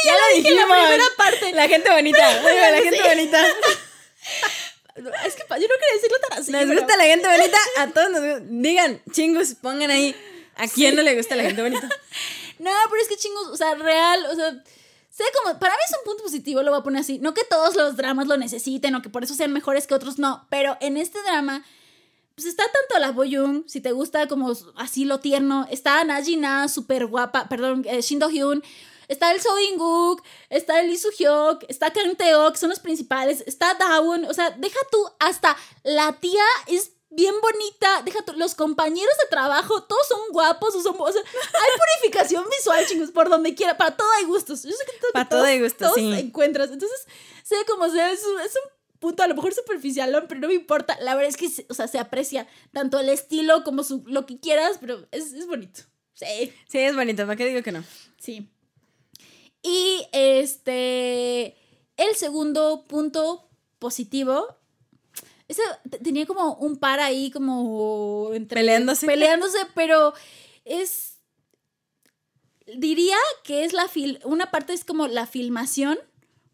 [0.06, 1.52] ya lo dije en la primera parte.
[1.54, 2.42] La gente bonita.
[2.46, 3.04] Oiga, la gente Sí.
[3.10, 3.48] bonita.
[5.26, 6.52] Es que yo no quería decirlo tan así.
[6.52, 7.58] Nos pero- gusta la gente bonita.
[7.80, 8.40] A todos nos gusta.
[8.50, 10.16] Digan, chingus, pongan ahí.
[10.56, 11.90] ¿A quién no le gusta la gente bonita?
[12.60, 14.64] No, pero es que chingos, o sea, real, o sea,
[15.10, 17.20] sé como, para mí es un punto positivo, lo voy a poner así.
[17.20, 20.20] No que todos los dramas lo necesiten o que por eso sean mejores que otros,
[20.20, 21.64] no, pero en este drama,
[22.36, 27.08] pues está tanto la Boyung, si te gusta como así lo tierno, está Najina, súper
[27.08, 28.64] guapa, perdón, eh, Shin Do Hyun,
[29.08, 33.74] está el So In-guk, está el Lee Soo-hyuk, está Kang que son los principales, está
[33.74, 39.28] Daewon, o sea, deja tú, hasta la tía es bien bonita, deja los compañeros de
[39.30, 43.76] trabajo, todos son guapos, o son, o sea, hay purificación visual, chingos, por donde quiera,
[43.76, 44.64] para todo hay gustos.
[44.64, 46.14] Yo sé que todo- Para todo todos- hay gustos, todos sí.
[46.20, 47.06] encuentras, entonces,
[47.44, 50.54] sé como sea, es un, es un punto a lo mejor superficialón, pero no me
[50.54, 54.04] importa, la verdad es que, se- o sea, se aprecia tanto el estilo como su,
[54.06, 55.82] lo que quieras, pero es, es bonito.
[56.14, 56.54] Sí.
[56.70, 57.24] Sí, es bonito.
[57.26, 57.84] ¿Para qué digo que no?
[58.20, 58.50] Sí.
[59.62, 61.56] Y este.
[61.98, 63.48] El segundo punto
[63.80, 64.56] positivo.
[65.48, 65.62] Ese
[66.04, 68.32] tenía como un par ahí, como.
[68.34, 69.06] Entre, Peleándose.
[69.06, 70.14] Peleándose, pero
[70.66, 71.18] es.
[72.76, 74.20] Diría que es la fil.
[74.26, 75.98] Una parte es como la filmación.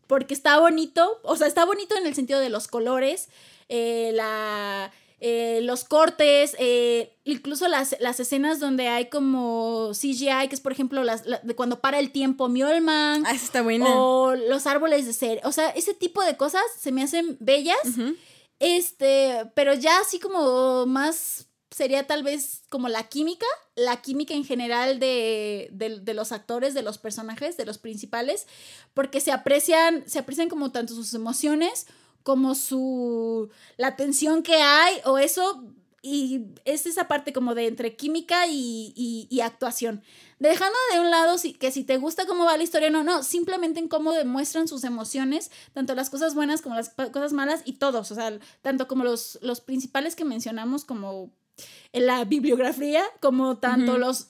[0.06, 1.20] Porque está bonito.
[1.24, 3.30] O sea, está bonito en el sentido de los colores.
[3.70, 4.92] eh, la.
[5.22, 10.74] eh, los cortes, eh, incluso las, las escenas donde hay como CGI, que es por
[10.74, 13.86] ejemplo las, la- de cuando para el tiempo Mjolman, Ah, está buena.
[13.90, 17.78] o los árboles de ser, o sea, ese tipo de cosas se me hacen bellas.
[18.64, 23.46] Este, pero ya así como más sería tal vez como la química,
[23.76, 28.48] la química en general de, de- los actores, de los personajes, de los principales,
[28.94, 31.88] porque se aprecian, se aprecian como tanto sus emociones
[32.22, 35.66] como su, la tensión que hay o eso,
[36.06, 40.04] y es esa parte como de entre química y, y- y actuación.
[40.38, 43.24] Dejando de un lado si, que si te gusta cómo va la historia, no, no,
[43.24, 47.74] simplemente en cómo demuestran sus emociones, tanto las cosas buenas como las cosas malas y
[47.74, 51.32] todos, o sea, tanto como los, los principales que mencionamos como
[51.94, 54.28] en la bibliografía, como tanto los...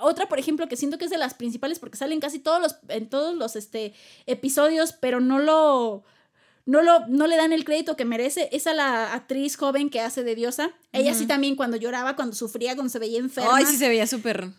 [0.00, 2.76] Otra, por ejemplo, que siento que es de las principales porque salen casi todos los,
[2.88, 3.92] en todos los este,
[4.26, 6.02] episodios, pero no lo,
[6.64, 10.00] no, lo, no le dan el crédito que merece, es a la actriz joven que
[10.00, 10.70] hace de diosa.
[10.92, 13.50] Ella sí también cuando lloraba, cuando sufría, cuando se veía enferma.
[13.56, 14.50] Ay, sí se veía súper.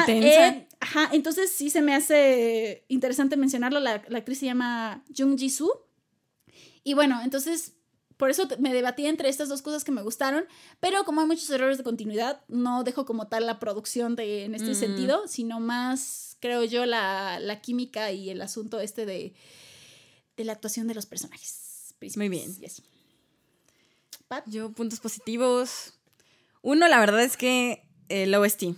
[0.00, 0.48] Intensa.
[0.48, 3.80] eh, ajá, entonces sí se me hace interesante mencionarlo.
[3.80, 5.86] La, la actriz se llama Jung Ji-soo.
[6.84, 7.72] Y bueno, entonces
[8.16, 10.44] por eso me debatí entre estas dos cosas que me gustaron,
[10.78, 14.54] pero como hay muchos errores de continuidad, no dejo como tal la producción de, en
[14.54, 14.74] este Mm.
[14.74, 19.32] sentido, sino más, creo yo, la, la química y el asunto este de,
[20.40, 21.94] de la actuación de los personajes.
[22.16, 22.54] Muy bien.
[22.60, 22.82] Y así.
[24.28, 24.44] Pat.
[24.46, 25.94] Yo, puntos positivos.
[26.62, 28.76] Uno, la verdad es que el OST es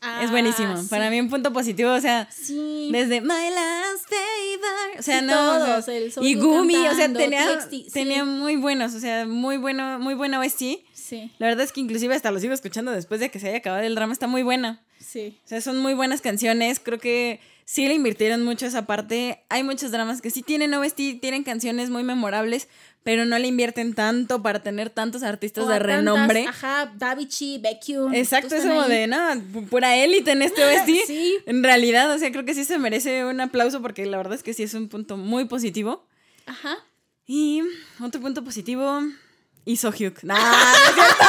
[0.00, 0.76] Ah, buenísimo.
[0.76, 0.86] sí.
[0.88, 2.88] Para mí, un punto positivo, o sea, Sí.
[2.92, 4.98] desde My Last Favor.
[4.98, 5.32] O sea, Sí, no.
[5.32, 9.00] o sea, todos, el y Gumi, o sea, cantando, tenía, TXT, tenía muy buenos, o
[9.00, 10.84] sea, muy bueno, muy buena OST.
[10.94, 13.58] Sí, La verdad es que inclusive hasta lo sigo escuchando después de que se haya
[13.58, 14.82] acabado el drama, está muy buena.
[14.98, 15.38] sí.
[15.44, 16.80] O sea, son muy buenas canciones.
[16.80, 19.44] Creo que sí le invirtieron mucho esa parte.
[19.48, 22.68] Hay muchos dramas que sí tienen OST, tienen canciones muy memorables,
[23.02, 26.46] pero no le invierten tanto para tener tantos artistas O de tantas, renombre.
[26.46, 28.14] ajá, Davichi, Baekhyun.
[28.14, 28.90] Exacto, es como ahí.
[28.90, 30.88] de nada, pu- pura élite en este OST.
[31.06, 31.36] Sí.
[31.46, 34.42] En realidad, o sea, creo que sí se merece un aplauso porque la verdad es
[34.42, 36.06] que sí es un punto muy positivo.
[36.46, 36.76] Ajá.
[37.26, 37.62] Y
[38.02, 39.00] otro punto positivo,
[39.66, 40.22] y Sohyuk.
[40.24, 41.24] Nah, no es cierto.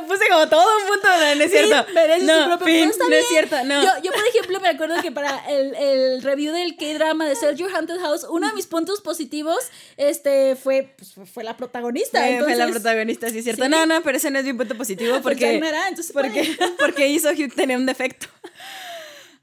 [0.00, 1.92] Lo puse como todo un punto, no, no es cierto.
[1.92, 3.82] merece no, su propio fin, no es cierto, no.
[3.82, 7.70] Yo, yo, por ejemplo, me acuerdo que para el, el review del K-drama de Your
[7.74, 9.58] Haunted House, uno de mis puntos positivos
[9.96, 12.20] este, fue, pues, fue- la protagonista.
[12.20, 13.64] Fue, fue la entonces- protagonista, sí es cierto.
[13.64, 13.70] Sí.
[13.70, 17.28] No, no, pero ese no es mi punto positivo porque, Jaimara, entonces, porque, porque hizo
[17.54, 18.26] tenía un defecto.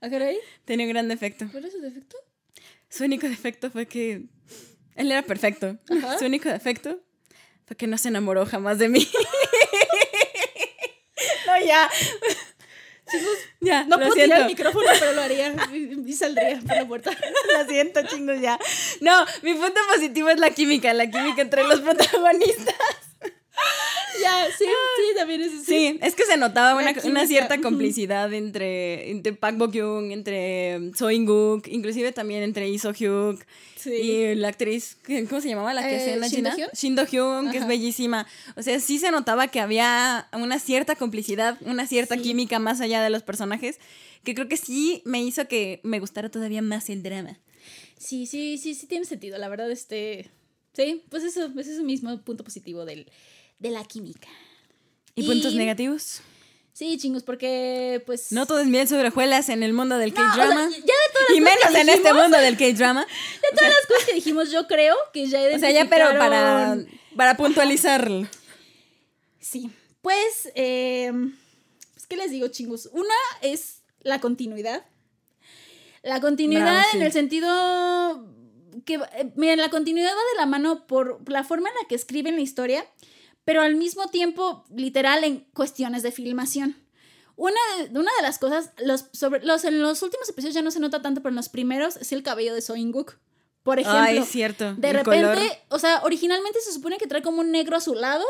[0.02, 0.38] ¿Ah, caray?
[0.66, 1.46] Tenía un gran defecto.
[1.52, 2.18] ¿Cuál es su defecto?
[2.90, 4.24] Su único defecto fue que
[4.96, 5.78] él era perfecto.
[5.90, 6.18] Ajá.
[6.20, 7.00] Su único defecto
[7.66, 9.08] fue que no se enamoró jamás de mí.
[11.62, 11.90] no, ya.
[13.10, 14.36] Chicos, Ya, no puedo siento.
[14.36, 17.12] tirar el micrófono, pero lo haría y, y saldría por la puerta.
[17.58, 18.58] Lo siento, chingos, ya.
[19.02, 22.76] No, mi punto positivo es la química, la química entre los protagonistas.
[24.22, 25.66] ya, sí, sí, también es así.
[25.66, 26.76] Sí, es que se notaba
[27.06, 32.68] una, cierta complicidad entre, entre Park Bo Gum, entre So In Guk, inclusive también entre
[32.68, 33.46] Lee So Hyuk
[33.76, 33.92] Sí.
[33.94, 36.56] y la actriz, ¿qué- ¿cómo se llamaba la que Eh, hacía en la China?
[36.74, 38.28] Shin Do Hyun, que es bellísima.
[38.56, 42.22] O sea, sí se notaba que había una cierta complicidad, una cierta Sí.
[42.22, 43.80] química más allá de los personajes,
[44.24, 47.40] que creo que sí me hizo que me gustara todavía más el drama.
[47.98, 49.38] Sí, sí, sí, sí tiene sentido.
[49.40, 50.30] La verdad, este.
[50.74, 53.12] Sí, pues eso, ese es el mismo punto positivo del,
[53.62, 54.28] de la química.
[55.16, 56.22] ¿Y, Y- puntos negativos?
[56.74, 58.32] Sí, chingos, porque pues.
[58.32, 60.70] No todo es miel sobre hojuelas en el mundo del No, o sea, K-drama.
[60.70, 60.82] ya de
[61.14, 63.02] todas las y cosas menos que en este mundo del K-drama.
[63.06, 66.78] De todas las cosas que dijimos, yo creo que ya O sea, ya, pero para,
[67.16, 68.28] para puntualizarlo.
[69.40, 69.70] Sí.
[70.02, 71.12] Pues, eh,
[71.94, 72.90] pues, ¿qué les digo, chingos?
[72.94, 74.84] Una es la continuidad.
[76.04, 78.26] La continuidad Bravo, en el sentido
[78.86, 81.94] que, eh, miren, la continuidad va de la mano por la forma en la que
[81.96, 82.86] escriben la historia,
[83.46, 86.76] pero al mismo tiempo, literal, en cuestiones de filmación.
[87.36, 90.72] Una de, una de las cosas, los, sobre, los, en los últimos episodios ya no
[90.72, 93.18] se nota tanto, pero en los primeros es el cabello de Soinguk.
[93.64, 94.74] Por ejemplo, Ay, es cierto.
[94.76, 95.58] de el repente, color.
[95.70, 98.26] o sea, originalmente se supone que trae como un negro a su lado,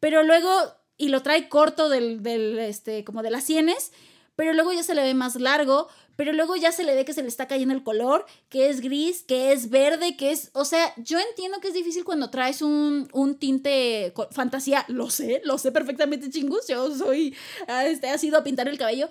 [0.00, 0.50] pero luego,
[0.96, 3.92] y lo trae corto del, del, este, como de las sienes,
[4.34, 7.12] pero luego ya se le ve más largo, pero luego ya se le ve que
[7.12, 10.64] se le está cayendo el color, que es gris, que es verde, que es, o
[10.64, 15.58] sea, yo entiendo que es difícil cuando traes un, un tinte fantasía, lo sé, lo
[15.58, 17.34] sé perfectamente chingus, yo soy,
[17.84, 19.08] este, ha sido a pintar el cabello.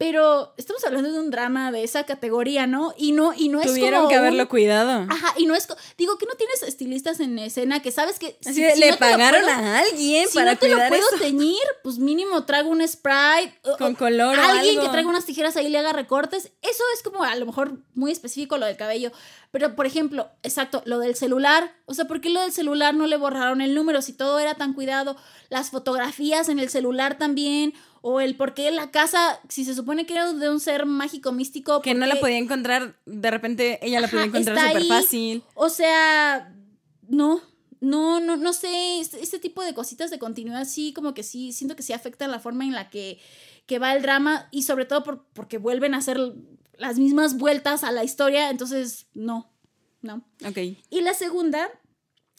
[0.00, 2.94] Pero estamos hablando de un drama de esa categoría, ¿no?
[2.96, 5.04] Y no, y no es Tuvieron como que haberlo un- cuidado.
[5.10, 5.66] Ajá, y no es.
[5.66, 8.38] co- Digo que no tienes estilistas en escena que sabes que.
[8.40, 11.18] De, le no pagaron puedo- a alguien Si para no te lo puedo eso.
[11.18, 13.52] teñir, pues mínimo traigo un sprite.
[13.78, 14.84] Con o color o Alguien algo.
[14.84, 16.44] que traiga unas tijeras ahí y le haga recortes.
[16.62, 19.12] Eso es como a lo mejor muy específico lo del cabello.
[19.50, 21.74] Pero, por ejemplo, exacto, lo del celular.
[21.84, 24.54] O sea, ¿por qué lo del celular no le borraron el número si todo era
[24.54, 25.16] tan cuidado?
[25.50, 27.74] Las fotografías en el celular también.
[28.02, 31.32] O el por qué la casa, si se supone que era de un ser mágico
[31.32, 31.82] místico.
[31.82, 35.42] Que ¿por no la podía encontrar, de repente ella la Ajá, podía encontrar súper fácil.
[35.54, 36.54] O sea,
[37.08, 37.42] no,
[37.80, 41.52] no, no, no sé, este, este tipo de cositas de continuidad sí, como que sí,
[41.52, 43.18] siento que sí afectan la forma en la que,
[43.66, 46.18] que va el drama y sobre todo por- porque vuelven a hacer
[46.78, 49.50] las mismas vueltas a la historia, entonces no,
[50.00, 50.24] no.
[50.46, 50.56] Ok.
[50.88, 51.68] Y la segunda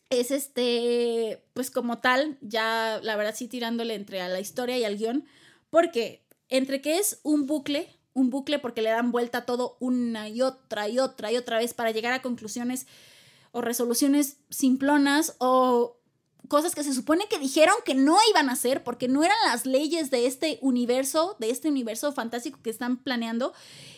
[0.09, 4.83] es este, pues como tal, ya la verdad sí tirándole entre a la historia y
[4.83, 5.25] al guion,
[5.71, 10.29] porque entre que es un bucle, un bucle porque le dan vuelta a todo una
[10.29, 12.85] y otra y otra y otra vez para llegar a conclusiones
[13.51, 15.97] o resoluciones simplonas o
[16.47, 19.65] cosas que se supone que dijeron que no iban a hacer porque no eran las
[19.65, 23.53] leyes de este universo, de este universo fantástico que están planeando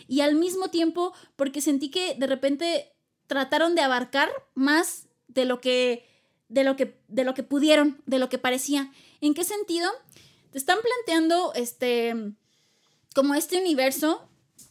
[0.07, 2.93] y al mismo tiempo porque sentí que de repente
[3.25, 6.07] trataron de abarcar más de lo que
[6.49, 8.91] de lo que de lo que pudieron, de lo que parecía.
[9.21, 9.89] ¿En qué sentido?
[10.53, 12.15] Te están planteando este
[13.13, 14.29] como este universo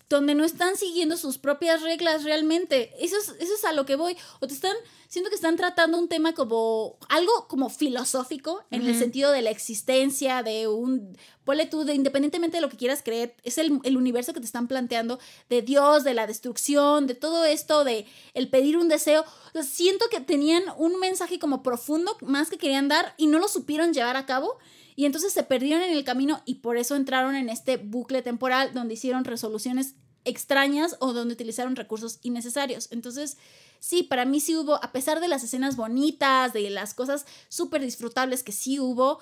[0.08, 2.92] donde no están siguiendo sus propias reglas realmente.
[3.00, 4.16] Eso es, eso es a lo que voy.
[4.40, 4.76] O te están,
[5.08, 9.50] siento que están tratando un tema como algo como filosófico, en el sentido de la
[9.50, 13.96] existencia, de un, ponle tú, de independientemente de lo que quieras creer, es el, el
[13.96, 15.18] universo que te están planteando,
[15.48, 19.22] de Dios, de la destrucción, de todo esto, de el pedir un deseo.
[19.22, 23.38] O sea, siento que tenían un mensaje como profundo, más que querían dar, y no
[23.38, 24.58] lo supieron llevar a cabo.
[24.96, 28.72] Y entonces se perdieron en el camino y por eso entraron en este bucle temporal
[28.74, 32.88] donde hicieron resoluciones extrañas o donde utilizaron recursos innecesarios.
[32.92, 33.36] Entonces,
[33.80, 37.82] sí, para mí sí hubo, a pesar de las escenas bonitas, de las cosas súper
[37.82, 39.18] disfrutables que sí hubo,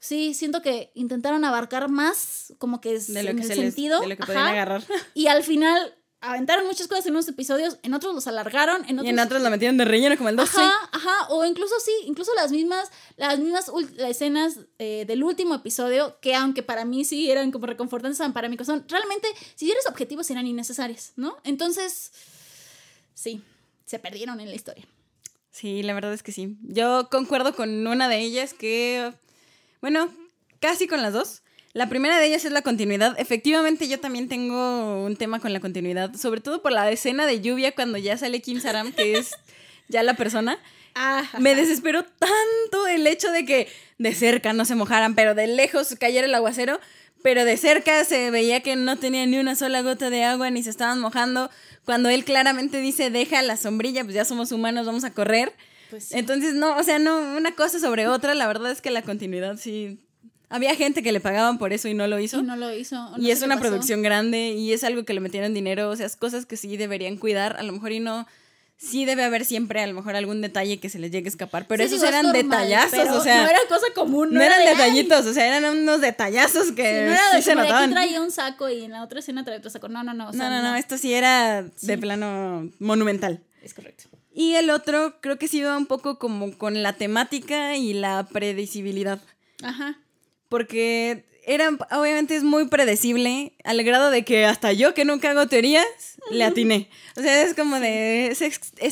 [0.00, 3.56] sí, siento que intentaron abarcar más, como que es De lo en que el se
[3.56, 4.00] les, sentido.
[4.00, 4.84] de lo que ajá, agarrar.
[5.14, 9.06] y al final aventaron muchas cosas en unos episodios, en otros los alargaron, en otros...
[9.06, 10.58] Y en otros lo metieron de relleno como el 12.
[10.58, 16.18] Ajá, ajá, o incluso sí, incluso las mismas, las mismas escenas eh, del último episodio,
[16.20, 20.28] que aunque para mí sí eran como reconfortantes para mi corazón, realmente, si eres objetivos,
[20.30, 21.36] eran innecesarias, ¿no?
[21.44, 22.10] Entonces,
[23.14, 23.42] sí,
[23.86, 24.86] se perdieron en la historia.
[25.50, 26.56] Sí, la verdad es que sí.
[26.62, 29.12] Yo concuerdo con una de ellas que,
[29.80, 30.12] bueno,
[30.60, 31.42] casi con las dos.
[31.74, 33.18] La primera de ellas es la continuidad.
[33.18, 37.40] Efectivamente, yo también tengo un tema con la continuidad, sobre todo por la escena de
[37.40, 39.32] lluvia cuando ya sale Kim Saram, que es
[39.88, 40.58] ya la persona.
[41.38, 43.68] Me desesperó tanto el hecho de que
[43.98, 46.80] de cerca no se mojaran, pero de lejos cayera el aguacero,
[47.22, 50.62] pero de cerca se veía que no tenía ni una sola gota de agua ni
[50.62, 51.50] se estaban mojando.
[51.84, 55.52] Cuando él claramente dice, deja la sombrilla, pues ya somos humanos, vamos a correr.
[55.90, 59.02] Pues Entonces, no, o sea, no, una cosa sobre otra, la verdad es que la
[59.02, 60.00] continuidad sí
[60.48, 62.40] había gente que le pagaban por eso y no lo hizo.
[62.40, 63.12] Y no lo hizo.
[63.18, 66.16] y es una producción grande y es algo que le metieron dinero, o sea, es
[66.16, 68.26] cosas que sí deberían cuidar, a lo mejor y no
[68.78, 71.66] sí debe haber siempre a lo mejor algún detalle que se les llegue a escapar,
[71.66, 75.46] pero esos eran detallazos, o sea, no era cosa común, no, eran detallitos, o sea,
[75.48, 77.84] eran unos detallazos que sí, no era de, se notaban.
[77.84, 79.88] Aquí traía un saco y en la otra escena traía otro saco.
[79.88, 83.42] No, no, no, no, no, no, esto sí era de plano monumental.
[83.62, 84.04] Es correcto.
[84.32, 88.28] Y el otro creo que sí iba un poco como con la temática y la
[88.30, 89.18] predecibilidad.
[89.64, 89.98] Ajá.
[90.48, 95.46] Porque era, obviamente es muy predecible, al grado de que hasta yo que nunca hago
[95.46, 95.86] teorías,
[96.30, 96.90] le atiné.
[97.16, 98.46] O sea, es como de ese,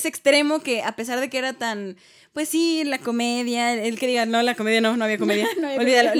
[0.08, 1.98] extremo que a pesar de que era tan,
[2.32, 5.46] pues sí, la comedia, el que diga, no, la comedia no, no había comedia,
[5.78, 6.12] olvídalo,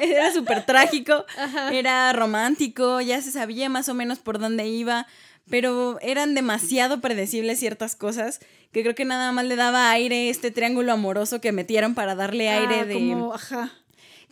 [0.00, 1.26] era súper trágico,
[1.70, 5.06] era romántico, ya se sabía más o menos por dónde iba,
[5.50, 8.40] pero eran demasiado predecibles ciertas cosas
[8.72, 12.48] que creo que nada más le daba aire este triángulo amoroso que metieron para darle
[12.48, 12.94] ah, aire de...
[12.94, 13.72] Como, ajá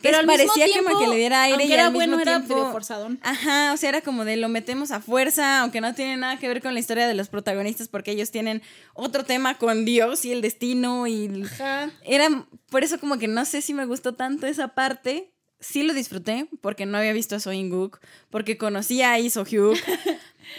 [0.01, 3.19] pero parecía como que le diera aire y era al bueno, mismo era tiempo, forzadón.
[3.21, 6.47] Ajá, o sea, era como de lo metemos a fuerza, aunque no tiene nada que
[6.47, 8.61] ver con la historia de los protagonistas porque ellos tienen
[8.93, 11.91] otro tema con Dios y el destino y ajá.
[12.03, 15.31] era por eso como que no sé si me gustó tanto esa parte.
[15.59, 17.99] Sí lo disfruté porque no había visto a So In-guk,
[18.31, 19.77] porque conocía a Lee So-hyuk.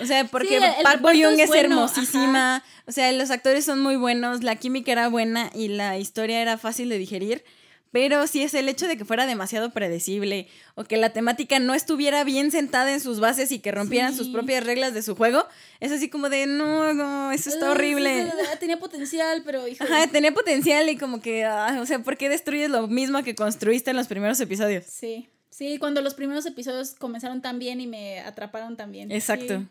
[0.01, 2.63] O sea, porque Park Bo-young es, hermosísima.
[2.87, 6.59] O sea, los actores son muy buenos, la química era buena y la historia era
[6.59, 7.45] fácil de digerir.
[7.93, 11.75] Pero si es el hecho de que fuera demasiado predecible o que la temática no
[11.75, 15.47] estuviera bien sentada en sus bases y que rompieran sus propias reglas de su juego.
[15.79, 18.33] Es así como de, no, no, eso está horrible.
[18.59, 19.63] tenía potencial, pero...
[19.79, 23.35] Ajá, tenía potencial y como que, ah, o sea, ¿por qué destruyes lo mismo que
[23.35, 24.87] construiste en los primeros episodios?
[24.87, 29.13] Sí, sí, cuando los primeros episodios comenzaron tan bien y me atraparon tan bien.
[29.13, 29.67] Exacto.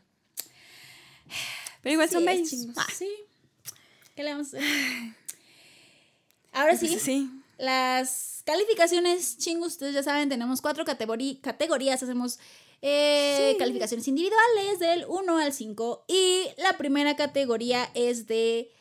[1.82, 2.50] Pero igual son bellos.
[2.50, 3.10] Sí.
[4.16, 4.70] ¿Qué le vamos a hacer?
[6.54, 7.00] Ahora sí.
[7.00, 7.41] Sí.
[7.62, 12.40] Las calificaciones, ching, ustedes ya saben, tenemos cuatro categorías, hacemos
[12.82, 18.72] eh, calificaciones individuales del 1 al 5 y la primera categoría es de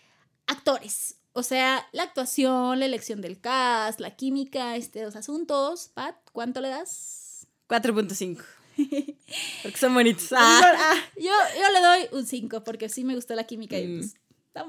[0.46, 1.16] actores.
[1.34, 5.90] O sea, la actuación, la elección del cast, la química, estos asuntos.
[5.92, 7.46] Pat, ¿cuánto le das?
[7.68, 8.42] 4.5.
[9.62, 10.28] Porque son bonitos.
[10.34, 10.94] Ah.
[11.16, 11.30] yo,
[11.60, 14.14] yo, le doy un 5 porque sí me gustó la química y pues,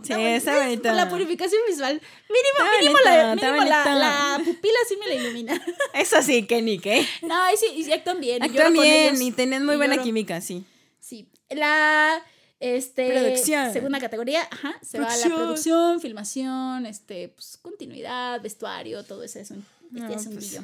[0.04, 0.92] sí, está bonito.
[0.92, 2.02] La purificación visual.
[2.30, 5.66] Mínimo, mínimo, la, mínimo la, pupila sí me la ilumina.
[5.94, 7.06] Eso sí, que ni qué.
[7.22, 8.44] No, y sí, y actúan bien.
[8.44, 10.64] Actúan bien y tienen muy buena química, sí.
[11.00, 11.28] Sí.
[11.50, 12.24] La
[12.60, 13.74] este, producción.
[13.74, 19.40] segunda categoría, ajá, se va a la producción, filmación, este, pues, continuidad, vestuario, todo eso.
[19.40, 20.60] Es un, este es un pues,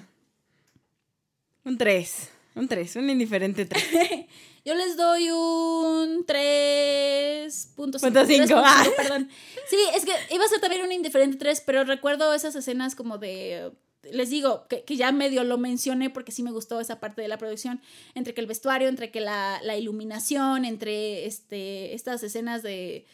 [1.65, 2.30] Un 3.
[2.56, 3.84] Un 3, un indiferente 3.
[4.68, 8.64] Yo les doy un 3.5.
[8.65, 8.85] Ah.
[8.98, 9.30] Perdón.
[9.69, 13.18] Sí, es que iba a ser también un indiferente 3, pero recuerdo esas escenas como
[13.18, 13.72] de
[14.11, 17.38] les digo que, ya medio lo mencioné porque sí me gustó esa parte de la
[17.38, 17.80] producción,
[18.14, 23.06] entre que el vestuario, entre que la, iluminación, entre este, estas escenas de,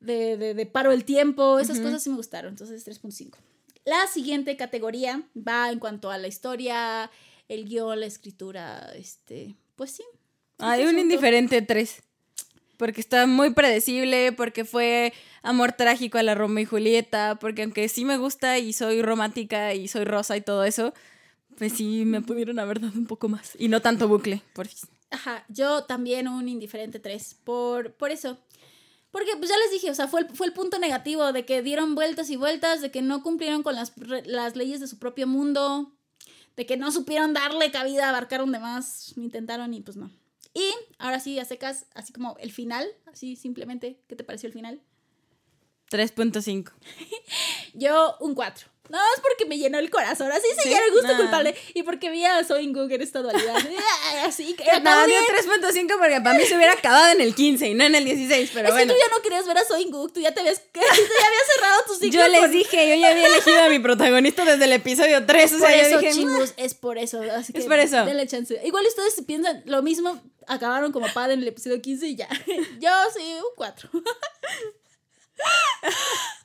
[0.00, 3.38] de, paro el tiempo, esas cosas sí me gustaron, entonces 3.5.
[3.86, 7.10] La siguiente categoría va en cuanto a la historia,
[7.48, 10.04] el guion, la escritura, este, pues sí.
[10.62, 12.02] Hay un indiferente 3.
[12.76, 15.12] Porque está muy predecible, porque fue
[15.42, 19.74] amor trágico a la Romeo y Julieta, porque aunque sí me gusta y soy romántica
[19.74, 20.92] y soy rosa y todo eso,
[21.58, 23.52] pues sí me pudieron haber dado un poco más.
[23.58, 24.68] Y no tanto bucle, por
[25.10, 28.38] Ajá, yo también un indiferente 3, por, por eso.
[29.10, 31.60] Porque pues ya les dije, o sea, fue el, fue el punto negativo de que
[31.62, 33.92] dieron vueltas y vueltas, de que no cumplieron con las,
[34.24, 35.92] las leyes de su propio mundo,
[36.56, 40.10] de que no supieron darle cabida, abarcaron de más, intentaron y pues no.
[40.54, 44.52] Y ahora sí, a secas, así como el final, así simplemente, ¿qué te pareció el
[44.52, 44.80] final?
[45.90, 46.72] 3.5.
[47.74, 48.72] Yo un 4.
[48.88, 50.30] No, es porque me llenó el corazón.
[50.32, 51.54] Así se llena el gusto culpable.
[51.72, 53.56] Y porque vi a Soy Google en esta dualidad.
[54.26, 54.64] Así que.
[54.80, 57.94] No, dio 3.5 porque para mí se hubiera acabado en el 15 y no en
[57.94, 58.50] el 16.
[58.52, 58.92] Pero es bueno.
[58.92, 60.12] que tú ya no querías ver a Soy Google.
[60.12, 62.20] Tú ya te habías, tú ya habías cerrado tu ciclo.
[62.20, 65.52] Yo les dije, yo ya había elegido a mi protagonista desde el episodio 3.
[65.52, 67.22] O sea, por eso, dije, chingos, es por eso.
[67.34, 68.04] Así que es por eso.
[68.04, 68.60] Denle chance.
[68.64, 70.20] Igual ustedes piensan lo mismo.
[70.46, 72.28] Acabaron como padre en el episodio 15 y ya.
[72.80, 73.90] Yo sí, un 4.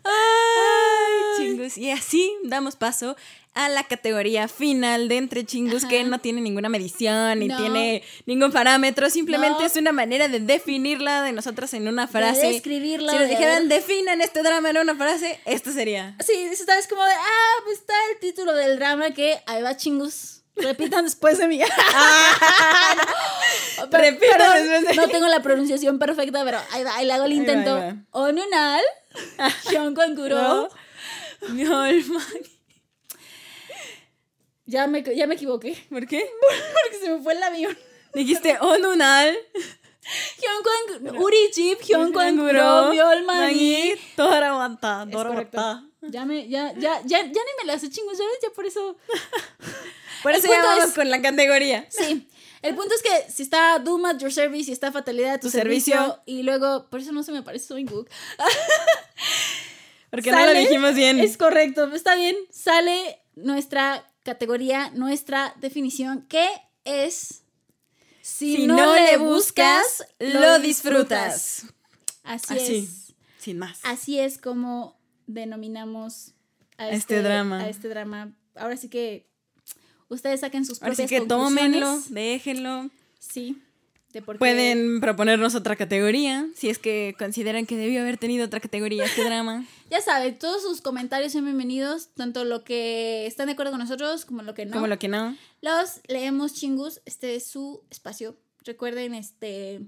[0.03, 1.77] Ay, chingus.
[1.77, 3.15] Y así damos paso
[3.53, 7.57] a la categoría final de entre chingus que no tiene ninguna medición ni No.
[7.57, 9.65] tiene ningún parámetro, simplemente No.
[9.65, 12.41] es una manera de definirla de nosotras en una frase.
[12.45, 13.11] De describirla.
[13.11, 16.15] si nos de- dijeran definan este drama en una frase, esto sería.
[16.23, 19.75] Sí, esta es como de, ah, pues está el título del drama que ahí va
[19.75, 20.36] chingus.
[20.57, 21.59] Repitan después de mí.
[23.77, 27.05] No, per- Repitan perdón, después de No tengo la pronunciación perfecta, pero ahí va, ahí
[27.05, 27.75] le hago el Ahí va, intento.
[27.75, 27.95] ahí va.
[28.11, 28.81] Onunal,
[29.71, 30.69] Hyunkwanguro.
[31.49, 32.25] Mi alma.
[34.65, 35.77] Ya me, ya me equivoqué.
[35.89, 36.27] ¿Por qué?
[36.83, 37.77] Porque se me fue el avión.
[38.13, 39.37] Dijiste onunal.
[40.41, 43.93] Hyunkwang, Uri Chip, Hyunkwanguro, Myolmani.
[44.15, 45.83] Toramata, Es correcto.
[46.01, 48.37] Ya me, ya, ya, ya, ya ni me la sé chingus, ¿sabes?
[48.41, 48.95] Ya por eso.
[50.31, 51.85] Por eso ya vamos es- con la categoría.
[51.89, 52.27] Sí.
[52.61, 55.47] El punto es que si está Doom at your service y está Fatalidad a tu,
[55.47, 56.23] Tu servicio, servicio.
[56.25, 58.09] y luego, por eso no se me parece Soy Gook.
[60.09, 61.19] Porque no lo dijimos bien.
[61.19, 62.35] Es correcto, está bien.
[62.49, 66.47] Sale nuestra categoría, nuestra definición, que
[66.85, 67.43] es
[68.21, 71.65] si no, le buscas, lo disfrutas.
[72.23, 73.13] Así, Así, es.
[73.39, 73.79] sin más.
[73.83, 76.33] Así es como denominamos
[76.77, 77.61] a Este drama.
[77.61, 78.33] A este drama.
[78.55, 79.29] Ahora sí que
[80.09, 82.89] ustedes saquen sus propias sí que tómenlo, déjenlo.
[83.19, 83.61] Sí.
[84.13, 88.45] De por qué- Pueden proponernos otra categoría, si es que consideran que debió haber tenido
[88.45, 89.65] otra categoría este drama.
[89.91, 94.23] Ya saben, todos sus comentarios son bienvenidos, tanto lo que están de acuerdo con nosotros
[94.25, 94.73] como lo que no.
[94.73, 95.35] Como lo que no.
[95.61, 98.37] Los leemos chingus, este es su espacio.
[98.63, 99.81] Recuerden, este,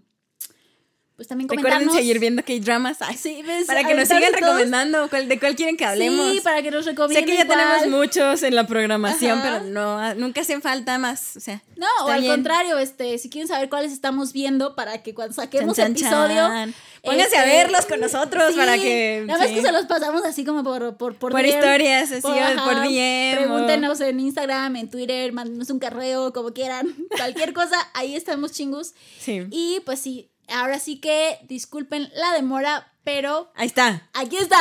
[1.20, 1.96] pues también Recuerden comentarnos.
[1.98, 2.98] seguir viendo K-dramas.
[3.18, 4.40] Sí, ves, Para que nos sigan todos.
[4.40, 6.32] recomendando cuál- de cuál quieren que hablemos.
[6.32, 9.60] Sí, para que nos sé recomienden que ya tenemos muchos en la programación, Ajá.
[9.60, 11.36] pero no, nunca hacen falta más.
[11.36, 12.32] O sea, No, o al bien.
[12.32, 16.48] contrario, este, si quieren saber cuáles estamos viendo para que cuando saquemos Chan, chan, episodio.
[16.48, 16.74] chan.
[17.04, 19.24] Pónganse este, a verlos con nosotros sí, para que.
[19.26, 19.56] Nada más sí.
[19.56, 21.50] que se los pasamos así como por por por, Por DM.
[21.50, 23.36] historias, así, o ajá, por DM.
[23.36, 26.94] o- Pregúntenos en Instagram, en Twitter, mándenos un carreo, como quieran.
[27.18, 28.94] Cualquier cosa, ahí estamos chingus.
[29.20, 29.44] Sí.
[29.50, 34.07] Y pues sí, ahora sí que disculpen la demora, pero Ahí está.
[34.13, 34.59] aquí está.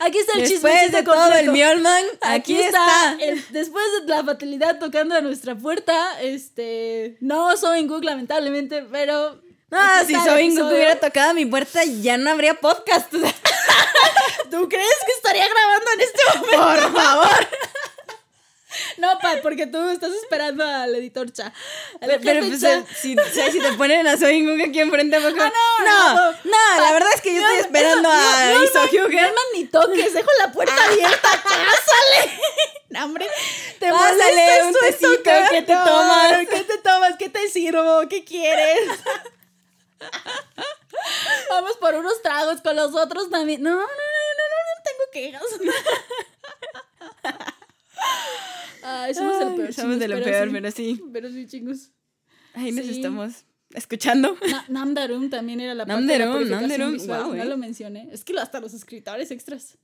[0.00, 1.50] Aquí está el Después chismecito de todo el.
[1.50, 3.16] Miolman, aquí, está.
[3.20, 9.40] el- después de la fatalidad tocando a nuestra puerta, este, no soy Google lamentablemente, pero
[9.70, 13.10] aquí si soy que hubiera tocado a mi puerta, ya no habría podcast.
[14.50, 16.90] ¿Tú crees que estaría grabando en este momento?
[16.90, 17.48] Por favor.
[18.98, 21.46] No, Pat, porque tú estás esperando al editor Cha.
[21.46, 21.52] ¿A
[22.00, 22.84] Pero, pero, pues, fecha?
[22.96, 25.42] si, o sea, si te ponen a Soy Ingun aquí enfrente, ¿a poco?
[25.42, 28.44] Ah, no, no, no, no, la verdad es que yo estoy No, esperando eso- a
[28.46, 28.80] no, no, Iso.
[29.08, 32.38] Norman, ni toques, dejo la puerta abierta, pásale.
[32.90, 33.26] No, hombre,
[33.80, 35.44] te Pásale molesta un tecito, ¿qué?
[35.50, 36.38] ¿qué te tomas?
[36.48, 37.14] ¿Qué te tomas?
[37.18, 38.08] ¿Qué te sirvo?
[38.08, 38.88] ¿Qué quieres?
[41.50, 43.62] Vamos por unos tragos con los otros también.
[43.62, 45.42] No, no, no, no, no, no tengo quejas.
[48.82, 49.72] Ay, somos el peor.
[49.72, 50.52] somos de lo chingos, peor, sí.
[50.52, 51.02] pero sí.
[51.12, 51.90] Pero sí, chingos.
[52.54, 52.92] Ahí nos Sí.
[52.92, 54.36] estamos escuchando.
[54.48, 57.46] Na- Namdarum también era la parte de la Namdarum, visual, guau, no eh.
[57.46, 58.08] lo mencioné.
[58.12, 59.78] Es que hasta los escritores extras.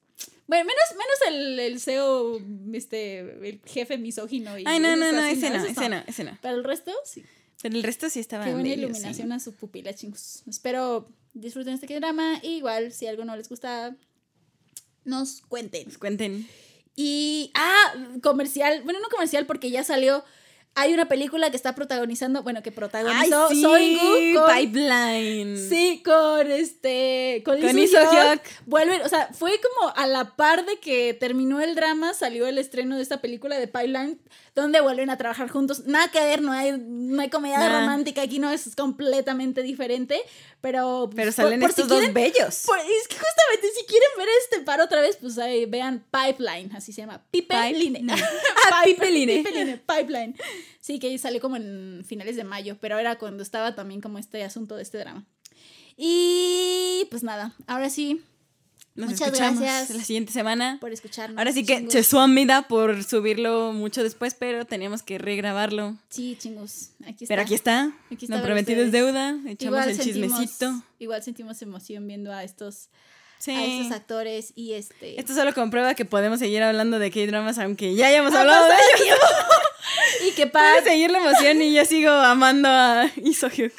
[0.46, 2.40] Bueno, menos, menos el, el CEO,
[2.74, 4.58] este, el jefe misógino.
[4.58, 6.38] Y Ay, no, no, no, ese no, ese no, ese no.
[6.42, 7.24] Pero el resto, sí.
[7.62, 10.42] Pero el resto sí estaba Qué buena iluminación a su pupila, chingos.
[10.48, 12.38] Espero disfruten este drama.
[12.42, 13.96] Igual, si algo no les gusta,
[15.04, 15.90] nos cuenten.
[15.90, 15.96] sí.
[15.98, 16.46] Cuenten.
[17.02, 18.82] Y, ah, comercial.
[18.84, 20.22] Bueno, no comercial porque ya salió.
[20.76, 25.56] Hay una película que está protagonizando, bueno, que protagonizó Ay, sí, Soingu con Pipeline.
[25.68, 27.42] Sí, con este.
[27.44, 28.40] Con, Con.
[28.66, 32.56] Vuelven, o sea, fue como a la par de que terminó el drama, salió el
[32.56, 34.20] estreno de esta película de Pipeline,
[34.54, 35.86] donde vuelven a trabajar juntos.
[35.86, 37.80] Nada que ver, no hay, no hay comedia Nah.
[37.80, 40.20] romántica aquí, no es completamente diferente.
[40.60, 41.06] Pero.
[41.06, 42.62] pues, Pero salen por estos si dos quieren- bellos.
[42.66, 46.70] por- es que justamente si quieren ver este par otra vez, pues ahí vean Pipeline,
[46.76, 47.22] así se llama.
[47.32, 47.74] Pipeline.
[47.74, 48.10] Pipeline.
[48.72, 49.42] Ah, Pipeline.
[49.42, 50.36] Pipeline, Pipeline.
[50.80, 54.42] Sí, que salió como en finales de mayo, pero era cuando estaba también como este
[54.44, 55.24] asunto de este drama.
[55.96, 58.22] Y pues nada, ahora sí,
[58.96, 59.96] Nos Muchas escuchamos gracias.
[59.96, 60.78] la siguiente semana.
[60.80, 61.38] por escucharnos.
[61.38, 61.86] Ahora sí que.
[61.86, 65.96] Chesuamida por subirlo mucho después, pero teníamos que regrabarlo.
[66.08, 66.90] Sí, chingos.
[67.02, 67.26] Aquí está.
[67.28, 67.92] Pero aquí está.
[68.10, 69.38] Aquí está Lo prometido es deuda.
[69.46, 70.04] Echamos el sentimos-
[70.40, 70.82] chismecito.
[70.98, 72.88] Igual sentimos emoción viendo a estos,
[73.40, 73.52] Sí.
[73.52, 75.18] a estos actores y este.
[75.18, 78.74] Esto solo comprueba que podemos seguir hablando de K-dramas aunque ya hayamos Ha hablado de
[79.02, 79.18] ellos.
[80.28, 83.72] y que Pat, seguir la emoción y yo sigo amando a Isohyuk.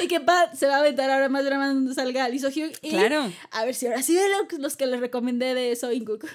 [0.00, 2.74] y que Pat se va a aventar ahora más drama cuando salga Lee Soo-hyuk.
[2.82, 3.32] Y Claro.
[3.52, 6.26] A ver si ahora sí lo- los que les recomendé de Soinguk.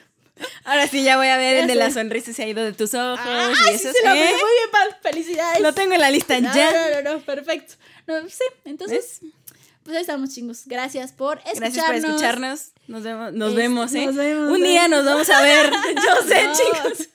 [0.65, 2.93] Ahora sí ya voy a ver el de la sonrisa se ha ido de tus
[2.93, 4.17] ojos Ah, y sí, eso lo sí.
[4.17, 5.01] Muy bien, Pat.
[5.01, 5.61] Felicidades.
[5.61, 6.71] Lo tengo en la lista No, ya.
[6.71, 7.75] No, no, no, perfecto.
[8.07, 9.31] No, sí, entonces, ¿Ves?
[9.85, 10.63] Pues ahí estamos, chingos.
[10.65, 11.59] Gracias por escucharnos.
[11.59, 12.59] Gracias por escucharnos.
[12.87, 14.05] Nos vemos, nos Es- vemos, ¿eh?
[14.07, 15.71] nos vemos, Un día nos vamos a ver.
[15.95, 16.53] Yo sé, No.
[16.53, 17.07] chicos.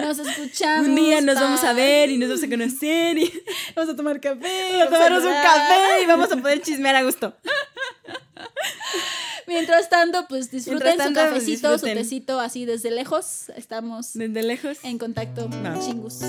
[0.00, 0.88] Nos escuchamos.
[0.88, 3.32] Un día nos vamos a ver y nos vamos a conocer y
[3.76, 4.78] Vamos a tomar café.
[4.78, 7.36] vamos a tomarnos un café y vamos a poder chismear a gusto.
[9.46, 11.96] Mientras tanto, pues disfruten tanto, su pues, cafecito, disfruten.
[11.98, 13.50] su tecito así desde lejos.
[13.56, 14.78] Estamos Desde lejos.
[14.82, 15.48] en contacto.
[15.64, 15.78] Va.
[15.78, 16.20] Chingus.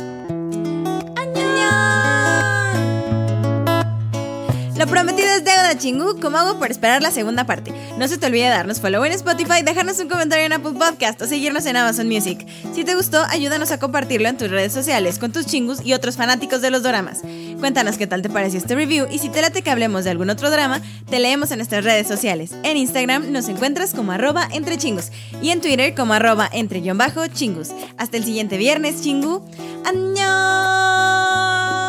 [4.76, 6.20] Lo prometido es deuda, chingu.
[6.20, 7.72] ¿Cómo hago por esperar la segunda parte?
[7.98, 11.28] No se te olvide darnos follow en Spotify, dejarnos un comentario en Apple Podcast o
[11.28, 12.44] seguirnos en Amazon Music.
[12.74, 16.18] Si te gustó, ayúdanos a compartirlo en tus redes sociales con tus chingus y otros
[16.18, 17.22] fanáticos de los doramas.
[17.60, 20.32] Cuéntanos qué tal te pareció este review y si te late que hablemos de algún
[20.32, 22.54] otro drama, te leemos en nuestras redes sociales.
[22.64, 26.98] En Instagram nos encuentras como arroba entre chingus y en Twitter como arroba entre guion
[26.98, 27.70] bajo chingus.
[28.00, 29.45] Hasta el siguiente viernes, chingu.
[29.86, 31.83] ¡Añón!